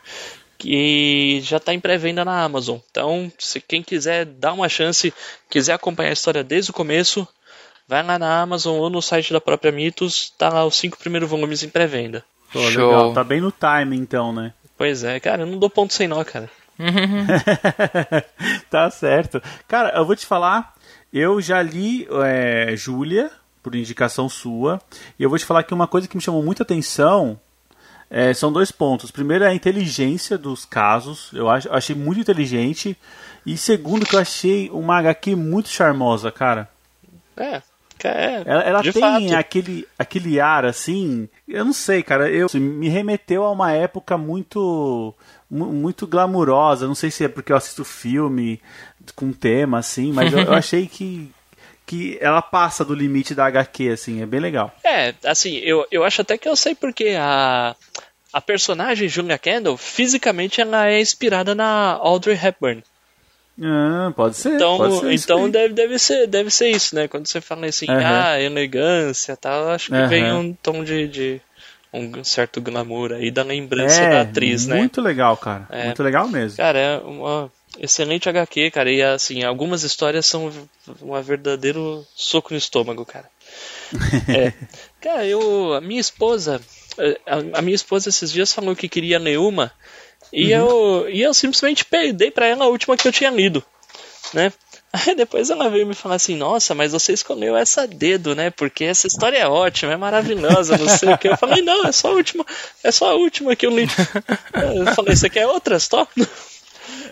Que 0.59 1.41
já 1.43 1.57
está 1.57 1.73
em 1.73 1.81
pré-venda 1.81 2.27
na 2.27 2.43
Amazon. 2.43 2.77
Então, 2.91 3.33
se 3.39 3.59
quem 3.59 3.83
quiser 3.83 4.27
dar 4.27 4.53
uma 4.53 4.69
chance, 4.69 5.15
quiser 5.49 5.73
acompanhar 5.73 6.11
a 6.11 6.13
história 6.13 6.45
desde 6.45 6.73
o 6.73 6.75
começo, 6.75 7.27
vai 7.89 8.03
lá 8.03 8.19
na 8.19 8.43
Amazon 8.43 8.79
ou 8.79 8.91
no 8.91 9.01
site 9.01 9.33
da 9.33 9.41
própria 9.41 9.73
Mitos, 9.73 10.31
tá 10.37 10.51
lá 10.51 10.65
os 10.65 10.77
cinco 10.77 10.99
primeiros 10.99 11.29
volumes 11.29 11.63
em 11.63 11.71
pré-venda. 11.71 12.23
Pô, 12.53 12.61
Show. 12.71 12.91
legal. 12.91 13.13
Tá 13.15 13.25
bem 13.25 13.41
no 13.41 13.51
time, 13.51 13.97
então, 13.97 14.33
né? 14.33 14.53
Pois 14.77 15.03
é, 15.03 15.19
cara, 15.19 15.43
eu 15.43 15.47
não 15.47 15.59
dou 15.59 15.71
ponto 15.71 15.93
sem 15.93 16.07
nó, 16.07 16.23
cara. 16.23 16.51
tá 18.71 18.89
certo. 18.91 19.43
Cara, 19.67 19.97
eu 19.97 20.05
vou 20.05 20.15
te 20.15 20.25
falar, 20.25 20.75
eu 21.13 21.41
já 21.41 21.61
li 21.63 22.07
é, 22.25 22.75
Júlia, 22.77 23.31
por 23.63 23.75
indicação 23.75 24.29
sua, 24.29 24.81
e 25.19 25.23
eu 25.23 25.31
vou 25.31 25.39
te 25.39 25.45
falar 25.45 25.63
que 25.65 25.75
uma 25.75 25.89
coisa 25.89 26.07
que 26.07 26.17
me 26.17 26.23
chamou 26.23 26.43
muita 26.43 26.63
atenção 26.63 27.41
é, 28.11 28.33
são 28.33 28.53
dois 28.53 28.71
pontos. 28.71 29.11
Primeiro 29.11 29.45
é 29.45 29.49
a 29.49 29.55
inteligência 29.55 30.39
dos 30.39 30.65
casos, 30.65 31.31
eu 31.33 31.49
acho, 31.49 31.69
eu 31.69 31.75
achei 31.75 31.97
muito 31.97 32.21
inteligente. 32.21 32.97
E 33.45 33.57
segundo, 33.57 34.07
que 34.07 34.15
eu 34.15 34.21
achei 34.21 34.71
uma 34.71 34.99
HQ 34.99 35.35
muito 35.35 35.69
charmosa, 35.69 36.31
cara. 36.31 36.69
É, 37.37 37.63
é. 38.07 38.43
Ela, 38.45 38.63
ela 38.63 38.83
de 38.83 38.93
tem 38.93 39.03
fato. 39.03 39.35
aquele, 39.35 39.89
aquele 39.99 40.39
ar 40.39 40.65
assim. 40.65 41.29
Eu 41.49 41.65
não 41.65 41.73
sei, 41.73 42.03
cara. 42.03 42.31
Eu 42.31 42.47
me 42.55 42.89
remeteu 42.89 43.43
a 43.45 43.51
uma 43.51 43.73
época 43.73 44.17
muito 44.19 45.15
mu- 45.51 45.73
muito 45.73 46.07
glamurosa. 46.07 46.87
Não 46.87 46.95
sei 46.95 47.11
se 47.11 47.25
é 47.25 47.29
porque 47.29 47.51
eu 47.53 47.57
assisto 47.57 47.85
filme 47.85 48.61
com 49.17 49.33
tema 49.33 49.79
assim, 49.79 50.13
mas 50.13 50.33
eu, 50.33 50.41
eu 50.41 50.53
achei 50.55 50.87
que 50.87 51.31
que 51.87 52.19
ela 52.21 52.43
passa 52.43 52.85
do 52.85 52.95
limite 52.95 53.35
da 53.35 53.47
HQ 53.47 53.89
assim. 53.89 54.21
É 54.23 54.27
bem 54.27 54.41
legal. 54.41 54.71
É, 54.85 55.15
assim, 55.25 55.57
eu, 55.57 55.87
eu 55.91 56.05
acho 56.05 56.21
até 56.21 56.37
que 56.37 56.47
eu 56.47 56.55
sei 56.55 56.75
porque 56.75 57.17
a, 57.19 57.75
a 58.31 58.41
personagem 58.43 59.09
Julia 59.09 59.39
Kendall, 59.39 59.75
fisicamente, 59.79 60.61
ela 60.61 60.87
é 60.87 61.01
inspirada 61.01 61.55
na 61.55 61.93
Audrey 61.93 62.39
Hepburn. 62.41 62.85
Ah, 63.63 64.13
pode 64.15 64.37
ser. 64.37 64.55
Então, 64.55 64.77
pode 64.77 65.01
ser 65.01 65.13
então 65.13 65.51
deve, 65.51 65.75
deve, 65.75 65.99
ser, 65.99 66.27
deve 66.27 66.51
ser 66.51 66.71
isso, 66.71 66.95
né? 66.95 67.09
Quando 67.09 67.27
você 67.27 67.41
fala 67.41 67.67
assim, 67.67 67.87
Aham. 67.89 68.23
ah, 68.25 68.41
elegância 68.41 69.33
e 69.33 69.37
tal, 69.37 69.71
acho 69.71 69.89
que 69.89 69.97
Aham. 69.97 70.09
vem 70.09 70.33
um 70.33 70.55
tom 70.55 70.85
de, 70.85 71.09
de 71.09 71.41
um 71.93 72.23
certo 72.23 72.61
glamour 72.61 73.13
aí 73.13 73.31
da 73.31 73.43
lembrança 73.43 74.03
é, 74.03 74.11
da 74.11 74.21
atriz, 74.23 74.67
né? 74.67 74.77
Muito 74.77 75.01
legal, 75.01 75.37
cara. 75.37 75.67
É. 75.71 75.87
Muito 75.87 76.03
legal 76.03 76.29
mesmo. 76.29 76.57
Cara, 76.57 76.79
é 76.79 76.99
uma 76.99 77.51
excelente 77.79 78.29
HQ, 78.29 78.71
cara. 78.71 78.91
E 78.91 79.03
assim, 79.03 79.43
algumas 79.43 79.83
histórias 79.83 80.27
são 80.27 80.53
um 81.03 81.21
verdadeiro 81.21 82.07
soco 82.15 82.53
no 82.53 82.59
estômago, 82.59 83.05
cara. 83.05 83.29
É. 84.29 84.53
Cara, 85.01 85.27
eu. 85.27 85.73
A 85.73 85.81
minha 85.81 86.01
esposa. 86.01 86.61
A, 87.27 87.59
a 87.59 87.63
minha 87.63 87.75
esposa 87.75 88.09
esses 88.09 88.31
dias 88.31 88.53
falou 88.53 88.77
que 88.77 88.89
queria 88.89 89.19
ler 89.19 89.39
uma. 89.39 89.73
E, 90.33 90.51
eu, 90.51 91.07
e 91.09 91.23
eu 91.23 91.33
simplesmente 91.33 91.87
dei 92.15 92.31
pra 92.31 92.47
ela 92.47 92.65
a 92.65 92.69
última 92.69 92.97
que 92.97 93.07
eu 93.07 93.13
tinha 93.13 93.31
lido. 93.31 93.63
Né? 94.35 94.53
Aí 94.93 95.15
depois 95.15 95.51
ela 95.51 95.69
veio 95.69 95.87
me 95.87 95.95
falar 95.95 96.15
assim, 96.15 96.35
nossa, 96.35 96.75
mas 96.75 96.93
você 96.93 97.13
escolheu 97.13 97.57
essa 97.57 97.87
dedo, 97.87 98.35
né? 98.35 98.51
Porque 98.51 98.85
essa 98.85 99.07
história 99.07 99.37
é 99.37 99.47
ótima, 99.47 99.93
é 99.93 99.97
maravilhosa, 99.97 100.79
não 100.79 100.89
sei 100.89 101.13
o 101.13 101.19
que. 101.19 101.29
Eu 101.29 101.37
falei, 101.37 101.63
não, 101.63 101.87
é 101.87 101.93
só 101.93 102.09
a 102.09 102.13
última, 102.13 102.45
é 102.83 102.91
só 102.91 103.11
a 103.11 103.15
última 103.15 103.55
que 103.55 103.67
eu 103.67 103.71
li. 103.71 103.87
Eu 104.55 104.95
falei, 104.95 105.15
você 105.15 105.29
quer 105.29 105.47
outra 105.47 105.79
só? 105.79 106.07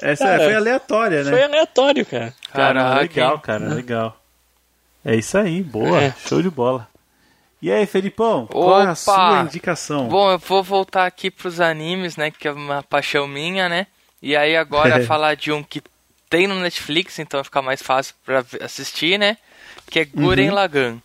Essa 0.01 0.25
cara, 0.25 0.45
foi 0.45 0.55
aleatória, 0.55 1.23
né? 1.25 1.31
Foi 1.31 1.43
aleatório, 1.43 2.07
cara. 2.07 2.35
Cara, 2.53 2.81
Caraca, 2.81 3.01
legal, 3.03 3.39
cara, 3.41 3.69
legal. 3.75 4.21
É 5.05 5.15
isso 5.15 5.37
aí, 5.37 5.63
boa, 5.63 6.03
É. 6.03 6.15
show 6.27 6.41
de 6.41 6.51
bola. 6.51 6.89
E 7.63 7.71
aí, 7.73 7.87
Felipão, 7.87 8.47
qual 8.47 8.81
é 8.81 8.87
a 8.87 8.93
Opa! 8.93 8.95
sua 8.95 9.43
indicação? 9.43 10.09
Bom, 10.09 10.31
eu 10.31 10.39
vou 10.39 10.63
voltar 10.63 11.07
aqui 11.07 11.31
pros 11.31 11.59
animes, 11.61 12.17
né? 12.17 12.31
Que 12.31 12.49
é 12.49 12.53
uma 12.53 12.83
paixão 12.83 13.27
minha, 13.27 13.69
né? 13.69 13.87
E 14.23 14.37
aí 14.37 14.57
agora 14.57 15.03
falar 15.07 15.35
de 15.37 15.51
um 15.53 15.63
que 15.63 15.83
tem 16.29 16.47
no 16.47 16.55
Netflix, 16.57 17.19
então 17.19 17.43
fica 17.43 17.63
mais 17.63 17.83
fácil 17.83 18.15
ver- 18.27 18.45
assistir, 18.63 19.19
né? 19.19 19.37
Que 19.91 20.01
é 20.01 20.05
Guren 20.05 20.51
Lagann. 20.51 20.99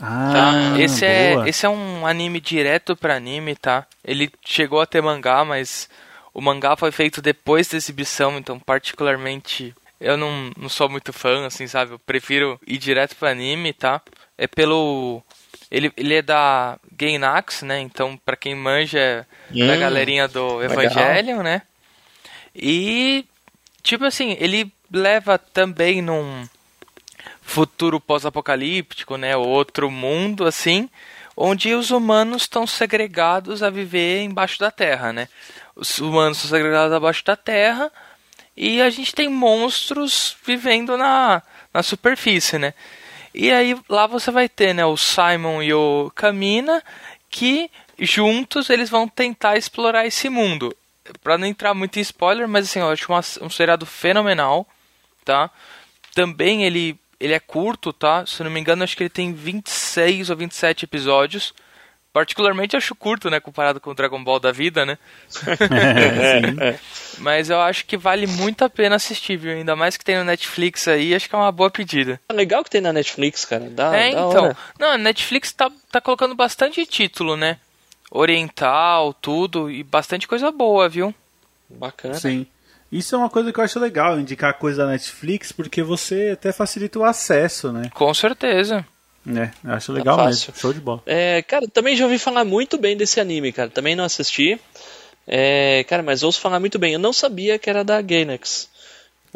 ah, 0.00 0.30
Tá? 0.74 0.80
esse, 0.80 1.04
é, 1.04 1.48
esse 1.48 1.64
é 1.64 1.68
um 1.68 2.06
anime 2.06 2.40
direto 2.40 2.96
pra 2.96 3.16
anime, 3.16 3.54
tá? 3.54 3.86
Ele 4.04 4.30
chegou 4.44 4.80
a 4.80 4.86
ter 4.86 5.00
mangá, 5.02 5.44
mas 5.44 5.88
o 6.32 6.40
mangá 6.40 6.76
foi 6.76 6.90
feito 6.90 7.22
depois 7.22 7.68
da 7.68 7.76
exibição, 7.76 8.36
então 8.36 8.58
particularmente 8.58 9.74
eu 10.04 10.18
não, 10.18 10.50
não 10.56 10.68
sou 10.68 10.88
muito 10.88 11.12
fã, 11.12 11.46
assim, 11.46 11.66
sabe? 11.66 11.92
Eu 11.92 11.98
prefiro 11.98 12.60
ir 12.66 12.76
direto 12.76 13.16
pro 13.16 13.26
anime, 13.28 13.72
tá? 13.72 14.02
É 14.36 14.46
pelo... 14.46 15.22
Ele, 15.70 15.90
ele 15.96 16.14
é 16.14 16.22
da 16.22 16.78
Gainax, 16.92 17.62
né? 17.62 17.80
Então, 17.80 18.16
pra 18.18 18.36
quem 18.36 18.54
manja, 18.54 18.98
é 18.98 19.24
da 19.66 19.76
Hum, 19.76 19.80
galerinha 19.80 20.28
do 20.28 20.58
legal. 20.58 20.82
Evangelion, 20.82 21.42
né? 21.42 21.62
E, 22.54 23.24
tipo 23.82 24.04
assim, 24.04 24.36
ele 24.38 24.70
leva 24.92 25.38
também 25.38 26.02
num 26.02 26.46
futuro 27.40 27.98
pós-apocalíptico, 27.98 29.16
né? 29.16 29.36
Outro 29.36 29.90
mundo, 29.90 30.46
assim, 30.46 30.88
onde 31.36 31.74
os 31.74 31.90
humanos 31.90 32.42
estão 32.42 32.66
segregados 32.66 33.62
a 33.62 33.70
viver 33.70 34.22
embaixo 34.22 34.60
da 34.60 34.70
terra, 34.70 35.12
né? 35.12 35.28
Os 35.74 35.98
humanos 35.98 36.38
são 36.38 36.50
segregados 36.50 36.92
abaixo 36.92 37.24
da 37.24 37.36
terra 37.36 37.90
e 38.56 38.80
a 38.80 38.90
gente 38.90 39.14
tem 39.14 39.28
monstros 39.28 40.36
vivendo 40.44 40.96
na, 40.96 41.42
na 41.72 41.82
superfície, 41.82 42.58
né? 42.58 42.74
E 43.34 43.50
aí 43.50 43.76
lá 43.88 44.06
você 44.06 44.30
vai 44.30 44.48
ter, 44.48 44.72
né, 44.74 44.84
o 44.86 44.96
Simon 44.96 45.62
e 45.62 45.74
o 45.74 46.10
Camina 46.14 46.82
que 47.28 47.68
juntos 47.98 48.70
eles 48.70 48.88
vão 48.88 49.08
tentar 49.08 49.56
explorar 49.56 50.06
esse 50.06 50.28
mundo. 50.28 50.74
Pra 51.22 51.36
não 51.36 51.46
entrar 51.46 51.74
muito 51.74 51.98
em 51.98 52.02
spoiler, 52.02 52.46
mas 52.48 52.66
assim, 52.66 52.78
eu 52.78 52.88
acho 52.90 53.10
uma- 53.12 53.20
um 53.42 53.50
seriado 53.50 53.84
fenomenal, 53.84 54.66
tá? 55.24 55.50
Também 56.14 56.64
ele 56.64 56.98
ele 57.20 57.32
é 57.32 57.40
curto, 57.40 57.92
tá? 57.92 58.26
Se 58.26 58.42
não 58.42 58.50
me 58.50 58.60
engano, 58.60 58.84
acho 58.84 58.96
que 58.96 59.02
ele 59.02 59.08
tem 59.10 59.32
26 59.32 60.28
ou 60.30 60.36
27 60.36 60.84
episódios. 60.84 61.54
Particularmente 62.14 62.76
acho 62.76 62.94
curto, 62.94 63.28
né, 63.28 63.40
comparado 63.40 63.80
com 63.80 63.90
o 63.90 63.94
Dragon 63.94 64.22
Ball 64.22 64.38
da 64.38 64.52
vida, 64.52 64.86
né? 64.86 64.96
Mas 67.18 67.50
eu 67.50 67.60
acho 67.60 67.84
que 67.86 67.96
vale 67.96 68.24
muito 68.28 68.64
a 68.64 68.70
pena 68.70 68.94
assistir, 68.94 69.36
viu? 69.36 69.50
Ainda 69.50 69.74
mais 69.74 69.96
que 69.96 70.04
tem 70.04 70.16
no 70.16 70.22
Netflix 70.22 70.86
aí, 70.86 71.12
acho 71.12 71.28
que 71.28 71.34
é 71.34 71.38
uma 71.38 71.50
boa 71.50 71.72
pedida. 71.72 72.20
É 72.28 72.32
legal 72.32 72.62
que 72.62 72.70
tem 72.70 72.80
na 72.80 72.92
Netflix, 72.92 73.44
cara. 73.44 73.68
Dá, 73.68 73.96
é, 73.96 74.12
da 74.12 74.20
então. 74.20 74.44
hora. 74.44 74.56
Não, 74.78 74.90
a 74.92 74.96
Netflix 74.96 75.50
tá, 75.50 75.68
tá 75.90 76.00
colocando 76.00 76.36
bastante 76.36 76.86
título, 76.86 77.36
né? 77.36 77.58
Oriental, 78.12 79.12
tudo, 79.12 79.68
e 79.68 79.82
bastante 79.82 80.28
coisa 80.28 80.52
boa, 80.52 80.88
viu? 80.88 81.12
Bacana. 81.68 82.14
Sim. 82.14 82.46
Isso 82.92 83.16
é 83.16 83.18
uma 83.18 83.28
coisa 83.28 83.52
que 83.52 83.58
eu 83.58 83.64
acho 83.64 83.80
legal, 83.80 84.20
indicar 84.20 84.56
coisa 84.56 84.84
da 84.84 84.92
Netflix, 84.92 85.50
porque 85.50 85.82
você 85.82 86.30
até 86.34 86.52
facilita 86.52 86.96
o 86.96 87.04
acesso, 87.04 87.72
né? 87.72 87.90
Com 87.92 88.14
certeza. 88.14 88.86
É, 89.26 89.50
eu 89.64 89.72
acho 89.74 89.92
legal 89.92 90.16
fácil. 90.16 90.48
mesmo. 90.50 90.60
Show 90.60 90.72
de 90.72 90.80
bola. 90.80 91.02
É, 91.06 91.40
cara, 91.42 91.66
também 91.68 91.96
já 91.96 92.04
ouvi 92.04 92.18
falar 92.18 92.44
muito 92.44 92.76
bem 92.78 92.96
desse 92.96 93.20
anime, 93.20 93.52
cara. 93.52 93.70
Também 93.70 93.96
não 93.96 94.04
assisti. 94.04 94.60
É, 95.26 95.84
cara, 95.88 96.02
mas 96.02 96.22
ouço 96.22 96.40
falar 96.40 96.60
muito 96.60 96.78
bem. 96.78 96.92
Eu 96.94 96.98
não 96.98 97.12
sabia 97.12 97.58
que 97.58 97.70
era 97.70 97.82
da 97.82 98.00
Gainax. 98.02 98.68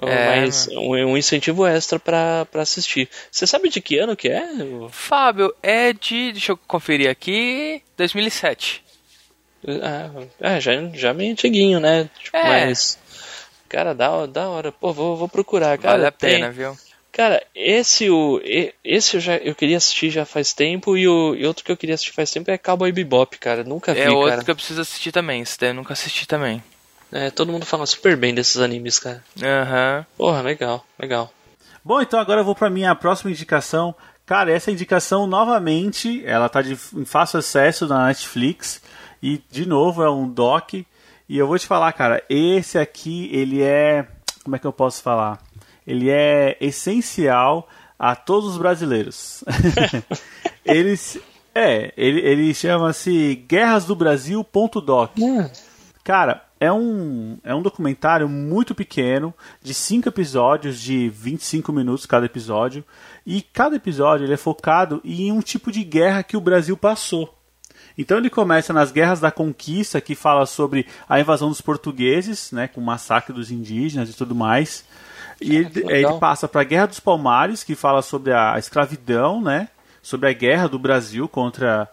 É, 0.00 0.40
mas 0.42 0.68
um, 0.68 0.90
um 0.94 1.16
incentivo 1.16 1.66
extra 1.66 1.98
pra, 1.98 2.44
pra 2.52 2.62
assistir. 2.62 3.08
Você 3.32 3.46
sabe 3.48 3.68
de 3.68 3.80
que 3.80 3.98
ano 3.98 4.14
que 4.14 4.28
é? 4.28 4.46
Fábio, 4.90 5.52
é 5.62 5.92
de. 5.92 6.32
Deixa 6.32 6.52
eu 6.52 6.56
conferir 6.56 7.10
aqui. 7.10 7.82
2007. 7.96 8.84
Ah, 9.82 10.10
é, 10.40 10.60
já, 10.60 10.72
já 10.94 11.12
meio 11.12 11.32
antiguinho, 11.32 11.80
né? 11.80 12.08
Tipo, 12.22 12.36
É. 12.36 12.66
Mas. 12.66 12.96
Cara, 13.68 13.92
da, 13.92 14.24
da 14.26 14.48
hora. 14.48 14.70
Pô, 14.70 14.92
vou, 14.92 15.16
vou 15.16 15.28
procurar, 15.28 15.76
cara. 15.78 15.94
vale 15.96 16.06
a 16.06 16.12
tem- 16.12 16.34
pena, 16.36 16.50
viu? 16.50 16.76
Cara, 17.18 17.42
esse 17.52 18.08
o 18.08 18.40
esse 18.84 19.16
eu 19.16 19.20
já 19.20 19.34
eu 19.38 19.52
queria 19.52 19.76
assistir 19.76 20.08
já 20.08 20.24
faz 20.24 20.52
tempo 20.52 20.96
e 20.96 21.08
o 21.08 21.34
e 21.34 21.44
outro 21.44 21.64
que 21.64 21.72
eu 21.72 21.76
queria 21.76 21.96
assistir 21.96 22.12
faz 22.12 22.30
tempo 22.30 22.48
é 22.48 22.56
Cowboy 22.56 22.92
Bebop, 22.92 23.36
cara. 23.38 23.64
Nunca 23.64 23.92
vi, 23.92 24.02
É 24.02 24.08
outro 24.08 24.30
cara. 24.30 24.44
que 24.44 24.50
eu 24.52 24.54
preciso 24.54 24.80
assistir 24.80 25.10
também. 25.10 25.42
Esse 25.42 25.58
daí 25.58 25.70
eu 25.70 25.74
nunca 25.74 25.94
assisti 25.94 26.28
também. 26.28 26.62
É, 27.10 27.28
todo 27.28 27.50
mundo 27.50 27.66
fala 27.66 27.86
super 27.86 28.16
bem 28.16 28.32
desses 28.32 28.58
animes, 28.58 29.00
cara. 29.00 29.20
Aham. 29.42 30.06
Porra, 30.16 30.42
legal, 30.42 30.86
legal. 30.96 31.32
Bom, 31.84 32.00
então 32.00 32.20
agora 32.20 32.42
eu 32.42 32.44
vou 32.44 32.54
pra 32.54 32.70
minha 32.70 32.94
próxima 32.94 33.32
indicação. 33.32 33.92
Cara, 34.24 34.52
essa 34.52 34.70
indicação 34.70 35.26
novamente, 35.26 36.22
ela 36.24 36.48
tá 36.48 36.62
de, 36.62 36.78
em 36.94 37.04
fácil 37.04 37.40
acesso 37.40 37.88
na 37.88 38.06
Netflix 38.06 38.80
e 39.20 39.42
de 39.50 39.66
novo 39.66 40.04
é 40.04 40.10
um 40.10 40.28
doc. 40.28 40.74
E 40.74 40.86
eu 41.36 41.48
vou 41.48 41.58
te 41.58 41.66
falar, 41.66 41.92
cara, 41.94 42.22
esse 42.30 42.78
aqui 42.78 43.28
ele 43.32 43.60
é, 43.60 44.06
como 44.44 44.54
é 44.54 44.58
que 44.60 44.66
eu 44.68 44.72
posso 44.72 45.02
falar? 45.02 45.47
Ele 45.88 46.10
é 46.10 46.58
essencial 46.60 47.66
a 47.98 48.14
todos 48.14 48.50
os 48.50 48.58
brasileiros. 48.58 49.42
Eles 50.62 51.18
É, 51.54 51.94
ele, 51.96 52.20
ele 52.20 52.54
chama-se 52.54 53.34
Guerras 53.48 53.86
do 53.86 53.96
Brasil.doc. 53.96 55.12
Hum. 55.18 55.50
Cara, 56.04 56.44
é 56.60 56.70
um, 56.70 57.38
é 57.42 57.54
um 57.54 57.62
documentário 57.62 58.28
muito 58.28 58.74
pequeno, 58.74 59.32
de 59.62 59.72
cinco 59.72 60.10
episódios, 60.10 60.78
de 60.78 61.08
25 61.08 61.72
minutos 61.72 62.04
cada 62.04 62.26
episódio. 62.26 62.84
E 63.26 63.40
cada 63.40 63.76
episódio 63.76 64.26
ele 64.26 64.34
é 64.34 64.36
focado 64.36 65.00
em 65.02 65.32
um 65.32 65.40
tipo 65.40 65.72
de 65.72 65.82
guerra 65.82 66.22
que 66.22 66.36
o 66.36 66.40
Brasil 66.40 66.76
passou. 66.76 67.34
Então 67.96 68.18
ele 68.18 68.30
começa 68.30 68.72
nas 68.72 68.92
guerras 68.92 69.20
da 69.20 69.30
conquista, 69.30 70.00
que 70.02 70.14
fala 70.14 70.46
sobre 70.46 70.86
a 71.08 71.18
invasão 71.18 71.48
dos 71.48 71.60
portugueses, 71.60 72.52
né, 72.52 72.68
com 72.68 72.80
o 72.80 72.84
massacre 72.84 73.32
dos 73.32 73.50
indígenas 73.50 74.10
e 74.10 74.14
tudo 74.14 74.34
mais. 74.34 74.84
E 75.40 75.56
ele, 75.56 75.70
legal. 75.74 76.12
ele 76.12 76.20
passa 76.20 76.48
para 76.48 76.62
a 76.62 76.64
Guerra 76.64 76.86
dos 76.86 77.00
Palmares, 77.00 77.62
que 77.62 77.74
fala 77.74 78.02
sobre 78.02 78.32
a 78.32 78.58
escravidão, 78.58 79.40
né, 79.40 79.68
sobre 80.02 80.28
a 80.28 80.32
guerra 80.32 80.68
do 80.68 80.78
Brasil 80.78 81.28
contra 81.28 81.88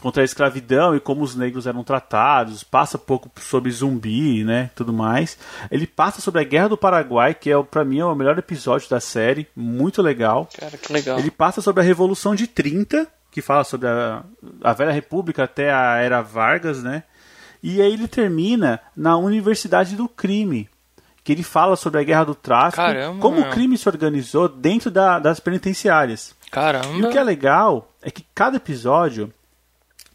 contra 0.00 0.22
a 0.22 0.24
escravidão 0.24 0.94
e 0.94 1.00
como 1.00 1.22
os 1.22 1.34
negros 1.34 1.66
eram 1.66 1.82
tratados, 1.82 2.62
passa 2.62 2.96
pouco 2.96 3.30
sobre 3.40 3.70
zumbi, 3.70 4.44
né, 4.44 4.70
tudo 4.74 4.92
mais. 4.92 5.36
Ele 5.70 5.86
passa 5.86 6.20
sobre 6.20 6.40
a 6.40 6.44
Guerra 6.44 6.68
do 6.68 6.76
Paraguai, 6.76 7.34
que 7.34 7.50
é 7.50 7.62
para 7.62 7.84
mim 7.84 7.98
é 7.98 8.04
o 8.04 8.14
melhor 8.14 8.38
episódio 8.38 8.88
da 8.88 9.00
série, 9.00 9.48
muito 9.56 10.00
legal. 10.00 10.48
Cara, 10.58 10.76
que 10.76 10.92
legal. 10.92 11.18
Ele 11.18 11.30
passa 11.30 11.60
sobre 11.60 11.82
a 11.82 11.84
Revolução 11.84 12.34
de 12.34 12.46
30, 12.46 13.08
que 13.30 13.42
fala 13.42 13.64
sobre 13.64 13.88
a, 13.88 14.22
a 14.62 14.72
Velha 14.72 14.92
República 14.92 15.44
até 15.44 15.72
a 15.72 15.96
Era 15.96 16.22
Vargas, 16.22 16.82
né? 16.82 17.02
E 17.62 17.82
aí 17.82 17.92
ele 17.92 18.06
termina 18.06 18.80
na 18.96 19.16
Universidade 19.16 19.96
do 19.96 20.08
Crime, 20.08 20.68
que 21.28 21.32
ele 21.32 21.42
fala 21.42 21.76
sobre 21.76 22.00
a 22.00 22.02
Guerra 22.02 22.24
do 22.24 22.34
Tráfico, 22.34 22.76
Caramba, 22.82 23.20
como 23.20 23.36
o 23.36 23.40
meu. 23.42 23.50
crime 23.50 23.76
se 23.76 23.86
organizou 23.86 24.48
dentro 24.48 24.90
da- 24.90 25.18
das 25.18 25.38
penitenciárias. 25.38 26.30
E 26.30 26.48
o 26.48 26.50
Caramba. 26.50 27.08
que 27.10 27.18
é 27.18 27.22
legal 27.22 27.92
é 28.00 28.10
que 28.10 28.24
cada 28.34 28.56
episódio, 28.56 29.30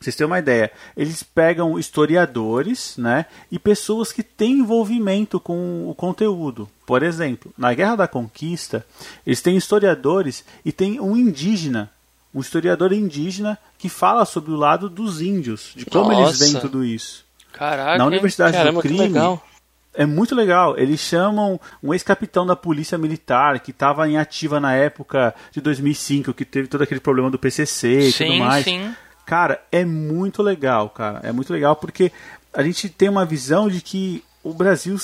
vocês 0.01 0.16
terem 0.16 0.32
uma 0.32 0.39
ideia, 0.39 0.72
eles 0.97 1.22
pegam 1.22 1.78
historiadores, 1.78 2.97
né, 2.97 3.28
e 3.51 3.59
pessoas 3.59 4.11
que 4.11 4.24
têm 4.24 4.53
envolvimento 4.53 5.39
com 5.39 5.88
o 5.88 5.93
conteúdo. 5.93 6.68
Por 6.84 7.03
exemplo, 7.03 7.53
na 7.55 7.72
Guerra 7.76 7.95
da 7.97 8.07
Conquista, 8.07 8.84
eles 9.24 9.39
têm 9.39 9.55
historiadores 9.55 10.43
e 10.66 10.72
tem 10.72 10.99
um 10.99 11.16
indígena, 11.16 11.91
um 12.34 12.39
historiador 12.41 12.91
indígena 12.91 13.55
que 13.78 13.88
fala 13.88 14.26
sobre 14.26 14.51
o 14.51 14.55
lado 14.55 14.89
dos 14.89 15.22
índios, 15.22 15.74
de 15.76 15.86
como 15.86 16.11
eles 16.11 16.39
veem 16.39 16.53
Nossa. 16.53 16.68
tudo 16.68 16.84
isso. 16.84 17.24
Caraca. 17.51 17.99
Na 17.99 18.03
hein? 18.05 18.09
Universidade 18.09 18.57
Caramba, 18.57 18.82
do 18.82 18.88
Crime, 18.88 18.97
legal. 18.99 19.45
É 19.93 20.05
muito 20.05 20.35
legal. 20.35 20.77
Eles 20.77 20.99
chamam 20.99 21.59
um 21.81 21.93
ex-capitão 21.93 22.45
da 22.45 22.55
Polícia 22.55 22.97
Militar 22.97 23.59
que 23.59 23.71
estava 23.71 24.07
em 24.07 24.17
ativa 24.17 24.59
na 24.59 24.73
época 24.73 25.33
de 25.51 25.61
2005, 25.61 26.33
que 26.33 26.45
teve 26.45 26.67
todo 26.67 26.81
aquele 26.81 26.99
problema 26.99 27.29
do 27.29 27.39
PCC 27.39 28.09
e 28.09 28.11
tudo 28.11 28.31
Sim, 28.31 28.39
mais. 28.39 28.65
sim. 28.65 28.93
Cara, 29.25 29.61
é 29.71 29.85
muito 29.85 30.43
legal, 30.43 30.89
cara. 30.89 31.21
É 31.23 31.31
muito 31.31 31.53
legal 31.53 31.75
porque 31.75 32.11
a 32.53 32.61
gente 32.61 32.89
tem 32.89 33.09
uma 33.09 33.25
visão 33.25 33.69
de 33.69 33.81
que 33.81 34.23
o 34.43 34.53
Brasil 34.53 34.97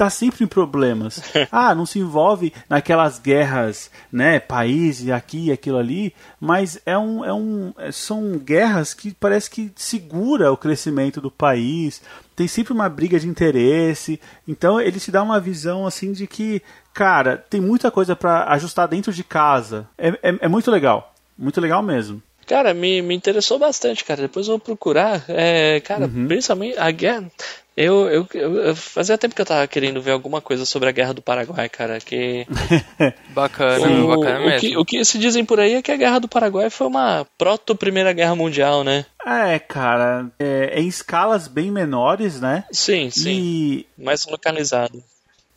está 0.00 0.08
sempre 0.10 0.44
em 0.44 0.48
problemas. 0.48 1.20
Ah, 1.52 1.74
não 1.74 1.84
se 1.84 1.98
envolve 1.98 2.52
naquelas 2.68 3.18
guerras, 3.18 3.90
né, 4.12 4.38
país 4.40 5.02
e 5.02 5.10
aqui 5.12 5.46
e 5.46 5.52
aquilo 5.52 5.78
ali, 5.78 6.14
mas 6.40 6.80
é 6.86 6.96
um, 6.96 7.24
é 7.24 7.32
um, 7.32 7.72
é- 7.78 7.90
são 7.92 8.38
guerras 8.38 8.94
que 8.94 9.12
parece 9.12 9.50
que 9.50 9.70
segura 9.76 10.50
o 10.52 10.56
crescimento 10.56 11.20
do 11.20 11.30
país. 11.30 12.00
Tem 12.36 12.46
sempre 12.48 12.72
uma 12.72 12.88
briga 12.88 13.18
de 13.20 13.28
interesse. 13.28 14.20
Então 14.48 14.80
ele 14.80 14.98
te 15.00 15.10
dá 15.10 15.22
uma 15.22 15.38
visão 15.40 15.86
assim 15.86 16.12
de 16.12 16.26
que, 16.26 16.62
cara, 16.94 17.36
tem 17.36 17.60
muita 17.60 17.90
coisa 17.90 18.16
para 18.16 18.44
ajustar 18.52 18.88
dentro 18.88 19.12
de 19.12 19.22
casa. 19.24 19.86
É, 19.98 20.08
é, 20.22 20.38
é 20.42 20.48
muito 20.48 20.70
legal, 20.70 21.12
muito 21.36 21.60
legal 21.60 21.82
mesmo. 21.82 22.22
Cara, 22.46 22.74
me, 22.74 23.00
me 23.02 23.14
interessou 23.14 23.58
bastante, 23.60 24.04
cara. 24.04 24.22
Depois 24.22 24.46
eu 24.46 24.52
vou 24.54 24.58
procurar. 24.58 25.24
É, 25.28 25.78
cara, 25.80 26.06
Uhum. 26.06 26.26
principalmente 26.26 26.76
a 26.78 26.90
guerra. 26.90 27.30
Eu, 27.76 28.08
eu, 28.08 28.28
eu, 28.34 28.76
fazia 28.76 29.16
tempo 29.16 29.34
que 29.34 29.40
eu 29.40 29.46
tava 29.46 29.66
querendo 29.66 30.02
ver 30.02 30.10
alguma 30.10 30.40
coisa 30.40 30.66
sobre 30.66 30.88
a 30.88 30.92
guerra 30.92 31.14
do 31.14 31.22
Paraguai, 31.22 31.68
cara. 31.68 31.98
Que 31.98 32.46
Bacana, 33.30 34.04
o, 34.04 34.08
bacana 34.08 34.40
o 34.40 34.46
mesmo. 34.46 34.60
que, 34.60 34.76
o 34.76 34.84
que 34.84 35.04
se 35.04 35.18
dizem 35.18 35.44
por 35.44 35.60
aí 35.60 35.74
é 35.74 35.82
que 35.82 35.92
a 35.92 35.96
guerra 35.96 36.18
do 36.18 36.28
Paraguai 36.28 36.68
foi 36.68 36.86
uma 36.86 37.26
proto 37.38 37.74
Primeira 37.74 38.12
Guerra 38.12 38.34
Mundial, 38.34 38.84
né? 38.84 39.06
É, 39.24 39.58
cara, 39.58 40.30
é, 40.38 40.80
em 40.80 40.88
escalas 40.88 41.46
bem 41.48 41.70
menores, 41.70 42.40
né? 42.40 42.64
Sim, 42.72 43.10
sim. 43.10 43.30
E 43.30 43.86
Mais 43.96 44.26
localizado. 44.26 45.02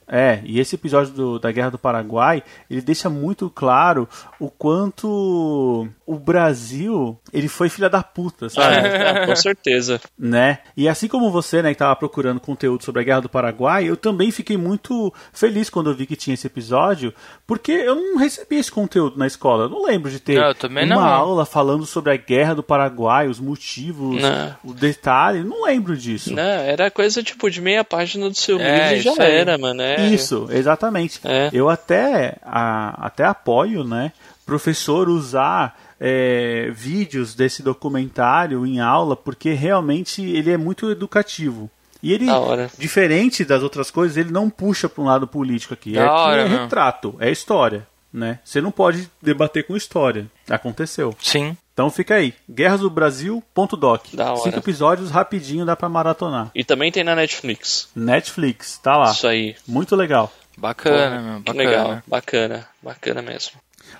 É, 0.07 0.39
e 0.43 0.59
esse 0.59 0.75
episódio 0.75 1.13
do- 1.13 1.39
da 1.39 1.51
Guerra 1.51 1.71
do 1.71 1.77
Paraguai, 1.79 2.43
ele 2.69 2.81
deixa 2.81 3.09
muito 3.09 3.49
claro 3.49 4.07
o 4.39 4.49
quanto 4.49 5.87
o 6.05 6.15
Brasil, 6.19 7.17
ele 7.31 7.47
foi 7.47 7.69
filha 7.69 7.89
da 7.89 8.03
puta, 8.03 8.49
sabe? 8.49 8.75
Ah, 8.87 9.25
com 9.25 9.35
certeza. 9.35 9.99
né? 10.17 10.59
E 10.75 10.87
assim 10.89 11.07
como 11.07 11.31
você, 11.31 11.61
né, 11.61 11.71
que 11.73 11.79
tava 11.79 11.95
procurando 11.95 12.39
conteúdo 12.39 12.83
sobre 12.83 13.01
a 13.01 13.03
Guerra 13.03 13.21
do 13.21 13.29
Paraguai, 13.29 13.85
eu 13.85 13.95
também 13.97 14.31
fiquei 14.31 14.57
muito 14.57 15.13
feliz 15.31 15.69
quando 15.69 15.89
eu 15.89 15.95
vi 15.95 16.05
que 16.05 16.15
tinha 16.15 16.33
esse 16.33 16.47
episódio, 16.47 17.13
porque 17.47 17.71
eu 17.71 17.95
não 17.95 18.17
recebi 18.17 18.57
esse 18.57 18.71
conteúdo 18.71 19.17
na 19.17 19.27
escola. 19.27 19.65
Eu 19.65 19.69
não 19.69 19.85
lembro 19.85 20.09
de 20.11 20.19
ter 20.19 20.39
Não, 20.85 20.97
uma 20.97 21.07
aula 21.09 21.45
falando 21.45 21.85
sobre 21.85 22.11
a 22.11 22.17
Guerra 22.17 22.55
do 22.55 22.63
Paraguai, 22.63 23.27
os 23.27 23.39
motivos, 23.39 24.21
Não. 24.21 24.55
o 24.63 24.73
detalhe. 24.73 25.43
Não 25.43 25.63
lembro 25.65 25.95
disso. 25.97 26.33
Não, 26.33 26.41
era 26.43 26.89
coisa 26.91 27.23
tipo 27.23 27.49
de 27.49 27.61
meia 27.61 27.83
página 27.83 28.29
do 28.29 28.35
seu 28.35 28.59
É, 28.59 28.71
livro 28.89 28.95
e 28.97 29.01
já 29.01 29.11
isso 29.11 29.21
aí. 29.21 29.31
era, 29.31 29.57
mano. 29.57 29.81
É, 29.81 29.92
Isso, 30.01 30.47
exatamente. 30.51 31.19
É. 31.23 31.49
Eu 31.53 31.69
até, 31.69 32.37
a- 32.43 33.05
até 33.07 33.23
apoio, 33.25 33.83
né, 33.83 34.11
professor 34.45 35.07
usar 35.09 35.79
é, 35.99 36.69
vídeos 36.73 37.33
desse 37.33 37.63
documentário 37.63 38.65
em 38.65 38.79
aula, 38.81 39.15
porque 39.15 39.53
realmente 39.53 40.21
ele 40.21 40.51
é 40.51 40.57
muito 40.57 40.89
educativo. 40.91 41.69
E 42.01 42.11
ele, 42.11 42.29
diferente 42.77 43.45
das 43.45 43.63
outras 43.63 43.89
coisas, 43.89 44.17
ele 44.17 44.29
não 44.31 44.49
puxa 44.49 44.89
para 44.89 45.01
um 45.01 45.05
lado 45.05 45.25
político 45.25 45.73
aqui. 45.73 45.93
Da 45.93 46.01
é, 46.01 46.05
que 46.05 46.11
hora, 46.11 46.41
é 46.41 46.47
retrato, 46.47 47.15
é 47.19 47.31
história, 47.31 47.87
né? 48.11 48.39
Você 48.43 48.59
não 48.59 48.71
pode 48.71 49.09
debater 49.21 49.65
com 49.65 49.77
história. 49.77 50.25
Aconteceu. 50.49 51.15
Sim. 51.21 51.55
Então 51.73 51.89
fica 51.89 52.15
aí, 52.15 52.33
guerrasdobrasil.doc. 52.49 54.05
Da 54.13 54.31
hora. 54.33 54.41
Cinco 54.41 54.59
episódios 54.59 55.09
rapidinho 55.09 55.65
dá 55.65 55.75
para 55.75 55.89
maratonar. 55.89 56.51
E 56.53 56.63
também 56.63 56.91
tem 56.91 57.03
na 57.03 57.15
Netflix. 57.15 57.89
Netflix, 57.95 58.77
tá 58.77 58.95
lá. 58.95 59.11
Isso 59.11 59.27
aí. 59.27 59.55
Muito 59.67 59.95
legal. 59.95 60.31
Bacana, 60.55 61.17
Pô, 61.17 61.23
meu. 61.23 61.41
que 61.41 61.45
Bacana. 61.53 61.63
legal. 61.69 62.01
Bacana. 62.05 62.67
Bacana 62.81 63.21
mesmo. 63.23 63.53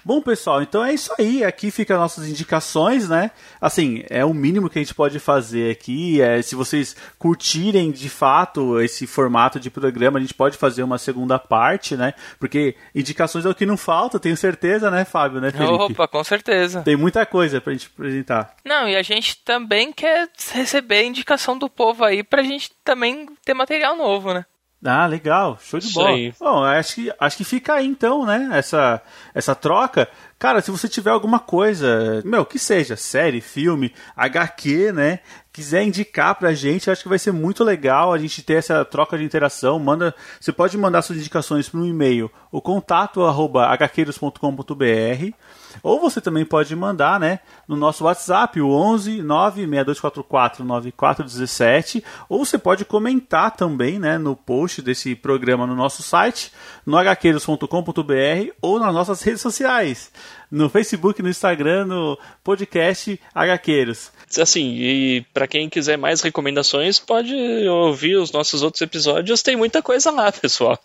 Bom, 0.04 0.22
pessoal, 0.22 0.62
então 0.62 0.84
é 0.84 0.94
isso 0.94 1.14
aí. 1.18 1.44
Aqui 1.44 1.72
ficam 1.72 1.98
nossas 1.98 2.28
indicações, 2.28 3.08
né? 3.08 3.32
Assim, 3.60 4.04
é 4.10 4.26
o 4.26 4.34
mínimo 4.34 4.70
que 4.70 4.80
a 4.80 4.82
gente 4.82 4.94
pode 4.94 5.20
fazer 5.20 5.72
aqui. 5.72 6.22
É, 6.22 6.42
se 6.42 6.56
vocês 6.56 6.96
curtirem 7.18 7.92
de 7.92 8.10
fato 8.10 8.80
esse 8.82 9.08
formato 9.08 9.60
de 9.60 9.70
programa, 9.70 10.20
a 10.20 10.22
gente 10.22 10.34
pode 10.34 10.58
fazer 10.58 10.84
uma 10.84 10.98
segunda 10.98 11.40
parte, 11.40 11.96
né? 11.96 12.14
Porque 12.40 12.76
indicações 12.94 13.46
é 13.46 13.50
o 13.50 13.56
que 13.56 13.66
não 13.66 13.78
falta, 13.78 14.20
tenho 14.20 14.36
certeza, 14.36 14.92
né, 14.92 15.06
Fábio, 15.06 15.40
né, 15.40 15.52
Felipe? 15.52 15.74
Opa, 15.74 16.08
com 16.08 16.24
certeza. 16.24 16.82
Tem 16.82 16.96
muita 16.96 17.26
coisa 17.26 17.62
pra 17.62 17.74
gente 17.74 17.90
apresentar. 17.94 18.56
Não, 18.66 18.88
e 18.88 18.96
a 18.96 19.02
gente 19.02 19.38
também 19.44 19.92
quer 19.92 20.30
receber 20.52 21.04
indicação 21.04 21.58
do 21.58 21.70
povo 21.70 22.04
aí 22.04 22.24
pra 22.24 22.44
gente 22.44 22.72
também 22.84 23.28
ter 23.46 23.54
material 23.54 23.96
novo, 23.96 24.34
né? 24.34 24.46
Ah, 24.86 25.08
legal, 25.08 25.58
show 25.62 25.80
de 25.80 25.86
Isso 25.88 25.96
bola. 25.96 26.10
aí. 26.10 26.34
Bom, 26.38 26.64
acho 26.64 26.96
que, 26.96 27.14
acho 27.18 27.38
que 27.38 27.44
fica 27.46 27.76
aí 27.76 27.88
então, 27.88 28.26
né? 28.26 28.50
Essa, 28.52 29.02
essa 29.34 29.56
troca. 29.56 30.10
Cara, 30.38 30.62
se 30.62 30.72
você 30.72 30.90
tiver 30.90 31.12
alguma 31.12 31.40
coisa, 31.40 32.22
meu, 32.26 32.46
que 32.46 32.60
seja, 32.60 32.98
série, 32.98 33.40
filme, 33.40 33.94
HQ, 34.16 34.92
né? 34.92 35.20
Quiser 35.54 35.84
indicar 35.84 36.36
pra 36.36 36.54
gente, 36.54 36.92
acho 36.92 37.02
que 37.04 37.08
vai 37.08 37.20
ser 37.20 37.32
muito 37.32 37.64
legal 37.64 38.12
a 38.12 38.18
gente 38.18 38.42
ter 38.44 38.56
essa 38.56 38.84
troca 38.84 39.18
de 39.18 39.24
interação. 39.24 39.80
Manda, 39.80 40.14
você 40.38 40.52
pode 40.52 40.78
mandar 40.78 41.02
suas 41.02 41.20
indicações 41.20 41.70
para 41.70 41.80
um 41.80 41.86
e-mail, 41.86 42.30
o 42.52 42.62
contato 42.62 43.24
arroba 43.24 43.74
hqueiros.com.br, 43.74 45.34
ou 45.82 46.00
você 46.00 46.20
também 46.22 46.46
pode 46.46 46.76
mandar, 46.76 47.20
né, 47.20 47.40
no 47.68 47.76
nosso 47.76 48.04
WhatsApp, 48.04 48.60
o 48.62 48.70
11 48.70 49.22
96244 49.22 50.64
9417, 50.66 52.04
ou 52.30 52.46
você 52.46 52.58
pode 52.58 52.86
comentar 52.86 53.52
também, 53.52 53.98
né, 54.00 54.18
no 54.18 54.36
post 54.36 54.82
desse 54.82 55.16
programa 55.16 55.66
no 55.66 55.76
nosso 55.76 56.04
site, 56.04 56.52
no 56.86 56.98
hqueiros.com.br 57.00 58.52
ou 58.62 58.80
nas 58.80 58.94
nossas 58.94 59.22
redes 59.22 59.42
sociais, 59.42 60.12
no 60.52 60.70
Facebook, 60.70 61.22
no 61.22 61.30
Instagram, 61.30 61.86
no 61.86 62.18
podcast 62.44 63.20
HQueiros. 63.34 64.12
Assim, 64.40 64.76
e 64.76 65.26
pra 65.34 65.48
quem 65.48 65.70
quiser 65.70 65.98
mais 65.98 66.22
recomendações, 66.22 67.00
pode 67.00 67.34
ouvir 67.68 68.16
os 68.16 68.32
nossos 68.32 68.62
outros 68.64 68.82
episódios. 68.82 69.42
Tem 69.42 69.56
muita 69.56 69.82
coisa 69.82 70.12
lá, 70.12 70.32
pessoal. 70.34 70.78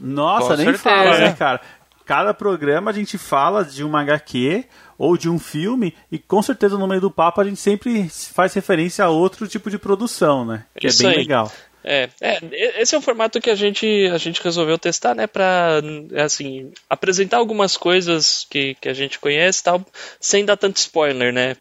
Nossa, 0.00 0.48
Com 0.48 0.56
nem 0.56 0.64
certeza. 0.66 0.82
fala, 0.82 1.18
né, 1.18 1.32
cara? 1.38 1.60
Cada 2.08 2.32
programa 2.32 2.90
a 2.90 2.94
gente 2.94 3.18
fala 3.18 3.62
de 3.62 3.84
uma 3.84 4.00
HQ 4.00 4.64
ou 4.96 5.18
de 5.18 5.28
um 5.28 5.38
filme 5.38 5.94
e 6.10 6.18
com 6.18 6.40
certeza 6.40 6.78
no 6.78 6.88
meio 6.88 7.02
do 7.02 7.10
papo 7.10 7.38
a 7.38 7.44
gente 7.44 7.60
sempre 7.60 8.08
faz 8.08 8.54
referência 8.54 9.04
a 9.04 9.10
outro 9.10 9.46
tipo 9.46 9.68
de 9.68 9.78
produção, 9.78 10.42
né? 10.42 10.64
Que 10.74 10.86
Isso 10.86 11.02
é 11.02 11.04
bem 11.04 11.12
aí. 11.12 11.18
legal. 11.18 11.52
É, 11.84 12.08
é, 12.22 12.80
esse 12.80 12.94
é 12.94 12.98
um 12.98 13.02
formato 13.02 13.42
que 13.42 13.50
a 13.50 13.54
gente, 13.54 14.08
a 14.10 14.16
gente 14.16 14.42
resolveu 14.42 14.78
testar, 14.78 15.14
né, 15.14 15.26
pra, 15.26 15.82
assim, 16.24 16.72
apresentar 16.88 17.36
algumas 17.36 17.76
coisas 17.76 18.46
que, 18.48 18.74
que 18.80 18.88
a 18.88 18.94
gente 18.94 19.18
conhece 19.18 19.60
e 19.60 19.64
tal, 19.64 19.86
sem 20.18 20.46
dar 20.46 20.56
tanto 20.56 20.78
spoiler, 20.78 21.30
né? 21.30 21.56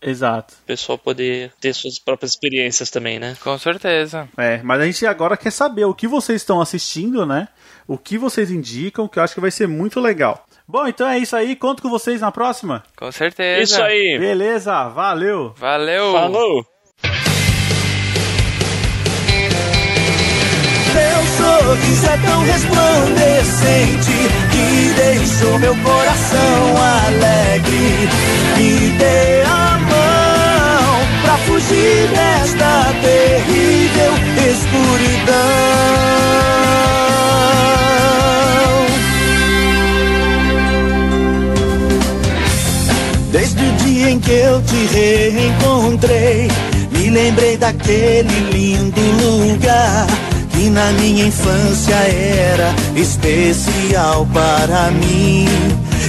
Exato. 0.00 0.54
O 0.62 0.66
pessoal 0.66 0.98
poder 0.98 1.52
ter 1.60 1.74
suas 1.74 1.98
próprias 1.98 2.32
experiências 2.32 2.90
também, 2.90 3.18
né? 3.18 3.36
Com 3.42 3.58
certeza. 3.58 4.28
É, 4.36 4.60
mas 4.62 4.80
a 4.80 4.86
gente 4.86 5.06
agora 5.06 5.36
quer 5.36 5.50
saber 5.50 5.84
o 5.84 5.94
que 5.94 6.06
vocês 6.06 6.42
estão 6.42 6.60
assistindo, 6.60 7.24
né? 7.24 7.48
O 7.86 7.96
que 7.96 8.18
vocês 8.18 8.50
indicam, 8.50 9.08
que 9.08 9.18
eu 9.18 9.22
acho 9.22 9.34
que 9.34 9.40
vai 9.40 9.50
ser 9.50 9.66
muito 9.66 10.00
legal. 10.00 10.46
Bom, 10.68 10.86
então 10.86 11.08
é 11.08 11.18
isso 11.18 11.36
aí. 11.36 11.54
Conto 11.56 11.82
com 11.82 11.88
vocês 11.88 12.20
na 12.20 12.32
próxima. 12.32 12.84
Com 12.96 13.10
certeza. 13.10 13.62
Isso 13.62 13.82
aí. 13.82 14.18
Beleza, 14.18 14.88
valeu. 14.88 15.54
Valeu. 15.56 16.12
Falou! 16.12 16.66
Sorriso 21.36 22.06
é 22.06 22.16
tão 22.16 22.42
resplandecente 22.44 24.12
que 24.50 24.94
deixou 24.94 25.58
meu 25.58 25.76
coração 25.82 26.76
alegre. 27.06 27.56
Mão 29.46 29.65
fugir 31.38 32.08
desta 32.08 32.92
terrível 33.00 34.12
escuridão. 34.50 35.36
Desde 43.32 43.64
o 43.64 43.72
dia 43.84 44.10
em 44.10 44.20
que 44.20 44.30
eu 44.30 44.62
te 44.62 44.86
reencontrei, 44.86 46.48
me 46.90 47.10
lembrei 47.10 47.56
daquele 47.56 48.50
lindo 48.50 49.00
lugar 49.00 50.06
que 50.50 50.70
na 50.70 50.90
minha 50.92 51.26
infância 51.26 51.94
era 51.94 52.74
especial 52.94 54.26
para 54.32 54.90
mim. 54.90 55.46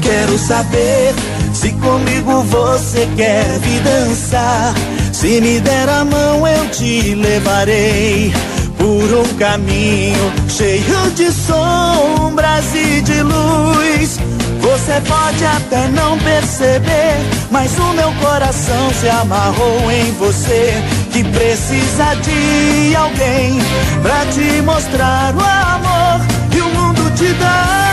Quero 0.01 0.37
saber 0.37 1.13
se 1.53 1.73
comigo 1.73 2.43
você 2.43 3.07
quer 3.17 3.59
vir 3.59 3.81
dançar. 3.81 4.73
Se 5.19 5.41
me 5.41 5.59
der 5.59 5.89
a 5.89 6.05
mão, 6.05 6.47
eu 6.47 6.69
te 6.69 7.15
levarei 7.15 8.31
por 8.77 9.17
um 9.17 9.37
caminho 9.39 10.31
cheio 10.47 11.09
de 11.15 11.31
sombras 11.31 12.65
e 12.75 13.01
de 13.01 13.23
luz. 13.23 14.19
Você 14.61 15.01
pode 15.07 15.43
até 15.43 15.87
não 15.87 16.19
perceber, 16.19 17.15
mas 17.49 17.71
o 17.79 17.93
meu 17.93 18.11
coração 18.21 18.91
se 18.93 19.09
amarrou 19.09 19.91
em 19.91 20.11
você. 20.19 20.83
Que 21.11 21.23
precisa 21.23 22.13
de 22.21 22.95
alguém 22.95 23.59
pra 24.03 24.23
te 24.27 24.61
mostrar 24.61 25.33
o 25.35 25.41
amor 25.41 26.27
que 26.51 26.61
o 26.61 26.69
mundo 26.69 27.11
te 27.15 27.33
dá. 27.33 27.86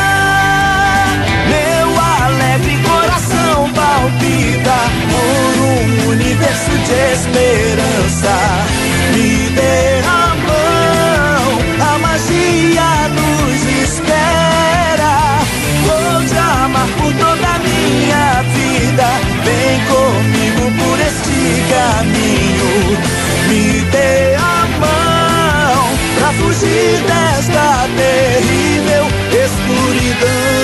De 6.84 7.12
esperança. 7.12 8.36
Me 9.14 9.48
mão, 10.46 11.44
a 11.80 11.98
magia 11.98 13.08
nos 13.16 13.60
espera. 13.82 15.40
Vou 15.86 16.26
te 16.28 16.36
amar 16.36 16.88
por 16.98 17.12
toda 17.14 17.46
a 17.46 17.58
minha 17.58 18.42
vida. 18.56 19.08
Vem 19.44 19.76
comigo 19.92 20.64
por 20.78 21.00
este 21.00 21.42
caminho. 21.72 22.72
Me 23.48 23.80
dê 23.90 24.34
a 24.36 24.66
mão 24.80 25.84
pra 26.18 26.32
fugir 26.34 27.00
desta 27.06 27.88
terrível 27.96 29.06
escuridão. 29.44 30.63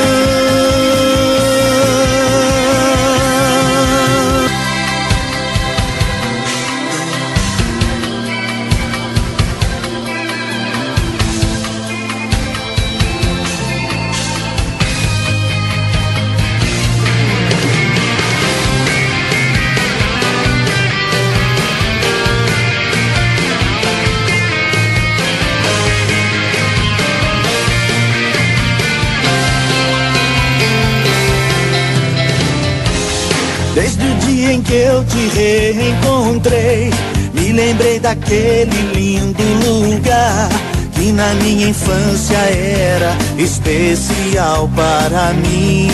Desde 33.75 34.05
o 34.05 34.15
dia 34.27 34.53
em 34.53 34.63
que 34.63 34.75
eu 34.75 35.05
te 35.05 35.29
reencontrei, 35.29 36.91
me 37.33 37.53
lembrei 37.53 38.01
daquele 38.01 38.93
lindo 38.95 39.43
lugar 39.65 40.49
que 40.93 41.13
na 41.13 41.33
minha 41.35 41.69
infância 41.69 42.37
era 42.37 43.17
especial 43.39 44.69
para 44.75 45.33
mim. 45.35 45.89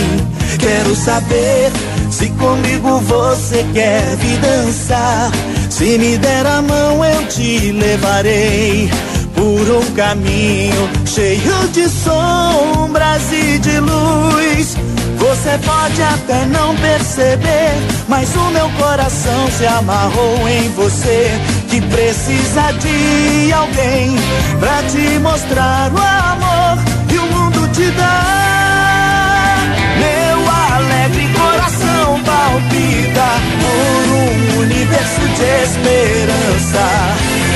Quero 0.59 0.97
saber 0.97 1.71
se 2.11 2.31
comigo 2.31 2.99
você 3.01 3.65
quer 3.75 4.17
vir 4.17 4.39
dançar. 4.39 5.31
Se 5.69 5.99
me 5.99 6.17
der 6.17 6.47
a 6.47 6.63
mão, 6.63 7.05
eu 7.05 7.27
te 7.29 7.73
levarei 7.73 8.91
por 9.35 9.71
um 9.71 9.95
caminho 9.95 10.89
cheio 11.05 11.69
de 11.73 11.89
sombras 11.91 13.23
e 13.33 13.59
de 13.59 13.81
luz. 13.81 14.77
Você 15.19 15.59
pode 15.65 16.03
até 16.03 16.45
não 16.47 16.77
perceber, 16.77 17.73
mas 18.09 18.35
o 18.37 18.51
meu 18.51 18.69
coração 18.71 19.51
se 19.51 19.67
amarrou 19.67 20.49
em 20.49 20.69
você. 20.71 21.31
Que 21.69 21.81
precisa 21.81 22.73
de 22.73 23.53
alguém 23.53 24.17
pra 24.61 24.83
te 24.85 25.19
mostrar 25.19 25.91
o 25.93 25.99
amor 25.99 26.85
que 27.09 27.19
o 27.19 27.27
mundo 27.27 27.69
te 27.73 27.91
dá. 27.93 29.57
Meu 29.99 30.39
alegre 30.77 31.29
coração 31.33 32.21
palpita 32.23 33.29
por 33.61 34.07
um 34.15 34.61
universo 34.61 35.21
de 35.37 35.45
esperança. 35.65 36.87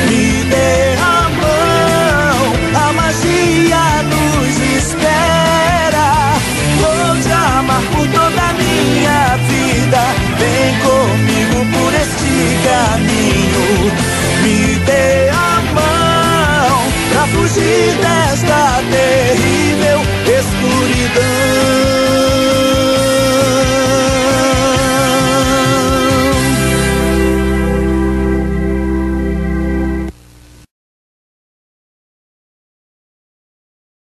Me 0.08 0.44
derramou 0.44 1.60
a 2.74 2.92
magia 2.92 3.84
do 4.10 4.19
já 7.26 7.58
amar 7.58 7.82
toda 8.12 8.42
a 8.42 8.52
minha 8.54 9.36
vida. 9.48 10.02
Vem 10.38 10.74
comigo 10.80 11.58
por 11.72 11.94
este 11.94 12.34
caminho, 12.66 13.66
me 14.42 14.78
dê 14.86 15.28
a 15.30 15.60
mão 15.74 16.78
pra 17.12 17.26
fugir 17.26 17.94
desta 18.00 18.82
terrível 18.90 20.00
escuridão. 20.26 22.09